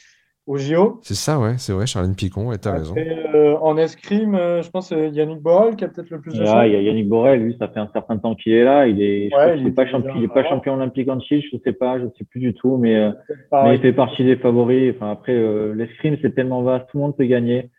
au 0.48 0.58
JO. 0.58 1.00
C'est 1.04 1.14
ça, 1.16 1.40
ouais, 1.40 1.56
c'est 1.58 1.74
vrai, 1.74 1.86
Charline 1.86 2.16
Picon, 2.16 2.52
et 2.54 2.58
t'as 2.58 2.72
raison. 2.72 2.96
Euh, 2.98 3.56
en 3.62 3.78
escrime, 3.78 4.34
euh, 4.34 4.62
je 4.64 4.70
pense 4.70 4.90
que 4.90 4.96
c'est 4.96 5.10
Yannick 5.16 5.42
Borel 5.42 5.76
qui 5.76 5.84
a 5.84 5.90
peut-être 5.90 6.10
le 6.10 6.22
plus 6.22 6.32
de 6.34 6.42
Et 6.42 6.46
chance. 6.46 6.64
il 6.66 6.72
y 6.72 6.76
a 6.76 6.82
Yannick 6.82 7.10
Borel, 7.10 7.42
lui, 7.44 7.56
ça 7.60 7.68
fait 7.68 7.80
un 7.82 7.90
certain 7.94 8.18
temps 8.18 8.34
qu'il 8.34 8.54
est 8.54 8.64
là. 8.64 8.88
Il 8.88 9.02
est, 9.02 9.30
je 9.30 9.36
Ouais, 9.36 9.60
il 9.60 9.68
est 9.68 9.72
pas 9.72 9.86
champion, 9.86 10.14
il 10.16 10.24
est 10.24 10.28
pas 10.34 10.48
champion 10.48 10.76
olympique 10.76 11.10
en 11.10 11.20
Chine, 11.20 11.42
je 11.52 11.58
sais 11.64 11.74
pas, 11.74 12.00
je 12.00 12.06
sais 12.18 12.24
plus 12.24 12.40
du 12.40 12.54
tout, 12.54 12.78
mais, 12.78 12.96
euh, 12.96 13.12
mais 13.52 13.76
il 13.76 13.82
fait 13.82 13.94
partie 13.94 14.24
des 14.24 14.38
favoris. 14.38 14.94
Enfin, 14.96 15.12
après, 15.12 15.34
euh, 15.34 15.74
l'escrime, 15.76 16.18
c'est 16.22 16.34
tellement 16.34 16.64
vaste, 16.64 16.86
tout 16.92 16.98
le 16.98 17.04
monde 17.04 17.18
peut 17.18 17.26
gagner. 17.26 17.70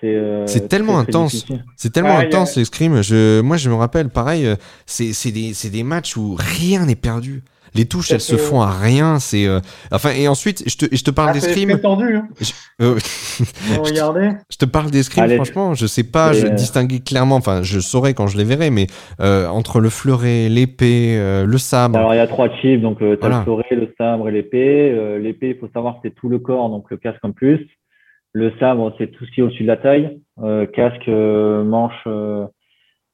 C'est, 0.00 0.14
euh, 0.14 0.46
C'est 0.46 0.68
tellement 0.68 1.02
très, 1.02 1.12
très 1.12 1.18
intense. 1.20 1.46
C'est 1.76 1.92
tellement 1.92 2.16
Ouais, 2.18 2.26
intense 2.26 2.56
l'escrime. 2.58 3.00
Je, 3.02 3.40
moi, 3.40 3.56
je 3.56 3.70
me 3.70 3.74
rappelle, 3.76 4.10
pareil, 4.10 4.44
euh, 4.46 4.56
c'est 4.84 5.12
c'est 5.14 5.30
des, 5.30 5.54
c'est 5.54 5.70
des 5.70 5.84
matchs 5.84 6.16
où 6.16 6.36
rien 6.38 6.84
n'est 6.84 6.96
perdu. 6.96 7.42
Les 7.74 7.86
touches, 7.86 8.12
elles 8.12 8.20
se 8.20 8.36
font 8.36 8.60
à 8.60 8.70
rien. 8.70 9.18
C'est 9.18 9.46
euh, 9.46 9.60
enfin 9.90 10.10
et 10.10 10.28
ensuite, 10.28 10.62
je 10.68 10.76
te, 10.76 10.94
je 10.94 11.02
te 11.02 11.10
parle 11.10 11.30
Ah, 11.34 11.40
très 11.40 11.80
tendu. 11.80 12.16
Hein. 12.16 12.28
Euh, 12.80 12.98
Regardez. 13.82 14.30
je 14.50 14.56
te 14.56 14.64
parle 14.64 14.90
d'escrime. 14.90 15.24
Allez. 15.24 15.36
Franchement, 15.36 15.74
je 15.74 15.86
sais 15.86 16.04
pas 16.04 16.32
Et, 16.32 16.40
je 16.40 16.46
euh, 16.46 16.50
distinguer 16.50 17.00
clairement. 17.00 17.36
Enfin, 17.36 17.62
je 17.62 17.80
saurais 17.80 18.14
quand 18.14 18.26
je 18.26 18.36
les 18.38 18.44
verrai, 18.44 18.70
mais 18.70 18.86
euh, 19.20 19.48
entre 19.48 19.80
le 19.80 19.88
fleuret, 19.90 20.48
l'épée, 20.48 21.16
euh, 21.18 21.46
le 21.46 21.58
sabre. 21.58 21.98
Alors, 21.98 22.14
il 22.14 22.18
y 22.18 22.20
a 22.20 22.26
trois 22.26 22.48
types, 22.60 22.80
donc 22.80 23.02
euh, 23.02 23.16
t'as 23.16 23.26
Voilà. 23.28 23.38
le 23.38 23.42
fleuret, 23.44 23.66
le 23.72 23.94
sabre 23.98 24.28
et 24.28 24.32
l'épée. 24.32 24.92
Euh, 24.92 25.18
l'épée, 25.18 25.50
il 25.50 25.58
faut 25.58 25.68
savoir, 25.72 25.98
c'est 26.04 26.14
tout 26.14 26.28
le 26.28 26.38
corps, 26.38 26.68
donc 26.70 26.90
le 26.90 26.96
casque 26.96 27.24
en 27.24 27.32
plus. 27.32 27.66
Le 28.32 28.52
sabre, 28.58 28.92
c'est 28.98 29.08
tout 29.12 29.24
ce 29.24 29.30
qui 29.30 29.40
est 29.40 29.42
au-dessus 29.44 29.62
de 29.62 29.68
la 29.68 29.76
taille, 29.76 30.18
euh, 30.42 30.66
casque, 30.66 31.06
euh, 31.08 31.62
manche, 31.62 32.02
euh, 32.08 32.46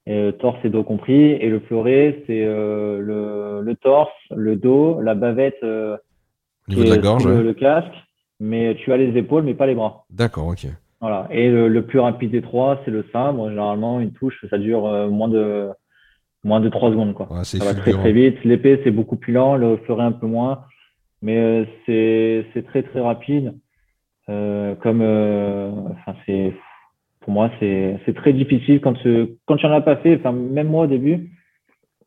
et, 0.06 0.32
torse 0.38 0.58
et 0.64 0.70
dos 0.70 0.82
compris. 0.84 1.32
Et 1.32 1.48
le 1.48 1.60
fleuret, 1.60 2.22
c'est 2.26 2.44
euh, 2.44 3.00
le, 3.00 3.62
le 3.62 3.76
torse, 3.76 4.10
le 4.34 4.56
dos, 4.56 5.00
la 5.00 5.14
bavette 5.14 5.62
euh, 5.62 5.96
au 6.68 6.72
niveau 6.72 6.84
de 6.84 6.90
la 6.90 6.98
gorge. 6.98 7.26
le, 7.26 7.36
ouais. 7.36 7.42
le 7.42 7.54
casque, 7.54 7.92
mais 8.40 8.74
tu 8.76 8.92
as 8.92 8.96
les 8.96 9.16
épaules, 9.16 9.44
mais 9.44 9.54
pas 9.54 9.66
les 9.66 9.74
bras. 9.74 10.04
D'accord, 10.10 10.48
ok. 10.48 10.66
Voilà. 11.00 11.28
Et 11.30 11.48
le, 11.50 11.68
le 11.68 11.82
plus 11.82 11.98
rapide 11.98 12.30
des 12.30 12.42
trois, 12.42 12.80
c'est 12.84 12.90
le 12.90 13.04
sabre. 13.12 13.48
Généralement, 13.48 14.00
une 14.00 14.12
touche, 14.12 14.44
ça 14.50 14.58
dure 14.58 14.86
euh, 14.86 15.08
moins 15.08 15.28
de 15.28 15.68
moins 16.42 16.60
de 16.60 16.68
trois 16.68 16.90
secondes, 16.90 17.14
quoi. 17.14 17.30
Ouais, 17.30 17.44
c'est 17.44 17.58
Ça 17.58 17.66
va 17.66 17.74
très 17.74 17.92
très 17.92 18.12
vite. 18.12 18.42
L'épée, 18.44 18.80
c'est 18.82 18.90
beaucoup 18.90 19.16
plus 19.16 19.32
lent, 19.32 19.56
le 19.56 19.76
fleuret 19.78 20.04
un 20.04 20.12
peu 20.12 20.26
moins, 20.26 20.64
mais 21.22 21.36
euh, 21.38 21.64
c'est 21.84 22.46
c'est 22.52 22.66
très 22.66 22.82
très 22.82 23.00
rapide. 23.00 23.54
Euh, 24.28 24.74
comme, 24.76 25.00
euh, 25.02 25.70
enfin 25.90 26.14
c'est 26.24 26.52
pour 27.20 27.32
moi 27.32 27.50
c'est 27.60 28.14
très 28.14 28.32
difficile 28.32 28.80
quand 28.80 28.94
tu 28.94 29.36
quand 29.46 29.56
tu 29.56 29.66
en 29.66 29.72
as 29.72 29.80
pas 29.80 29.96
fait. 29.96 30.16
Enfin 30.16 30.32
même 30.32 30.68
moi 30.68 30.84
au 30.84 30.86
début, 30.86 31.30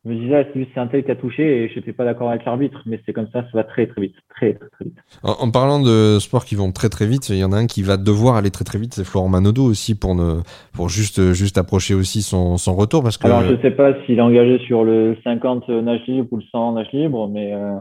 je 0.04 0.10
me 0.10 0.16
disais 0.16 0.36
ah, 0.36 0.44
c'est 0.52 0.66
c'est 0.74 0.80
un 0.80 0.86
tel 0.88 1.04
qui 1.04 1.10
a 1.10 1.16
touché 1.16 1.42
et 1.64 1.68
je 1.68 1.76
n'étais 1.76 1.92
pas 1.92 2.04
d'accord 2.04 2.28
avec 2.30 2.44
l'arbitre, 2.44 2.82
mais 2.86 3.00
c'est 3.06 3.12
comme 3.12 3.28
ça, 3.32 3.42
ça 3.42 3.48
va 3.54 3.64
très 3.64 3.86
très 3.86 4.02
vite, 4.02 4.16
très 4.28 4.54
très, 4.54 4.68
très 4.68 4.84
vite. 4.84 4.98
En, 5.22 5.32
en 5.46 5.50
parlant 5.50 5.80
de 5.80 6.18
sports 6.18 6.44
qui 6.44 6.56
vont 6.56 6.72
très 6.72 6.88
très 6.88 7.06
vite, 7.06 7.28
il 7.30 7.36
y 7.38 7.44
en 7.44 7.52
a 7.52 7.56
un 7.56 7.66
qui 7.66 7.82
va 7.82 7.96
devoir 7.96 8.36
aller 8.36 8.50
très 8.50 8.64
très 8.64 8.78
vite, 8.78 8.92
c'est 8.94 9.04
Florent 9.04 9.28
Manodou 9.28 9.62
aussi 9.64 9.98
pour 9.98 10.14
ne 10.14 10.40
pour 10.74 10.88
juste 10.88 11.32
juste 11.32 11.56
approcher 11.58 11.94
aussi 11.94 12.20
son, 12.22 12.56
son 12.58 12.74
retour 12.74 13.02
parce 13.02 13.16
que 13.16 13.26
Alors 13.26 13.42
je 13.44 13.56
sais 13.62 13.70
pas 13.70 13.94
s'il 14.04 14.18
est 14.18 14.20
engagé 14.20 14.58
sur 14.66 14.84
le 14.84 15.16
50 15.24 15.68
nage 15.68 16.02
libre 16.06 16.28
ou 16.32 16.36
le 16.36 16.42
100 16.50 16.72
nage 16.72 16.92
libre, 16.92 17.28
mais 17.28 17.54
euh, 17.54 17.76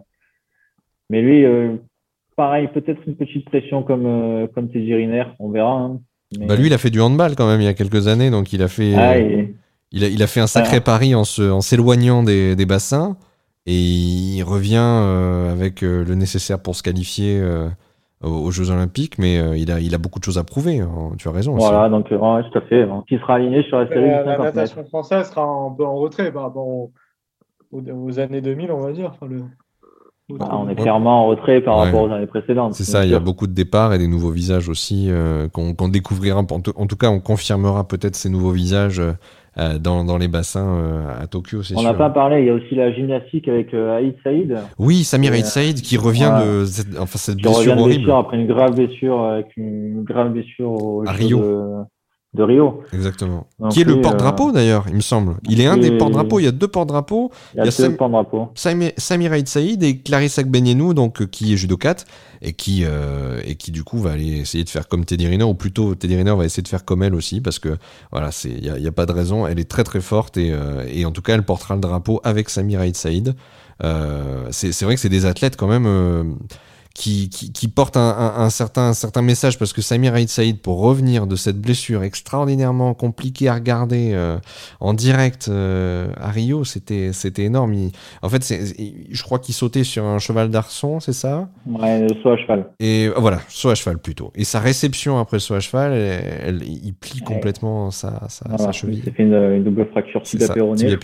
mais 1.09 1.21
lui. 1.21 1.43
euh, 1.45 1.75
Pareil, 2.35 2.67
peut-être 2.73 3.01
une 3.05 3.15
petite 3.15 3.45
pression 3.45 3.83
comme, 3.83 4.07
euh, 4.07 4.47
comme 4.47 4.67
Teddy 4.67 4.95
Riner, 4.95 5.25
on 5.37 5.51
verra. 5.51 5.81
hein. 5.81 5.99
Mais- 6.39 6.45
bah 6.47 6.55
lui 6.55 6.67
il 6.67 6.73
a 6.73 6.77
fait 6.77 6.89
du 6.89 6.99
handball 7.01 7.35
quand 7.35 7.47
même 7.47 7.61
il 7.61 7.65
y 7.65 7.67
a 7.67 7.73
quelques 7.73 8.07
années 8.07 8.29
donc 8.31 8.53
il 8.53 8.61
a 8.63 8.67
fait 8.67 8.93
Ah, 8.95 9.11
euh, 9.13 9.15
et- 9.19 9.55
il, 9.91 10.03
a, 10.03 10.07
il 10.07 10.21
a 10.23 10.27
fait 10.27 10.39
un 10.39 10.47
sacré 10.47 10.81
pari 10.81 11.13
en 11.15 11.23
s'éloignant 11.23 12.23
des, 12.23 12.55
des 12.55 12.65
bassins 12.65 13.15
et 13.65 13.75
il 13.75 14.41
revient 14.43 14.77
euh, 14.79 15.51
avec 15.51 15.83
euh, 15.83 16.03
le 16.03 16.15
nécessaire 16.15 16.59
pour 16.59 16.75
se 16.75 16.83
qualifier 16.83 17.39
euh, 17.39 17.69
aux, 18.23 18.29
aux 18.29 18.51
Jeux 18.51 18.71
Olympiques 18.71 19.17
mais 19.19 19.37
euh, 19.37 19.55
il 19.57 19.71
a 19.71 19.79
il 19.79 19.93
a 19.93 19.97
beaucoup 19.97 20.19
de 20.19 20.23
choses 20.25 20.37
à 20.39 20.43
prouver 20.43 20.79
hein, 20.79 21.11
tu 21.17 21.27
as 21.27 21.31
raison 21.31 21.55
aussi. 21.55 21.65
Voilà, 21.67 21.89
donc 21.89 22.11
euh, 22.11 22.17
ouais, 22.17 22.43
tout 22.51 22.57
à 22.57 22.61
fait. 22.61 22.85
Donc, 22.87 23.05
Qui 23.07 23.17
sera 23.19 23.35
aligné 23.35 23.63
sur 23.63 23.77
la 23.79 23.87
série 23.87 24.07
La, 24.09 24.23
la 24.23 24.25
50 24.25 24.39
mètres. 24.45 24.55
natation 24.55 24.85
française 24.85 25.29
sera 25.29 25.43
un 25.43 25.71
peu 25.77 25.85
en 25.85 25.95
retrait 25.95 26.29
rapport 26.29 26.67
aux, 26.67 26.91
aux- 27.71 27.81
aux 27.81 28.19
années 28.19 28.41
2000, 28.41 28.71
on 28.71 28.79
va 28.81 28.91
dire. 28.93 29.11
Enfin, 29.13 29.27
le- 29.31 29.43
Ah, 30.39 30.57
on 30.57 30.69
est 30.69 30.75
clairement 30.75 31.25
en 31.25 31.27
retrait 31.27 31.59
par 31.61 31.77
Ouais. 31.77 31.85
rapport 31.85 32.03
aux 32.03 32.11
années 32.11 32.27
précédentes. 32.27 32.73
C'est 32.75 32.85
ça, 32.85 33.03
il 33.05 33.11
y 33.11 33.15
a 33.15 33.19
beaucoup 33.19 33.45
de 33.45 33.53
départs 33.53 33.93
et 33.93 33.97
des 33.97 34.07
nouveaux 34.07 34.31
visages 34.31 34.69
aussi 34.69 35.07
euh, 35.09 35.49
qu'on 35.49 35.73
qu'on 35.75 35.89
découvrira. 35.89 36.39
En 36.39 36.61
tout, 36.61 36.71
en 36.75 36.87
tout 36.87 36.95
cas, 36.95 37.09
on 37.09 37.19
confirmera 37.19 37.87
peut-être 37.87 38.15
ces 38.15 38.29
nouveaux 38.29 38.51
visages 38.51 38.99
euh, 38.99 39.11
euh, 39.59 39.77
dans, 39.77 40.03
dans, 40.03 40.17
les 40.17 40.27
bassins 40.27 40.65
euh, 40.65 41.21
à 41.21 41.27
Tokyo, 41.27 41.61
c'est 41.61 41.75
sûr. 41.75 41.79
On 41.79 41.83
n'a 41.83 41.93
pas 41.93 42.09
parlé, 42.09 42.39
il 42.39 42.47
y 42.47 42.49
a 42.49 42.53
aussi 42.55 42.73
la 42.73 42.91
gymnastique 42.91 43.47
avec 43.47 43.71
euh, 43.75 43.97
Aïd 43.97 44.15
Saïd. 44.23 44.57
Oui, 44.79 45.03
Samir 45.03 45.33
Aïd 45.33 45.45
Saïd 45.45 45.79
qui 45.81 45.95
revient 45.97 46.31
de 46.43 46.65
cette, 46.65 46.97
enfin, 46.97 47.19
cette 47.19 47.37
blessure 47.37 47.77
horrible. 47.77 47.97
Blessure, 47.97 48.17
après 48.17 48.37
une 48.37 48.47
grave 48.47 48.73
blessure, 48.75 49.21
avec 49.21 49.55
une 49.55 50.03
grave 50.03 50.31
blessure 50.31 50.71
au 50.71 51.03
à 51.07 51.11
Rio. 51.11 51.39
De, 51.39 51.83
de 52.33 52.43
Rio. 52.43 52.81
Exactement. 52.91 53.47
qui 53.69 53.81
est 53.81 53.83
le 53.83 54.01
porte-drapeau 54.01 54.51
d'ailleurs, 54.51 54.85
il 54.89 54.95
me 54.95 55.01
semble. 55.01 55.35
Il 55.47 55.61
est 55.61 55.67
un 55.67 55.77
des 55.77 55.97
porte-drapeaux. 55.97 56.39
Il 56.39 56.45
y 56.45 56.47
a 56.47 56.51
deux 56.51 56.67
porte-drapeaux. 56.67 57.31
Il 57.53 57.57
y 57.57 57.61
a, 57.61 57.65
deux 57.65 57.95
porte-drapeaux. 57.95 58.49
Samir 58.55 59.31
Aïd 59.31 59.47
Saïd 59.47 59.83
et 59.83 59.99
Clarissa 59.99 60.43
Gbenienou, 60.43 60.93
donc 60.93 61.27
qui 61.27 61.53
est 61.53 61.57
judokate 61.57 62.05
et 62.41 62.53
qui 62.53 62.83
euh, 62.83 63.39
et 63.45 63.55
qui 63.55 63.71
du 63.71 63.83
coup 63.83 63.99
va 63.99 64.11
aller 64.11 64.39
essayer 64.39 64.63
de 64.63 64.69
faire 64.69 64.87
comme 64.87 65.05
Teddy 65.05 65.27
Riner 65.27 65.45
ou 65.45 65.53
plutôt 65.53 65.95
Teddy 65.95 66.17
Riner 66.17 66.35
va 66.35 66.43
essayer 66.43 66.63
de 66.63 66.67
faire 66.67 66.83
comme 66.83 67.01
elle 67.01 67.15
aussi 67.15 67.39
parce 67.39 67.57
que 67.57 67.77
voilà 68.11 68.31
c'est 68.31 68.49
il 68.49 68.65
y 68.65 68.87
a, 68.87 68.91
pas 68.91 69.05
de 69.05 69.13
raison. 69.13 69.47
Elle 69.47 69.59
est 69.59 69.69
très 69.69 69.83
très 69.83 70.01
forte 70.01 70.37
et, 70.37 70.51
euh, 70.51 70.85
et 70.91 71.05
en 71.05 71.11
tout 71.11 71.21
cas 71.21 71.35
elle 71.35 71.43
portera 71.43 71.75
le 71.75 71.81
drapeau 71.81 72.19
avec 72.23 72.49
Samir 72.49 72.79
Aïd 72.79 72.95
Saïd. 72.95 73.35
Euh, 73.83 74.47
c'est 74.51 74.81
vrai 74.83 74.95
que 74.95 75.01
c'est 75.01 75.09
des 75.09 75.25
athlètes 75.25 75.57
quand 75.57 75.67
même 75.67 75.85
euh, 75.85 76.23
qui, 76.93 77.27
qui, 77.29 77.51
qui 77.51 77.67
porte 77.67 77.97
un, 77.97 78.33
un, 78.37 78.49
certain, 78.51 78.89
un 78.89 78.93
certain 78.93 79.23
message 79.23 79.57
parce 79.57 79.73
que 79.73 79.81
Samir 79.81 80.13
Aïd 80.13 80.29
Saïd, 80.29 80.59
pour 80.61 80.79
revenir 80.79 81.25
de 81.25 81.35
cette 81.35 81.59
blessure 81.59 82.03
extraordinairement 82.03 82.93
compliquée 82.93 83.47
à 83.47 83.55
regarder 83.55 84.11
euh, 84.13 84.37
en 84.79 84.93
direct 84.93 85.47
euh, 85.49 86.09
à 86.17 86.29
Rio, 86.29 86.63
c'était 86.63 87.11
c'était 87.11 87.43
énorme. 87.43 87.73
en 88.21 88.29
fait, 88.29 88.43
je 89.09 89.23
crois 89.23 89.39
qu'il 89.39 89.55
sautait 89.55 89.83
sur 89.83 90.05
un 90.05 90.19
cheval 90.19 90.49
d'arçon, 90.49 90.99
c'est 90.99 91.13
ça? 91.13 91.49
Ouais, 91.65 92.07
saut 92.21 92.29
à 92.29 92.37
cheval. 92.37 92.67
Et 92.79 93.07
euh, 93.07 93.13
voilà, 93.17 93.39
saut 93.49 93.69
à 93.69 93.75
cheval 93.75 93.97
plutôt. 93.97 94.31
Et 94.35 94.43
sa 94.43 94.59
réception 94.59 95.17
après 95.17 95.37
le 95.37 95.41
saut 95.41 95.55
à 95.55 95.59
cheval, 95.59 95.93
elle, 95.93 96.61
il 96.63 96.93
plie 96.93 97.21
complètement 97.21 97.89
sa, 97.89 98.27
sa, 98.29 98.55
sa 98.55 98.71
cheville. 98.71 99.01
Il 99.03 99.13
fait 99.13 99.23
une, 99.23 99.33
une, 99.33 99.63
double 99.63 99.87
fracture 99.87 100.21
tibia 100.21 100.47
péronée. 100.49 100.95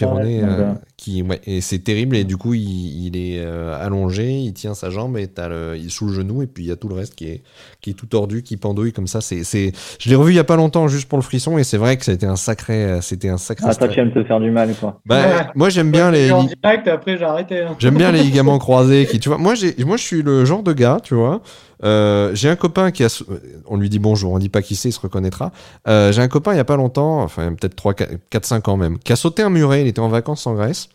Qui, 1.10 1.24
ouais, 1.24 1.41
et 1.45 1.62
c'est 1.62 1.80
terrible. 1.80 2.15
Et 2.15 2.24
du 2.24 2.38
coup, 2.38 2.54
il, 2.54 3.06
il 3.06 3.17
est 3.17 3.43
allongé, 3.43 4.32
il 4.32 4.54
tient 4.54 4.74
sa 4.74 4.89
jambe 4.89 5.17
et 5.17 5.28
t'as 5.28 5.50
le 5.50 5.78
sous 5.89 6.08
le 6.08 6.13
genou 6.13 6.43
et 6.43 6.48
puis 6.48 6.63
il 6.63 6.67
y 6.67 6.72
a 6.72 6.76
tout 6.76 6.88
le 6.88 6.95
reste 6.95 7.15
qui 7.15 7.28
est, 7.28 7.43
qui 7.82 7.91
est 7.91 7.93
tout 7.93 8.06
tordu, 8.06 8.43
qui 8.43 8.58
pendouille 8.58 8.93
comme 8.93 9.08
ça. 9.08 9.22
C'est, 9.22 9.43
c'est... 9.43 9.72
Je 10.00 10.10
l'ai 10.10 10.15
revu 10.15 10.34
il 10.34 10.36
y 10.36 10.39
a 10.39 10.43
pas 10.43 10.56
longtemps 10.56 10.88
juste 10.88 11.08
pour 11.08 11.17
le 11.17 11.24
frisson 11.24 11.58
et 11.58 11.63
c'est 11.63 11.78
vrai 11.78 11.98
que 11.98 12.06
ça 12.06 12.12
a 12.12 12.15
été 12.15 12.26
un 12.26 12.36
sacré, 12.36 13.00
c'était 13.02 13.30
un 13.30 13.38
sacré. 13.38 13.65
Ah, 13.67 13.76
toi, 13.76 13.88
tu 13.88 14.00
aimes 14.00 14.12
te 14.12 14.24
faire 14.24 14.39
du 14.39 14.52
mal, 14.52 14.74
quoi. 14.80 15.00
Bah, 15.06 15.52
moi, 15.56 15.69
j'aime 15.69 15.91
bien 15.91 16.12
les. 16.12 16.32
En 16.32 16.43
direct, 16.43 16.88
après, 16.88 17.17
j'ai 17.17 17.26
arrêté. 17.26 17.62
Hein. 17.62 17.76
J'aime 17.80 17.98
bien 17.98 18.12
les 18.12 18.24
ligaments 18.24 18.60
croisés 18.60 19.06
qui, 19.06 19.19
tu 19.19 19.30
vois. 19.30 19.38
Moi, 19.38 19.56
j'ai, 19.56 19.76
moi, 19.86 19.98
je 19.98 20.04
suis 20.04 20.22
le 20.22 20.45
genre 20.45 20.63
de 20.63 20.74
gars, 20.74 21.00
tu 21.04 21.15
vois. 21.15 21.41
Euh, 21.84 22.32
j'ai 22.34 22.50
un 22.50 22.56
copain 22.56 22.91
qui 22.91 23.04
a, 23.04 23.24
on 23.67 23.78
lui 23.78 23.89
dit 23.89 24.00
bonjour, 24.00 24.34
on 24.34 24.39
dit 24.39 24.50
pas 24.50 24.62
qui 24.62 24.76
c'est, 24.76 24.89
il 24.89 24.93
se 24.93 25.00
reconnaîtra. 25.00 25.52
Euh, 25.88 26.12
j'ai 26.12 26.22
un 26.22 26.28
copain 26.28 26.54
il 26.54 26.58
y 26.58 26.62
a 26.62 26.65
pas 26.65 26.76
longtemps, 26.76 27.22
enfin 27.22 27.54
peut-être 27.54 27.76
3, 27.76 27.93
4, 27.93 28.45
5 28.45 28.67
ans 28.67 28.78
même, 28.78 29.00
qui 29.00 29.13
a 29.13 29.15
sauté 29.15 29.43
un 29.43 29.50
muret, 29.50 29.82
il 29.82 29.88
était 29.88 30.02
en 30.02 30.10
vacances 30.10 30.45
en 30.45 30.56
Grèce. 30.56 30.89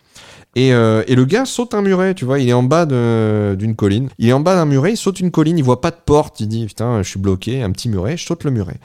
Et, 0.57 0.73
euh, 0.73 1.03
et, 1.09 1.17
le 1.17 1.25
gars 1.25 1.45
saute 1.45 1.75
un 1.75 1.83
muret, 1.83 2.14
tu 2.14 2.25
vois, 2.25 2.38
il 2.38 2.49
est 2.49 2.53
en 2.53 2.62
bas 2.62 2.87
d'une 2.87 3.75
colline. 3.75 4.09
Il 4.19 4.29
est 4.29 4.33
en 4.33 4.40
bas 4.40 4.55
d'un 4.55 4.67
muret, 4.67 4.93
il 4.93 4.97
saute 4.97 5.21
une 5.21 5.31
colline, 5.31 5.59
il 5.59 5.64
voit 5.64 5.81
pas 5.81 5.90
de 5.90 5.97
porte, 6.05 6.40
il 6.40 6.49
dit 6.49 6.67
putain, 6.67 7.03
je 7.03 7.09
suis 7.09 7.19
bloqué, 7.19 7.62
un 7.62 7.73
petit 7.73 7.88
muret, 7.88 8.17
je 8.17 8.25
saute 8.25 8.45
le 8.45 8.51
muret. 8.51 8.79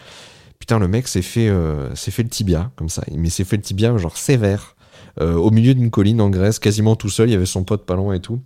Putain, 0.57 0.79
le 0.79 0.87
mec 0.87 1.07
s'est 1.07 1.21
fait, 1.21 1.47
euh, 1.47 1.93
fait 1.95 2.23
le 2.23 2.29
tibia 2.29 2.71
comme 2.75 2.89
ça, 2.89 3.03
mais 3.15 3.29
s'est 3.29 3.43
fait 3.43 3.57
le 3.57 3.61
tibia 3.61 3.95
genre 3.97 4.17
sévère, 4.17 4.75
euh, 5.21 5.35
au 5.35 5.51
milieu 5.51 5.73
d'une 5.73 5.89
colline 5.89 6.21
en 6.21 6.29
Grèce, 6.29 6.59
quasiment 6.59 6.95
tout 6.95 7.09
seul. 7.09 7.29
Il 7.29 7.33
y 7.33 7.35
avait 7.35 7.45
son 7.45 7.63
pote 7.63 7.85
pas 7.85 7.95
loin 7.95 8.13
et 8.13 8.19
tout. 8.19 8.41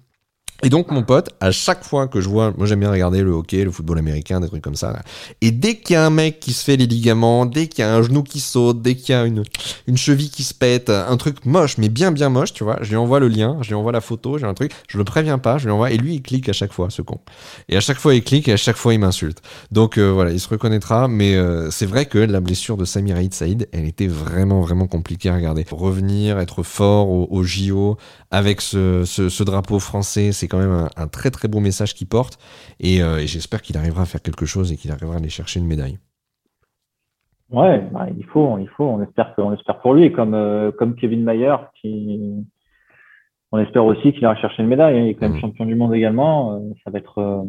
Et 0.64 0.70
donc 0.70 0.92
mon 0.92 1.04
pote, 1.04 1.30
à 1.42 1.52
chaque 1.52 1.84
fois 1.84 2.08
que 2.08 2.22
je 2.22 2.30
vois, 2.30 2.54
moi 2.58 2.66
j'aime 2.66 2.80
bien 2.80 2.90
regarder 2.90 3.22
le 3.22 3.32
hockey, 3.32 3.66
le 3.66 3.72
football 3.72 3.98
américain, 3.98 4.40
des 4.40 4.48
trucs 4.48 4.64
comme 4.64 4.76
ça. 4.76 4.98
Et 5.42 5.52
dès 5.52 5.76
qu'il 5.76 5.96
y 5.96 5.98
a 5.98 6.06
un 6.06 6.10
mec 6.10 6.40
qui 6.40 6.54
se 6.54 6.64
fait 6.64 6.78
les 6.78 6.88
ligaments, 6.88 7.46
dès 7.46 7.68
qu'il 7.68 7.84
y 7.84 7.86
a 7.86 7.94
un 7.94 8.02
genou 8.02 8.24
qui 8.24 8.40
saute, 8.40 8.82
dès 8.82 8.96
qu'il 8.96 9.14
y 9.14 9.18
a 9.18 9.26
une, 9.26 9.44
une 9.88 9.98
cheville 9.98 10.30
qui 10.30 10.44
se 10.44 10.54
pète, 10.54 10.90
un 10.90 11.18
truc 11.18 11.46
moche, 11.46 11.78
mais 11.78 11.90
bien 11.90 12.14
bien 12.14 12.30
moche, 12.30 12.54
tu 12.54 12.64
vois, 12.64 12.78
je 12.82 12.90
lui 12.92 12.96
envoie 12.96 13.20
le 13.20 13.28
lien, 13.28 13.58
je 13.62 13.68
lui 13.68 13.76
envoie 13.76 13.92
la 13.92 14.00
photo, 14.00 14.38
j'ai 14.38 14.46
un 14.46 14.54
truc, 14.54 14.72
je 14.88 14.98
le 14.98 15.04
préviens 15.04 15.38
pas, 15.38 15.58
je 15.58 15.66
lui 15.66 15.72
envoie, 15.72 15.92
et 15.92 15.98
lui 15.98 16.16
il 16.16 16.22
clique 16.22 16.48
à 16.48 16.54
chaque 16.54 16.72
fois, 16.72 16.90
ce 16.90 17.02
con. 17.02 17.20
Et 17.68 17.76
à 17.76 17.82
chaque 17.82 17.98
fois 17.98 18.16
il 18.16 18.24
clique 18.24 18.48
et 18.48 18.54
à 18.54 18.58
chaque 18.58 18.78
fois 18.78 18.94
il 18.94 19.00
m'insulte. 19.00 19.42
Donc 19.72 19.98
euh, 19.98 20.12
voilà, 20.12 20.32
il 20.32 20.40
se 20.40 20.48
reconnaîtra, 20.48 21.10
mais 21.10 21.36
euh, 21.36 21.72
c'est 21.72 21.86
vrai 21.86 22.06
que 22.06 22.20
la 22.20 22.40
blessure 22.40 22.78
de 22.78 22.86
Samir 22.86 23.18
Aïd 23.18 23.34
Saïd, 23.34 23.68
elle 23.74 23.86
était 23.86 24.08
vraiment 24.08 24.62
vraiment 24.62 24.88
compliquée 24.88 25.28
à 25.28 25.36
regarder. 25.36 25.66
Revenir, 25.70 26.40
être 26.40 26.64
fort 26.64 27.10
au, 27.10 27.44
JO 27.44 27.98
avec 28.32 28.62
ce, 28.62 29.04
ce, 29.06 29.28
ce 29.28 29.44
drapeau 29.44 29.80
français, 29.80 30.32
c'est 30.32 30.48
quand 30.54 30.60
même 30.60 30.72
un, 30.72 30.90
un 30.96 31.08
très 31.08 31.32
très 31.32 31.48
beau 31.48 31.60
message 31.60 31.96
qu'il 31.96 32.08
porte. 32.08 32.38
Euh, 32.84 33.18
et, 33.18 33.26
j'espère 33.26 33.64
qu'il 33.64 33.76
arrivera 33.76 34.04
à 34.04 34.06
faire 34.06 34.22
quelque 34.22 34.46
chose 34.46 34.72
et 34.72 34.78
qu'il 34.78 34.92
arrivera 34.92 35.16
à 35.16 35.18
aller 35.18 35.30
chercher 35.30 35.60
une 35.60 35.66
médaille. 35.66 35.98
Ouais, 37.50 37.80
bah, 37.92 38.08
il 38.16 38.26
faut, 38.26 38.60
il 38.60 38.70
faut. 38.70 38.84
On 38.84 39.02
espère, 39.02 39.34
on 39.38 39.54
espère 39.54 39.80
pour 39.82 39.96
lui, 39.96 40.12
comme 40.12 40.36
euh, 40.36 40.72
comme 40.72 40.96
Kevin 40.96 41.24
Mayer, 41.24 41.56
qui, 41.82 42.46
on 43.52 43.58
espère 43.58 43.84
aussi 43.84 44.14
qu'il 44.14 44.22
ira 44.22 44.36
chercher 44.36 44.62
une 44.62 44.70
médaille. 44.70 44.98
Il 44.98 45.10
est 45.10 45.14
quand 45.16 45.28
même 45.28 45.38
mm. 45.38 45.42
champion 45.42 45.66
du 45.66 45.74
monde 45.74 45.96
également. 45.96 46.56
Euh, 46.56 46.60
ça 46.84 46.92
va 46.92 47.00
être, 47.00 47.46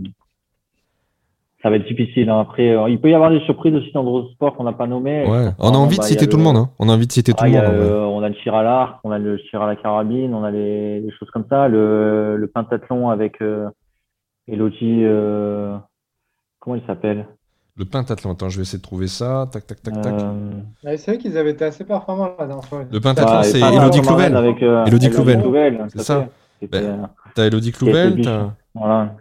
ça 1.65 1.71
va 1.71 1.77
être 1.77 1.89
difficile. 1.89 2.31
Hein. 2.31 2.39
Après, 2.39 2.77
il 2.89 3.01
peut 3.01 3.11
y 3.11 3.15
avoir 3.15 3.31
des 3.31 3.41
surprises 3.41 3.75
aussi 3.75 3.91
dans 3.93 4.05
d'autres 4.05 4.31
sports 4.35 4.55
qu'on 4.55 4.63
n'a 4.63 4.73
pas 4.73 4.87
nommés. 4.87 5.27
Ouais. 5.27 5.49
On 5.59 5.71
a 5.71 5.77
envie 5.77 5.97
de 5.97 6.03
bah, 6.03 6.07
citer 6.07 6.29
tout 6.29 6.37
le, 6.37 6.45
monde. 6.45 6.57
Hein. 6.57 6.71
On 6.79 6.89
a 6.89 6.93
envie 6.93 7.09
de 7.09 7.13
citer 7.13 7.33
tout 7.33 7.45
le 7.45 7.51
monde. 7.51 7.65
on 7.65 8.23
a 8.23 8.29
le 8.29 8.35
tir 8.37 8.55
à 8.55 8.63
l'arc, 8.63 9.01
on 9.03 9.11
a 9.11 9.19
le 9.19 9.41
tir 9.51 9.63
à 9.63 9.67
la 9.67 9.75
carabine, 9.75 10.33
on 10.35 10.45
a 10.45 10.53
les, 10.53 11.05
choses 11.19 11.31
comme 11.33 11.47
ça. 11.51 11.67
Le, 11.67 12.37
le 12.37 12.47
pentathlon 12.47 13.09
avec 13.09 13.41
Elodie, 14.47 15.01
euh, 15.05 15.77
comment 16.61 16.77
il 16.77 16.83
s'appelle? 16.87 17.27
Le 17.77 17.85
pentathlon, 17.85 18.33
attends, 18.33 18.51
je 18.51 18.57
vais 18.57 18.63
essayer 18.63 18.79
de 18.79 18.85
trouver 18.85 19.09
ça. 19.09 19.49
Tac, 19.51 19.67
tac, 19.67 19.83
tac, 19.83 20.01
tac. 20.01 20.13
Euh, 20.13 20.97
c'est 20.97 21.07
vrai 21.07 21.19
qu'ils 21.19 21.37
avaient 21.37 21.51
été 21.51 21.65
assez 21.65 21.85
performants 21.85 22.35
la 22.39 22.47
dernière 22.47 22.65
fois. 22.65 22.85
Le 22.91 23.01
pentathlon, 23.01 23.43
c'est 23.43 23.61
Elodie 23.61 24.01
Clouvel. 24.01 24.37
Avec, 24.37 24.63
euh, 24.63 24.85
Elodie 24.85 25.11
Clouvel. 25.11 25.87
C'est 25.89 26.03
ça. 26.03 26.29
Ben, 26.71 27.11
t'as 27.35 27.47
Elodie 27.47 27.73
Clouvel. 27.73 28.23
Voilà. 28.75 29.17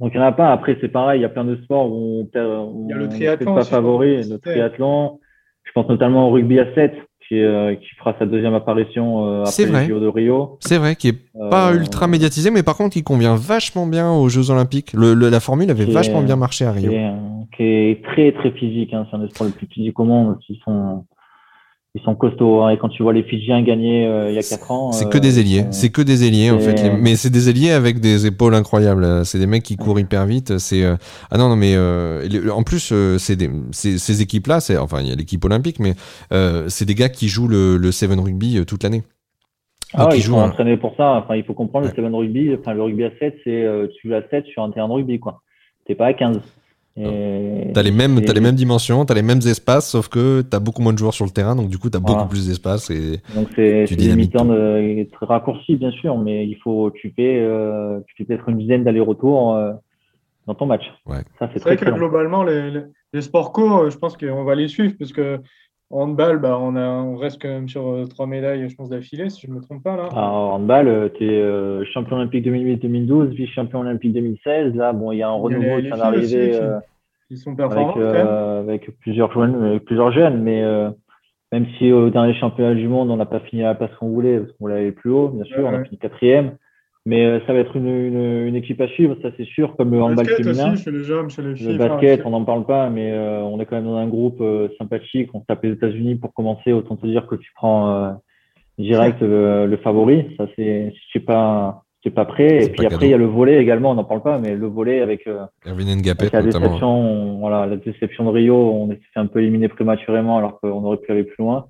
Donc 0.00 0.12
il 0.14 0.18
n'y 0.18 0.24
en 0.24 0.28
a 0.28 0.32
pas. 0.32 0.50
Après, 0.50 0.76
c'est 0.80 0.88
pareil, 0.88 1.20
il 1.20 1.22
y 1.22 1.26
a 1.26 1.28
plein 1.28 1.44
de 1.44 1.56
sports 1.62 1.90
où 1.92 2.28
on, 2.34 2.88
le 2.88 3.08
triathlon 3.08 3.54
pas 3.54 3.64
favori. 3.64 4.28
Le 4.28 4.38
triathlon. 4.38 5.20
Je 5.64 5.72
pense 5.72 5.88
notamment 5.88 6.28
au 6.28 6.32
rugby 6.32 6.58
à 6.58 6.74
7. 6.74 6.94
Euh, 7.32 7.76
qui, 7.76 7.86
fera 7.96 8.16
sa 8.18 8.26
deuxième 8.26 8.54
apparition 8.54 9.24
euh, 9.24 9.44
après 9.44 9.64
vrai. 9.66 9.86
de 9.86 10.06
Rio. 10.08 10.58
C'est 10.58 10.78
vrai, 10.78 10.96
qui 10.96 11.08
est 11.08 11.18
pas 11.48 11.70
euh, 11.70 11.76
ultra 11.76 12.08
médiatisé, 12.08 12.50
mais 12.50 12.64
par 12.64 12.76
contre, 12.76 12.96
il 12.96 13.04
convient 13.04 13.36
vachement 13.36 13.86
bien 13.86 14.10
aux 14.10 14.28
Jeux 14.28 14.50
Olympiques. 14.50 14.92
Le, 14.94 15.14
la 15.14 15.38
formule 15.38 15.70
avait 15.70 15.84
vachement 15.84 16.22
bien 16.22 16.34
marché 16.34 16.64
à 16.64 16.72
Rio. 16.72 16.90
Qui 17.56 17.62
est, 17.62 18.04
très 18.04 18.32
très 18.32 18.50
physique. 18.50 18.92
Hein. 18.92 19.06
C'est 19.08 19.16
un 19.16 19.20
des 19.20 19.28
sports 19.28 19.46
les 19.46 19.52
plus 19.52 19.68
physiques 19.68 20.00
au 20.00 20.04
monde. 20.04 20.38
Ils 20.48 20.60
sont 20.64 21.04
ils 21.94 22.02
sont 22.02 22.14
costauds. 22.14 22.62
Hein. 22.62 22.70
Et 22.70 22.78
quand 22.78 22.88
tu 22.88 23.02
vois 23.02 23.12
les 23.12 23.24
Fidjiens 23.24 23.62
gagner 23.62 24.06
euh, 24.06 24.30
il 24.30 24.34
y 24.34 24.38
a 24.38 24.42
4 24.42 24.70
ans. 24.70 24.92
C'est 24.92 25.10
que 25.10 25.18
des 25.18 25.38
euh, 25.38 25.40
ailiers. 25.40 25.64
C'est 25.70 25.90
que 25.90 26.02
des 26.02 26.26
ailiers, 26.26 26.50
en 26.50 26.58
fait. 26.58 26.92
Mais 27.00 27.16
c'est 27.16 27.30
des 27.30 27.50
ailiers 27.50 27.72
avec 27.72 28.00
des 28.00 28.26
épaules 28.26 28.54
incroyables. 28.54 29.24
C'est 29.24 29.38
des 29.38 29.46
mecs 29.46 29.64
qui 29.64 29.76
courent 29.76 29.98
hyper 29.98 30.26
vite. 30.26 30.58
C'est 30.58 30.84
euh, 30.84 30.96
Ah 31.30 31.38
non, 31.38 31.48
non, 31.48 31.56
mais 31.56 31.76
en 32.50 32.62
plus, 32.62 32.92
c'est 33.18 33.36
des... 33.36 33.50
ces 33.72 34.22
équipes-là, 34.22 34.60
c'est 34.60 34.76
enfin, 34.76 35.00
il 35.00 35.08
y 35.08 35.12
a 35.12 35.16
l'équipe 35.16 35.44
olympique, 35.44 35.78
mais 35.80 35.94
c'est 36.68 36.84
des 36.84 36.94
gars 36.94 37.08
qui 37.08 37.28
jouent 37.28 37.48
le, 37.48 37.76
le 37.76 37.92
Seven 37.92 38.20
Rugby 38.20 38.64
toute 38.66 38.82
l'année. 38.82 39.02
Ah, 39.92 40.08
ils 40.14 40.22
sont 40.22 40.34
entraînés 40.34 40.76
pour 40.76 40.94
ça. 40.96 41.14
Enfin, 41.14 41.34
il 41.34 41.42
faut 41.44 41.54
comprendre 41.54 41.88
le 41.88 41.94
Seven 41.94 42.14
Rugby. 42.14 42.54
Enfin, 42.54 42.74
le 42.74 42.82
rugby 42.82 43.04
à 43.04 43.10
7, 43.18 43.38
c'est 43.42 43.66
tu 44.00 44.08
joues 44.08 44.14
à 44.14 44.22
7 44.30 44.46
sur 44.46 44.62
un 44.62 44.70
terrain 44.70 44.88
de 44.88 44.92
rugby, 44.92 45.18
quoi. 45.18 45.42
T'es 45.86 45.96
pas 45.96 46.06
à 46.06 46.12
15. 46.12 46.40
T'as 46.96 47.82
les 47.82 47.90
mêmes, 47.90 48.18
as 48.18 48.32
les 48.32 48.40
mêmes 48.40 48.54
dimensions, 48.54 49.04
t'as 49.04 49.14
les 49.14 49.22
mêmes 49.22 49.38
espaces, 49.38 49.90
sauf 49.90 50.08
que 50.08 50.42
t'as 50.42 50.58
beaucoup 50.58 50.82
moins 50.82 50.92
de 50.92 50.98
joueurs 50.98 51.14
sur 51.14 51.24
le 51.24 51.30
terrain, 51.30 51.54
donc 51.54 51.68
du 51.68 51.78
coup 51.78 51.88
t'as 51.88 52.00
beaucoup 52.00 52.28
plus 52.28 52.48
d'espace 52.48 52.90
et 52.90 53.20
donc 53.34 53.48
c'est 53.54 53.86
des 53.96 54.14
mi-temps 54.14 54.44
de, 54.44 55.06
très 55.12 55.26
raccourci 55.26 55.76
bien 55.76 55.90
sûr, 55.92 56.18
mais 56.18 56.46
il 56.46 56.56
faut 56.56 56.86
occuper, 56.86 57.40
euh, 57.40 58.00
peut-être 58.18 58.48
une 58.48 58.58
dizaine 58.58 58.84
d'allers-retours 58.84 59.54
euh, 59.54 59.72
dans 60.46 60.54
ton 60.54 60.66
match. 60.66 60.84
Ouais. 61.06 61.22
Ça 61.38 61.48
c'est 61.52 61.62
vrai 61.62 61.76
que 61.76 61.90
globalement 61.90 62.42
les, 62.42 62.82
les, 63.12 63.22
sports 63.22 63.52
courts, 63.52 63.88
je 63.90 63.96
pense 63.96 64.16
qu'on 64.16 64.44
va 64.44 64.54
les 64.54 64.68
suivre 64.68 64.94
parce 64.98 65.12
que 65.12 65.40
handball, 65.90 66.38
bah, 66.38 66.56
on, 66.60 66.76
a, 66.76 66.86
on 66.86 67.16
reste 67.16 67.42
quand 67.42 67.48
même 67.48 67.68
sur 67.68 67.88
euh, 67.88 68.06
trois 68.06 68.26
médailles, 68.26 68.68
je 68.68 68.76
pense, 68.76 68.88
d'affilée, 68.88 69.28
si 69.28 69.46
je 69.46 69.50
ne 69.50 69.56
me 69.56 69.60
trompe 69.60 69.82
pas. 69.82 69.96
Là. 69.96 70.08
Alors, 70.12 70.32
en 70.34 70.54
handball, 70.54 71.12
tu 71.16 71.24
es 71.28 71.84
champion 71.92 72.16
olympique 72.16 72.46
2008-2012, 72.46 73.30
vice-champion 73.30 73.80
olympique 73.80 74.12
2016. 74.12 74.74
Là, 74.74 74.92
bon, 74.92 75.12
il 75.12 75.18
y 75.18 75.22
a 75.22 75.28
un 75.28 75.32
renouveau 75.32 75.76
qui 75.76 75.86
vient 75.86 75.96
d'arriver. 75.96 76.60
Ils 77.30 77.38
sont 77.38 77.54
performants. 77.54 77.92
Avec, 77.92 78.02
euh, 78.02 78.60
avec 78.60 78.98
plusieurs 78.98 79.32
jeunes, 79.32 79.78
plusieurs 79.80 80.12
jeunes, 80.12 80.42
mais 80.42 80.62
euh, 80.64 80.90
même 81.52 81.66
si 81.78 81.92
au 81.92 82.10
dernier 82.10 82.34
championnat 82.34 82.74
du 82.74 82.88
monde, 82.88 83.10
on 83.10 83.16
n'a 83.16 83.26
pas 83.26 83.40
fini 83.40 83.62
à 83.62 83.68
la 83.68 83.74
place 83.76 83.94
qu'on 83.98 84.08
voulait, 84.08 84.40
parce 84.40 84.52
qu'on 84.52 84.64
voulait 84.64 84.80
aller 84.80 84.92
plus 84.92 85.10
haut, 85.10 85.28
bien 85.28 85.44
sûr, 85.44 85.64
on 85.64 85.74
a 85.74 85.84
fini 85.84 85.98
quatrième. 85.98 86.56
Mais 87.06 87.24
euh, 87.24 87.40
ça 87.46 87.54
va 87.54 87.60
être 87.60 87.76
une, 87.76 87.88
une, 87.88 88.46
une, 88.46 88.56
équipe 88.56 88.80
à 88.80 88.88
suivre, 88.88 89.16
ça 89.22 89.30
c'est 89.36 89.46
sûr, 89.46 89.74
comme 89.76 89.90
le 89.90 90.02
handball 90.02 90.26
féminin. 90.26 90.74
Aussi, 90.74 90.84
chez 90.84 90.90
les 90.90 91.10
hommes, 91.10 91.30
chez 91.30 91.42
les 91.42 91.56
filles, 91.56 91.72
le 91.72 91.78
basket, 91.78 92.22
on 92.26 92.30
n'en 92.30 92.44
parle 92.44 92.66
pas, 92.66 92.90
mais 92.90 93.10
euh, 93.12 93.40
on 93.40 93.58
est 93.58 93.64
quand 93.64 93.76
même 93.76 93.86
dans 93.86 93.96
un 93.96 94.06
groupe 94.06 94.40
euh, 94.40 94.68
sympathique. 94.78 95.30
On 95.32 95.40
tape 95.40 95.64
les 95.64 95.72
États-Unis 95.72 96.16
pour 96.16 96.34
commencer. 96.34 96.72
Autant 96.72 96.96
te 96.96 97.06
dire 97.06 97.26
que 97.26 97.36
tu 97.36 97.50
prends 97.54 98.14
direct 98.78 99.20
le, 99.22 99.66
le, 99.66 99.76
favori. 99.78 100.34
Ça 100.36 100.46
c'est, 100.56 100.92
je 100.94 101.12
sais 101.12 101.24
pas, 101.24 101.84
c'est 102.02 102.10
pas 102.10 102.24
prêt. 102.24 102.64
Et 102.64 102.68
puis 102.70 102.86
après, 102.86 103.06
il 103.06 103.10
y 103.10 103.14
a 103.14 103.18
le 103.18 103.26
volet 103.26 103.60
également, 103.60 103.90
on 103.90 103.94
n'en 103.94 104.04
parle 104.04 104.22
pas, 104.22 104.38
mais 104.38 104.54
le 104.54 104.66
volet 104.66 105.00
avec, 105.00 105.26
euh, 105.26 105.44
avec 105.66 106.32
la 106.32 106.42
déception, 106.42 107.38
voilà, 107.38 107.66
la 107.66 107.76
déception 107.76 108.24
de 108.24 108.30
Rio, 108.30 108.56
on 108.56 108.88
s'est 108.88 109.00
fait 109.12 109.20
un 109.20 109.26
peu 109.26 109.40
éliminer 109.40 109.68
prématurément 109.68 110.38
alors 110.38 110.60
qu'on 110.60 110.84
aurait 110.84 110.96
pu 110.98 111.12
aller 111.12 111.24
plus 111.24 111.42
loin. 111.42 111.66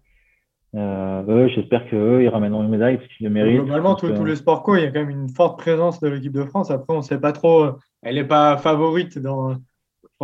Euh, 0.77 1.49
J'espère 1.49 1.89
qu'eux, 1.89 2.23
ils 2.23 2.29
ramèneront 2.29 2.63
une 2.63 2.71
médaille 2.71 2.99
parce 2.99 3.09
qu'ils 3.09 3.27
le 3.27 3.33
méritent. 3.33 3.63
Globalement, 3.63 3.95
tous, 3.95 4.13
tous 4.13 4.25
les 4.25 4.37
sports 4.37 4.63
co, 4.63 4.77
il 4.77 4.83
y 4.83 4.85
a 4.85 4.91
quand 4.91 5.01
même 5.01 5.11
une 5.11 5.29
forte 5.29 5.59
présence 5.59 6.01
de 6.01 6.09
l'équipe 6.09 6.33
de 6.33 6.45
France. 6.45 6.71
Après, 6.71 6.95
on 6.95 6.99
ne 6.99 7.03
sait 7.03 7.21
pas 7.21 7.33
trop. 7.33 7.71
Elle 8.03 8.15
n'est 8.15 8.25
pas 8.25 8.57
favorite 8.57 9.19
dans, 9.19 9.57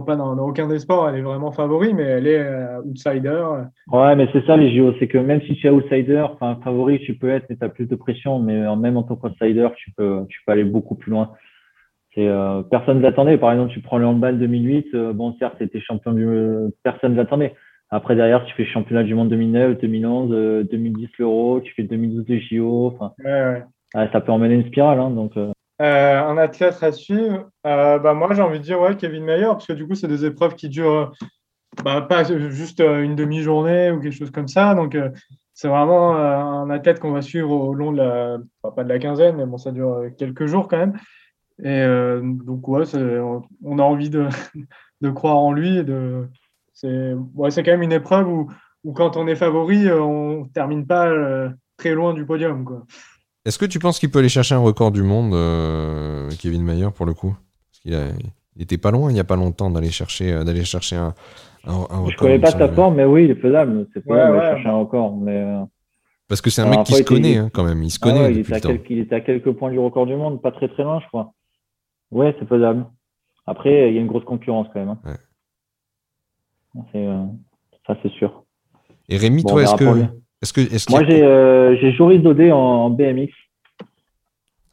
pas 0.07 0.17
dans, 0.17 0.37
aucun 0.39 0.69
des 0.69 0.79
sports, 0.79 1.09
elle 1.09 1.17
est 1.17 1.23
vraiment 1.23 1.53
favori, 1.53 1.95
mais 1.95 2.05
elle 2.05 2.27
est 2.27 2.39
euh, 2.39 2.81
outsider. 2.83 3.45
Ouais, 3.89 4.15
mais 4.15 4.29
c'est 4.33 4.45
ça 4.47 4.57
les 4.57 4.77
JO, 4.77 4.95
c'est 4.99 5.09
que 5.09 5.19
même 5.19 5.41
si 5.43 5.55
tu 5.57 5.67
es 5.67 5.71
outsider, 5.71 6.21
enfin 6.21 6.59
favori, 6.63 7.01
tu 7.01 7.17
peux 7.17 7.31
être, 7.31 7.47
mais 7.51 7.57
tu 7.57 7.65
as 7.65 7.69
plus 7.69 7.87
de 7.87 7.97
pression, 7.97 8.39
mais 8.39 8.77
même 8.77 8.97
en 8.97 9.03
tant 9.03 9.17
qu'outsider, 9.17 9.69
tu 9.77 9.91
peux, 9.93 10.21
tu 10.29 10.41
peux 10.47 10.53
aller 10.53 10.65
beaucoup 10.65 10.95
plus 10.95 11.11
loin. 11.11 11.33
Euh, 12.19 12.63
personne 12.63 12.99
ne 12.99 13.03
l'attendait. 13.03 13.39
Par 13.39 13.53
exemple, 13.53 13.73
tu 13.73 13.81
prends 13.81 13.99
le 13.99 14.07
handball 14.07 14.39
2008, 14.39 14.87
euh, 14.95 15.13
bon 15.13 15.35
certes, 15.39 15.57
c'était 15.59 15.81
champion 15.81 16.13
du, 16.13 16.27
personne 16.83 17.13
ne 17.13 17.17
l'attendait. 17.17 17.55
Après 17.91 18.17
derrière, 18.17 18.45
tu 18.45 18.55
fais 18.55 18.65
championnat 18.65 19.05
du 19.05 19.15
monde 19.15 19.29
2009, 19.29 19.79
2011, 19.79 20.69
2010 20.69 21.09
l'Euro, 21.19 21.61
tu 21.61 21.73
fais 21.75 21.85
2012 21.85 22.25
les 22.29 22.41
JO. 22.41 22.99
Ouais, 23.25 23.65
ouais. 23.95 24.09
ça 24.13 24.21
peut 24.21 24.33
emmener 24.33 24.55
une 24.55 24.67
spirale, 24.67 24.99
hein, 24.99 25.11
donc. 25.11 25.37
Euh, 25.83 26.21
un 26.23 26.39
athlète 26.39 26.83
à 26.83 26.91
suivre, 26.91 27.51
euh, 27.67 27.99
bah 27.99 28.15
moi 28.15 28.33
j'ai 28.33 28.41
envie 28.41 28.61
de 28.61 28.65
dire 28.65 28.81
ouais, 28.81 28.97
Kevin 28.97 29.25
Mayer, 29.25 29.45
parce 29.45 29.67
que 29.67 29.75
du 29.75 29.87
coup 29.87 29.95
c'est 29.95 30.09
des 30.09 30.25
épreuves 30.25 30.55
qui 30.55 30.71
durent 30.71 31.13
bah, 31.85 32.01
pas 32.01 32.25
juste 32.25 32.81
une 32.81 33.15
demi-journée 33.15 33.91
ou 33.91 34.01
quelque 34.01 34.17
chose 34.17 34.31
comme 34.31 34.49
ça. 34.49 34.75
Donc 34.75 34.97
c'est 35.53 35.69
vraiment 35.69 36.17
un 36.17 36.71
athlète 36.71 36.99
qu'on 36.99 37.13
va 37.13 37.21
suivre 37.21 37.51
au 37.51 37.75
long 37.75 37.93
de 37.93 37.99
la, 37.99 38.39
pas 38.75 38.85
de 38.85 38.89
la 38.89 38.99
quinzaine, 38.99 39.37
mais 39.37 39.45
bon 39.45 39.59
ça 39.59 39.71
dure 39.71 40.07
quelques 40.17 40.47
jours 40.47 40.67
quand 40.67 40.79
même. 40.79 40.95
Et 41.63 41.85
donc 42.47 42.67
ouais, 42.69 42.85
on 43.63 43.79
a 43.79 43.83
envie 43.83 44.09
de, 44.09 44.29
de 45.03 45.11
croire 45.11 45.37
en 45.37 45.53
lui. 45.53 45.85
De, 45.85 46.27
c'est 46.77 47.15
ouais, 47.35 47.51
quand 47.51 47.67
même 47.67 47.83
une 47.83 47.93
épreuve 47.93 48.29
où, 48.29 48.51
où, 48.85 48.93
quand 48.93 49.17
on 49.17 49.27
est 49.27 49.35
favori, 49.35 49.91
on 49.91 50.45
termine 50.55 50.87
pas 50.87 51.11
très 51.77 51.95
loin 51.95 52.15
du 52.15 52.25
podium. 52.25 52.65
Quoi. 52.65 52.85
Est-ce 53.47 53.59
que 53.59 53.65
tu 53.65 53.79
penses 53.79 54.01
qu'il 54.01 54.11
peut 54.11 54.19
aller 54.19 54.29
chercher 54.29 54.57
un 54.57 54.61
record 54.61 54.91
du 54.91 55.03
monde, 55.03 55.33
euh, 55.33 56.29
Kevin 56.41 56.65
Mayer, 56.65 56.89
pour 56.95 57.07
le 57.07 57.15
coup? 57.15 57.37
Parce 57.71 57.81
qu'il 57.81 58.17
il 58.57 58.63
était 58.63 58.79
pas 58.79 58.91
loin 58.91 59.11
il 59.11 59.15
n'y 59.15 59.21
a 59.21 59.25
pas 59.25 59.37
longtemps 59.37 59.71
d'aller 59.71 59.91
chercher, 59.91 60.33
euh, 60.33 60.45
d'aller 60.45 60.65
chercher 60.65 60.97
un, 60.97 61.15
un, 61.65 61.73
record. 61.73 62.11
Je 62.11 62.17
connais 62.17 62.39
pas 62.41 62.51
sa 62.51 62.69
forme, 62.69 62.97
mais 62.97 63.05
oui, 63.05 63.25
il 63.25 63.31
est 63.31 63.41
faisable. 63.41 63.87
C'est 63.95 64.05
pas 64.05 64.33
ouais, 64.33 64.41
chercher 64.41 64.69
un 64.69 64.79
record. 64.79 65.17
Mais... 65.17 65.37
Euh, 65.37 65.65
Parce 66.29 66.41
que 66.41 66.51
c'est 66.51 66.63
un 66.63 66.69
mec 66.69 66.83
qui 66.85 66.95
se 66.95 67.03
connaît 67.05 67.37
hein, 67.37 67.51
quand 67.53 67.63
même. 67.63 67.83
Il 67.83 67.91
se 67.91 67.99
ah 68.03 68.07
connaît. 68.07 68.33
il, 68.33 68.39
était 68.41 68.55
à 68.55 68.61
quelques, 68.61 68.91
il, 68.91 68.99
était 68.99 69.15
à 69.15 69.21
quelques 69.21 69.53
points 69.53 69.71
du 69.71 69.79
record 69.79 70.07
du 70.07 70.17
monde, 70.17 70.43
pas 70.43 70.51
très 70.51 70.69
très 70.69 70.83
loin, 70.83 71.01
je 71.01 71.07
crois. 71.07 71.33
Ouais, 72.11 72.35
c'est 72.41 72.49
faisable. 72.49 72.85
Après, 73.47 73.91
il 73.91 73.95
y 73.95 73.99
a 73.99 74.01
une 74.01 74.09
grosse 74.09 74.25
concurrence 74.25 74.67
quand 74.73 74.81
même. 74.81 74.97
Hein. 75.05 75.17
Ça, 77.87 77.97
c'est 78.03 78.13
sûr. 78.13 78.45
Et 79.09 79.17
Rémi, 79.17 79.45
toi, 79.45 79.63
est-ce 79.63 79.77
que. 79.77 80.91
Moi, 80.91 81.05
j'ai 81.09 81.23
euh, 81.23 81.93
Joris 81.93 82.21
Dodé 82.21 82.53
en, 82.53 82.91
BMX. 82.91 83.33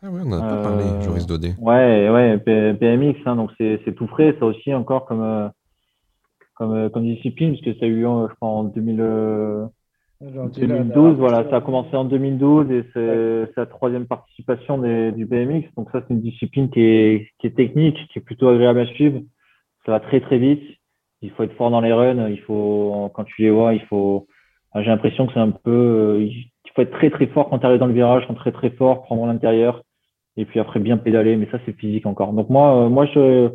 Ah 0.06 0.10
ouais, 0.10 0.22
on 0.26 0.30
n'a 0.30 0.40
pas 0.42 0.64
parlé, 0.64 0.84
euh, 0.84 1.02
Joris 1.02 1.26
Dodé. 1.26 1.54
Ouais, 1.60 2.10
ouais, 2.10 2.74
BMX, 2.74 3.20
hein, 3.26 3.38
donc 3.38 3.52
c'est 3.58 3.96
tout 3.96 4.08
frais, 4.08 4.36
ça 4.38 4.46
aussi 4.46 4.74
encore 4.74 5.06
comme, 5.06 5.22
euh, 5.22 5.48
comme, 6.56 6.90
comme 6.90 7.04
discipline, 7.04 7.52
parce 7.52 7.62
que 7.62 7.80
ça 7.80 7.86
a 7.86 7.88
eu, 7.88 8.02
je 8.02 8.36
crois, 8.36 8.50
en 8.50 8.66
2000, 8.66 8.98
2012, 10.22 11.18
voilà, 11.18 11.50
ça 11.50 11.58
a 11.58 11.62
commencé 11.62 11.96
en 11.96 12.04
2012 12.04 12.70
et 12.72 12.84
c'est 12.94 13.56
la 13.56 13.66
troisième 13.66 14.06
participation 14.06 14.78
des, 14.78 15.14
du 15.14 15.26
BMX. 15.26 15.68
Donc 15.78 15.90
ça, 15.92 16.02
c'est 16.02 16.14
une 16.14 16.22
discipline 16.22 16.70
qui 16.70 16.82
est, 16.82 17.28
qui 17.40 17.48
est 17.48 17.56
technique, 17.56 17.98
qui 18.12 18.20
est 18.20 18.22
plutôt 18.24 18.50
agréable 18.50 18.82
à 18.82 18.86
suivre. 18.88 19.22
Ça 19.86 19.94
va 19.94 20.00
très 20.02 20.20
très 20.20 20.38
vite. 20.38 20.64
Il 21.24 21.32
faut 21.32 21.44
être 21.44 21.56
fort 21.56 21.72
dans 21.72 21.82
les 21.82 21.94
runs. 21.94 22.30
Il 22.30 22.40
faut, 22.42 23.12
quand 23.16 23.24
tu 23.24 23.42
les 23.42 23.50
vois, 23.50 23.74
il 23.74 23.82
faut, 23.86 24.28
j'ai 24.76 24.90
l'impression 24.90 25.28
que 25.28 25.34
c'est 25.34 25.40
un 25.40 25.52
peu, 25.52 25.72
euh, 25.72 26.24
il 26.24 26.72
faut 26.76 26.82
être 26.82 26.92
très 26.92 27.10
très 27.10 27.28
fort 27.28 27.50
quand 27.50 27.60
tu 27.60 27.66
arrives 27.66 27.80
dans 27.80 27.88
le 27.88 27.94
virage, 27.94 28.24
quand 28.28 28.34
très 28.34 28.52
très 28.52 28.72
fort, 28.72 29.04
prendre 29.04 29.26
l'intérieur, 29.26 29.84
et 30.38 30.46
puis 30.46 30.60
après 30.60 30.80
bien 30.80 30.98
pédaler, 30.98 31.36
mais 31.38 31.48
ça 31.52 31.60
c'est 31.66 31.74
physique 31.74 32.06
encore. 32.06 32.34
Donc 32.34 32.50
moi, 32.50 32.86
euh, 32.86 32.90
moi 32.90 33.06
je, 33.06 33.50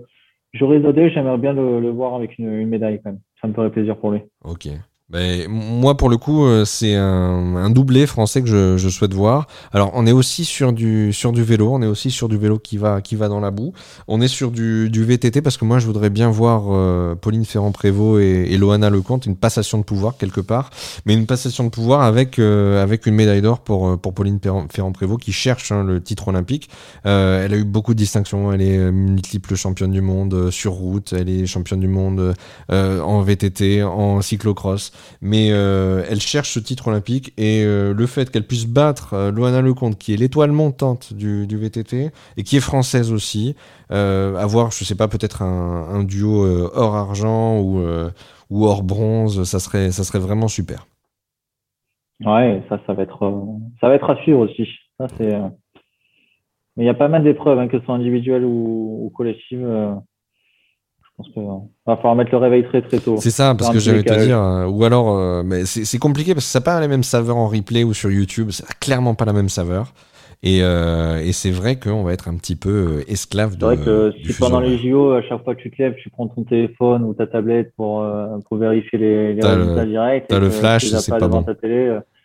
j'aurais 0.53 0.81
Dodé, 0.81 1.11
j'aimerais 1.11 1.39
bien 1.39 1.53
le, 1.53 1.91
voir 1.91 2.15
avec 2.15 2.39
une, 2.39 2.53
une 2.53 2.69
médaille 2.69 3.01
quand 3.03 3.11
même. 3.11 3.21
Ça 3.41 3.49
me 3.49 3.53
ferait 3.53 3.71
plaisir 3.71 3.97
pour 3.97 4.13
lui. 4.13 4.21
Ok. 4.45 4.69
Ben, 5.11 5.49
moi, 5.49 5.97
pour 5.97 6.11
le 6.11 6.19
coup, 6.19 6.45
euh, 6.45 6.67
c'est 6.67 6.95
un, 6.95 7.57
un, 7.57 7.71
doublé 7.71 8.07
français 8.07 8.43
que 8.43 8.47
je, 8.47 8.77
je, 8.77 8.91
souhaite 8.91 9.15
voir. 9.15 9.47
Alors, 9.73 9.91
on 9.95 10.07
est 10.07 10.13
aussi 10.13 10.45
sur 10.45 10.75
du, 10.75 11.15
sur 11.15 11.33
du 11.33 11.43
vélo. 11.43 11.71
On 11.73 11.81
est 11.81 11.87
aussi 11.87 12.11
sur 12.11 12.29
du 12.29 12.37
vélo 12.37 12.59
qui 12.59 12.77
va, 12.77 13.01
qui 13.01 13.17
va 13.17 13.29
dans 13.29 13.41
la 13.41 13.51
boue. 13.51 13.73
On 14.07 14.21
est 14.21 14.29
sur 14.29 14.51
du, 14.51 14.91
du 14.91 15.05
VTT 15.05 15.41
parce 15.41 15.57
que 15.57 15.65
moi, 15.65 15.79
je 15.79 15.87
voudrais 15.87 16.11
bien 16.11 16.29
voir 16.29 16.65
euh, 16.69 17.15
Pauline 17.15 17.47
Ferrand-Prévot 17.47 18.19
et, 18.19 18.49
et, 18.51 18.59
Loana 18.59 18.91
Lecomte, 18.91 19.25
une 19.25 19.37
passation 19.37 19.79
de 19.79 19.83
pouvoir 19.83 20.19
quelque 20.19 20.43
part. 20.43 20.69
Mais 21.07 21.15
une 21.15 21.25
passation 21.25 21.65
de 21.65 21.71
pouvoir 21.71 22.03
avec, 22.03 22.39
euh, 22.39 22.83
avec 22.83 23.07
une 23.07 23.15
médaille 23.15 23.41
d'or 23.41 23.61
pour, 23.61 23.99
pour 23.99 24.13
Pauline 24.13 24.39
Ferrand-Prévot 24.71 25.17
qui 25.17 25.33
cherche 25.33 25.73
hein, 25.73 25.85
le 25.85 26.03
titre 26.03 26.29
olympique. 26.29 26.69
elle 27.05 27.55
a 27.55 27.57
eu 27.57 27.65
beaucoup 27.65 27.95
de 27.95 27.99
distinctions. 27.99 28.53
Elle 28.53 28.61
est 28.61 28.93
multiple 28.93 29.55
championne 29.55 29.93
du 29.93 30.03
monde 30.03 30.51
sur 30.51 30.73
route. 30.73 31.15
Elle 31.15 31.31
est 31.31 31.47
championne 31.47 31.81
du 31.81 31.89
monde 31.89 32.35
en 32.69 33.23
VTT, 33.23 33.83
en 33.83 34.21
cyclocross 34.21 34.93
mais 35.21 35.49
euh, 35.51 36.03
elle 36.09 36.21
cherche 36.21 36.51
ce 36.51 36.61
titre 36.61 36.89
olympique 36.89 37.33
et 37.37 37.65
euh, 37.65 37.93
le 37.93 38.07
fait 38.07 38.31
qu'elle 38.31 38.47
puisse 38.47 38.67
battre 38.67 39.15
euh, 39.15 39.31
Loana 39.31 39.61
Lecomte, 39.61 39.99
qui 39.99 40.15
est 40.15 40.17
l'étoile 40.17 40.53
montante 40.53 41.13
du, 41.15 41.47
VTT 41.47 42.11
et 42.37 42.43
qui 42.43 42.57
est 42.57 42.61
française 42.61 43.13
aussi, 43.13 43.57
avoir, 43.91 44.71
je 44.71 44.85
sais 44.85 44.95
pas, 44.95 45.09
peut-être 45.09 45.43
un, 45.43 46.05
duo 46.05 46.47
hors 46.75 46.95
argent 46.95 47.59
ou, 47.61 47.83
ou 48.51 48.67
hors 48.67 48.83
bronze, 48.83 49.43
ça 49.45 49.59
serait, 49.59 49.91
ça 49.91 50.05
serait 50.05 50.21
vraiment 50.21 50.49
super. 50.49 50.87
Ouais, 52.25 52.63
ça, 52.69 52.81
ça 52.87 52.93
va 52.93 53.03
être, 53.03 53.33
ça 53.81 53.89
va 53.89 53.95
être 53.95 54.11
à 54.11 54.17
suivre 54.23 54.41
aussi. 54.41 54.69
Mais 55.01 56.85
il 56.85 56.87
y 56.87 56.91
a 56.91 56.95
pas 56.95 57.09
mal 57.09 57.25
d'épreuves, 57.25 57.59
hein, 57.59 57.67
que 57.67 57.79
ce 57.79 57.85
soit 57.85 57.95
individuelles 57.95 58.45
ou, 58.45 59.07
ou 59.07 59.11
collectives 59.11 59.67
pense 61.19 61.29
qu'il 61.33 61.43
va 61.43 61.97
falloir 61.97 62.15
mettre 62.15 62.31
le 62.31 62.39
réveil 62.39 62.65
très 62.65 62.81
très 62.81 62.99
tôt. 62.99 63.17
C'est 63.19 63.31
ça, 63.31 63.55
parce 63.55 63.71
que 63.71 63.79
j'allais 63.79 64.03
te 64.03 64.25
dire, 64.25 64.41
euh, 64.41 64.67
ou 64.67 64.85
alors, 64.85 65.17
euh, 65.17 65.43
mais 65.45 65.65
c'est 65.67 65.99
compliqué 65.99 66.33
parce 66.33 66.47
que 66.47 66.51
ça 66.51 66.61
n'a 66.61 66.65
pas 66.65 66.81
la 66.81 66.89
même 66.89 67.03
saveur 67.03 67.37
en 67.37 67.49
replay 67.49 67.85
ou 67.85 67.93
sur 67.93 68.11
YouTube, 68.11 68.51
ça 68.51 68.65
n'a 68.65 68.75
clairement 68.81 69.15
pas 69.15 69.25
la 69.25 69.33
même 69.33 69.49
saveur. 69.49 69.93
Et, 70.45 70.61
euh, 70.63 71.19
et 71.19 71.33
c'est 71.33 71.51
vrai 71.51 71.81
qu'on 71.81 72.05
va 72.05 72.13
être 72.13 72.29
un 72.29 72.37
petit 72.37 72.55
peu 72.55 73.03
esclave 73.09 73.57
de. 73.57 73.59
C'est 73.59 73.67
vrai 73.67 73.85
que 73.85 74.13
si 74.25 74.39
pendant 74.39 74.61
les 74.61 74.79
JO, 74.79 75.11
à 75.11 75.23
chaque 75.23 75.43
fois 75.43 75.57
que 75.57 75.61
tu 75.61 75.71
te 75.73 75.83
lèves, 75.83 75.97
tu 75.97 76.11
prends 76.11 76.29
ton 76.29 76.45
téléphone 76.45 77.03
ou 77.03 77.13
ta 77.13 77.27
tablette 77.27 77.73
pour, 77.77 78.07
pour 78.49 78.57
vérifier 78.57 79.01
les, 79.01 79.35
les 79.35 79.45
résultats 79.45 79.85
directs. 79.85 80.27
T'as 80.29 80.39
le 80.39 80.51
flash, 80.51 80.85
c'est 80.85 81.19
pas, 81.19 81.27
bon. 81.27 81.45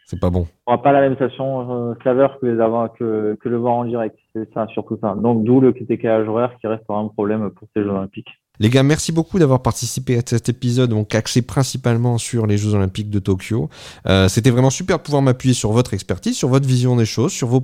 C'est 0.05 0.19
pas 0.19 0.29
bon. 0.29 0.45
On 0.67 0.73
n'aura 0.73 0.83
pas 0.83 0.91
la 0.91 1.01
même 1.01 1.17
sensation 1.17 1.95
saveur 2.03 2.39
que, 2.39 2.45
les 2.45 2.61
avoir, 2.61 2.93
que, 2.93 3.35
que 3.41 3.49
le 3.49 3.57
voir 3.57 3.73
en 3.73 3.85
direct. 3.85 4.15
C'est 4.35 4.47
ça, 4.53 4.67
surtout 4.67 4.99
ça. 5.01 5.15
Donc, 5.15 5.43
d'où 5.43 5.59
le 5.59 5.71
décalage 5.71 6.27
horaire 6.27 6.55
qui 6.61 6.67
restera 6.67 6.99
un 6.99 7.07
problème 7.07 7.49
pour 7.49 7.67
ces 7.75 7.81
Jeux 7.81 7.89
Olympiques. 7.89 8.29
Les 8.59 8.69
gars, 8.69 8.83
merci 8.83 9.11
beaucoup 9.11 9.39
d'avoir 9.39 9.63
participé 9.63 10.15
à 10.15 10.21
cet 10.23 10.47
épisode, 10.47 10.91
donc 10.91 11.15
axé 11.15 11.41
principalement 11.41 12.19
sur 12.19 12.45
les 12.45 12.59
Jeux 12.59 12.75
Olympiques 12.75 13.09
de 13.09 13.17
Tokyo. 13.17 13.67
Euh, 14.05 14.29
C'était 14.29 14.51
vraiment 14.51 14.69
super 14.69 14.99
de 14.99 15.03
pouvoir 15.03 15.23
m'appuyer 15.23 15.55
sur 15.55 15.71
votre 15.71 15.95
expertise, 15.95 16.37
sur 16.37 16.49
votre 16.49 16.67
vision 16.67 16.95
des 16.95 17.05
choses, 17.07 17.31
sur 17.31 17.47
vos 17.47 17.61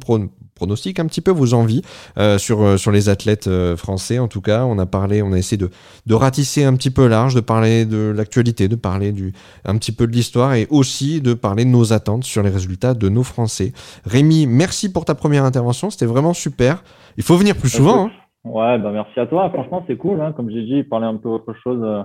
pronostics, 0.55 0.99
un 0.99 1.05
petit 1.05 1.21
peu 1.21 1.29
vos 1.29 1.53
envies 1.53 1.83
euh, 2.17 2.39
sur 2.39 2.63
euh, 2.63 2.77
sur 2.77 2.91
les 2.91 3.07
athlètes 3.07 3.45
euh, 3.45 3.77
français. 3.77 4.17
En 4.17 4.27
tout 4.27 4.41
cas, 4.41 4.65
on 4.65 4.79
a 4.79 4.87
parlé, 4.87 5.21
on 5.21 5.31
a 5.31 5.37
essayé 5.37 5.57
de 5.57 5.69
de 6.07 6.13
ratisser 6.15 6.63
un 6.63 6.73
petit 6.73 6.89
peu 6.89 7.07
large, 7.07 7.35
de 7.35 7.39
parler 7.39 7.85
de 7.85 8.11
l'actualité, 8.15 8.67
de 8.67 8.75
parler 8.75 9.11
du 9.11 9.31
un 9.65 9.77
petit 9.77 9.91
peu 9.91 10.07
de 10.07 10.11
l'histoire 10.11 10.55
et 10.55 10.65
aussi 10.71 11.21
de 11.21 11.35
parler 11.35 11.65
de 11.65 11.69
nos 11.69 11.93
attentes 11.93 12.23
sur 12.23 12.41
les 12.41 12.49
résultats 12.49 12.95
de 12.95 13.09
nos 13.09 13.23
Français. 13.23 13.73
Rémi, 14.05 14.47
merci 14.47 14.89
pour 14.89 15.05
ta 15.05 15.13
première 15.13 15.45
intervention, 15.45 15.91
c'était 15.91 16.07
vraiment 16.07 16.33
super. 16.33 16.83
Il 17.17 17.23
faut 17.23 17.37
venir 17.37 17.55
plus 17.55 17.69
souvent. 17.69 18.07
Hein. 18.07 18.11
Ouais, 18.45 18.77
bah 18.77 18.91
merci 18.91 19.19
à 19.19 19.25
toi. 19.25 19.49
Franchement, 19.49 19.83
c'est 19.87 19.97
cool. 19.97 20.21
Hein. 20.21 20.31
Comme 20.31 20.49
j'ai 20.49 20.63
dit, 20.63 20.83
parler 20.83 21.05
un 21.05 21.17
peu 21.17 21.29
autre 21.29 21.53
chose. 21.63 21.81
Euh. 21.83 22.03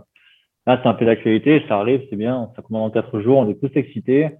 Là, 0.66 0.80
c'est 0.82 0.89
un 0.89 0.95
peu 0.95 1.05
d'actualité. 1.05 1.62
Ça 1.68 1.78
arrive, 1.78 2.03
c'est 2.11 2.16
bien. 2.16 2.51
Ça 2.57 2.62
commence 2.62 2.89
en 2.89 2.91
quatre 2.91 3.20
jours. 3.20 3.39
On 3.39 3.49
est 3.49 3.61
tous 3.61 3.70
excités. 3.78 4.30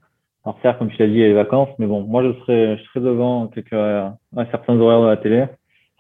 Alors, 0.45 0.59
certes, 0.63 0.79
comme 0.79 0.91
tu 0.91 0.99
l'as 0.99 1.07
dit, 1.07 1.15
il 1.15 1.21
y 1.21 1.25
a 1.25 1.29
les 1.29 1.35
vacances. 1.35 1.69
Mais 1.79 1.87
bon, 1.87 2.03
moi, 2.03 2.23
je 2.23 2.33
serai, 2.41 2.79
je 2.79 2.83
serai 2.85 3.01
devant 3.01 3.47
quelques, 3.49 3.73
euh, 3.73 4.09
certains 4.51 4.79
horaires 4.79 5.03
de 5.03 5.07
la 5.07 5.17
télé. 5.17 5.45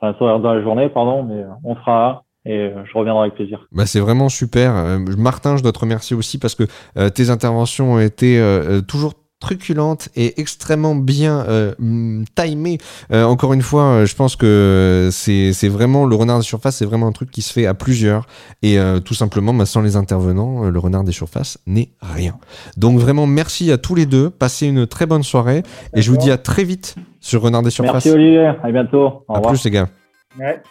Enfin, 0.01 0.17
horaires 0.19 0.41
de 0.41 0.49
la 0.49 0.63
journée, 0.63 0.89
pardon. 0.89 1.23
Mais 1.23 1.43
euh, 1.43 1.49
on 1.63 1.75
fera 1.77 2.25
et 2.47 2.71
je 2.85 2.99
reviendrai 2.99 3.23
avec 3.23 3.37
plaisir. 3.37 3.67
Bah 3.73 3.87
c'est 3.87 4.01
vraiment 4.01 4.29
super. 4.29 4.75
Martin, 5.17 5.57
je 5.57 5.63
dois 5.63 5.73
te 5.73 5.79
remercier 5.79 6.15
aussi 6.15 6.39
parce 6.39 6.55
que 6.55 6.65
tes 7.09 7.31
interventions 7.31 7.95
ont 7.95 7.99
été 7.99 8.39
toujours 8.87 9.15
truculente 9.45 10.09
et 10.17 10.41
extrêmement 10.41 10.95
bien 10.95 11.45
euh, 11.49 11.75
mm, 11.79 12.25
timée. 12.35 12.79
Euh, 13.13 13.25
encore 13.25 13.53
une 13.53 13.61
fois, 13.61 13.83
euh, 13.83 14.07
je 14.07 14.17
pense 14.17 14.37
que 14.37 15.11
c'est 15.13 15.69
vraiment 15.69 16.07
le 16.07 16.17
renard 16.17 16.39
des 16.39 16.45
surfaces, 16.45 16.77
c'est 16.77 16.87
vraiment 16.87 17.07
un 17.07 17.13
truc 17.13 17.31
qui 17.31 17.43
se 17.43 17.53
fait 17.53 17.67
à 17.67 17.75
plusieurs 17.75 18.27
et 18.63 18.79
tout 19.05 19.13
simplement, 19.13 19.53
bah, 19.53 19.67
sans 19.67 19.83
les 19.83 19.97
intervenants, 19.97 20.65
le 20.65 20.79
renard 20.79 21.05
des 21.05 21.13
surfaces 21.13 21.59
n'est 21.67 21.91
rien. 22.01 22.37
Donc 22.79 22.99
vraiment, 22.99 23.27
merci 23.27 23.71
à 23.71 23.77
tous 23.77 23.95
les 23.95 24.07
deux. 24.07 24.31
Passez 24.31 24.67
une 24.67 24.87
très 24.87 25.05
bonne 25.05 25.23
soirée 25.23 25.63
et 25.95 26.01
je 26.01 26.11
vous 26.11 26.17
dis 26.17 26.31
à 26.31 26.39
très 26.39 26.65
vite 26.65 26.95
sur 27.21 27.43
Renard 27.43 27.63
des 27.63 27.71
surfaces. 27.71 28.07
Merci 28.07 28.11
Olivier, 28.11 28.53
à 28.63 28.71
bientôt. 28.73 29.25
Au 29.29 29.37
à 29.37 29.41
plus 29.43 29.65
les 29.65 29.71
gars. 29.71 29.89
Ouais. 30.39 30.63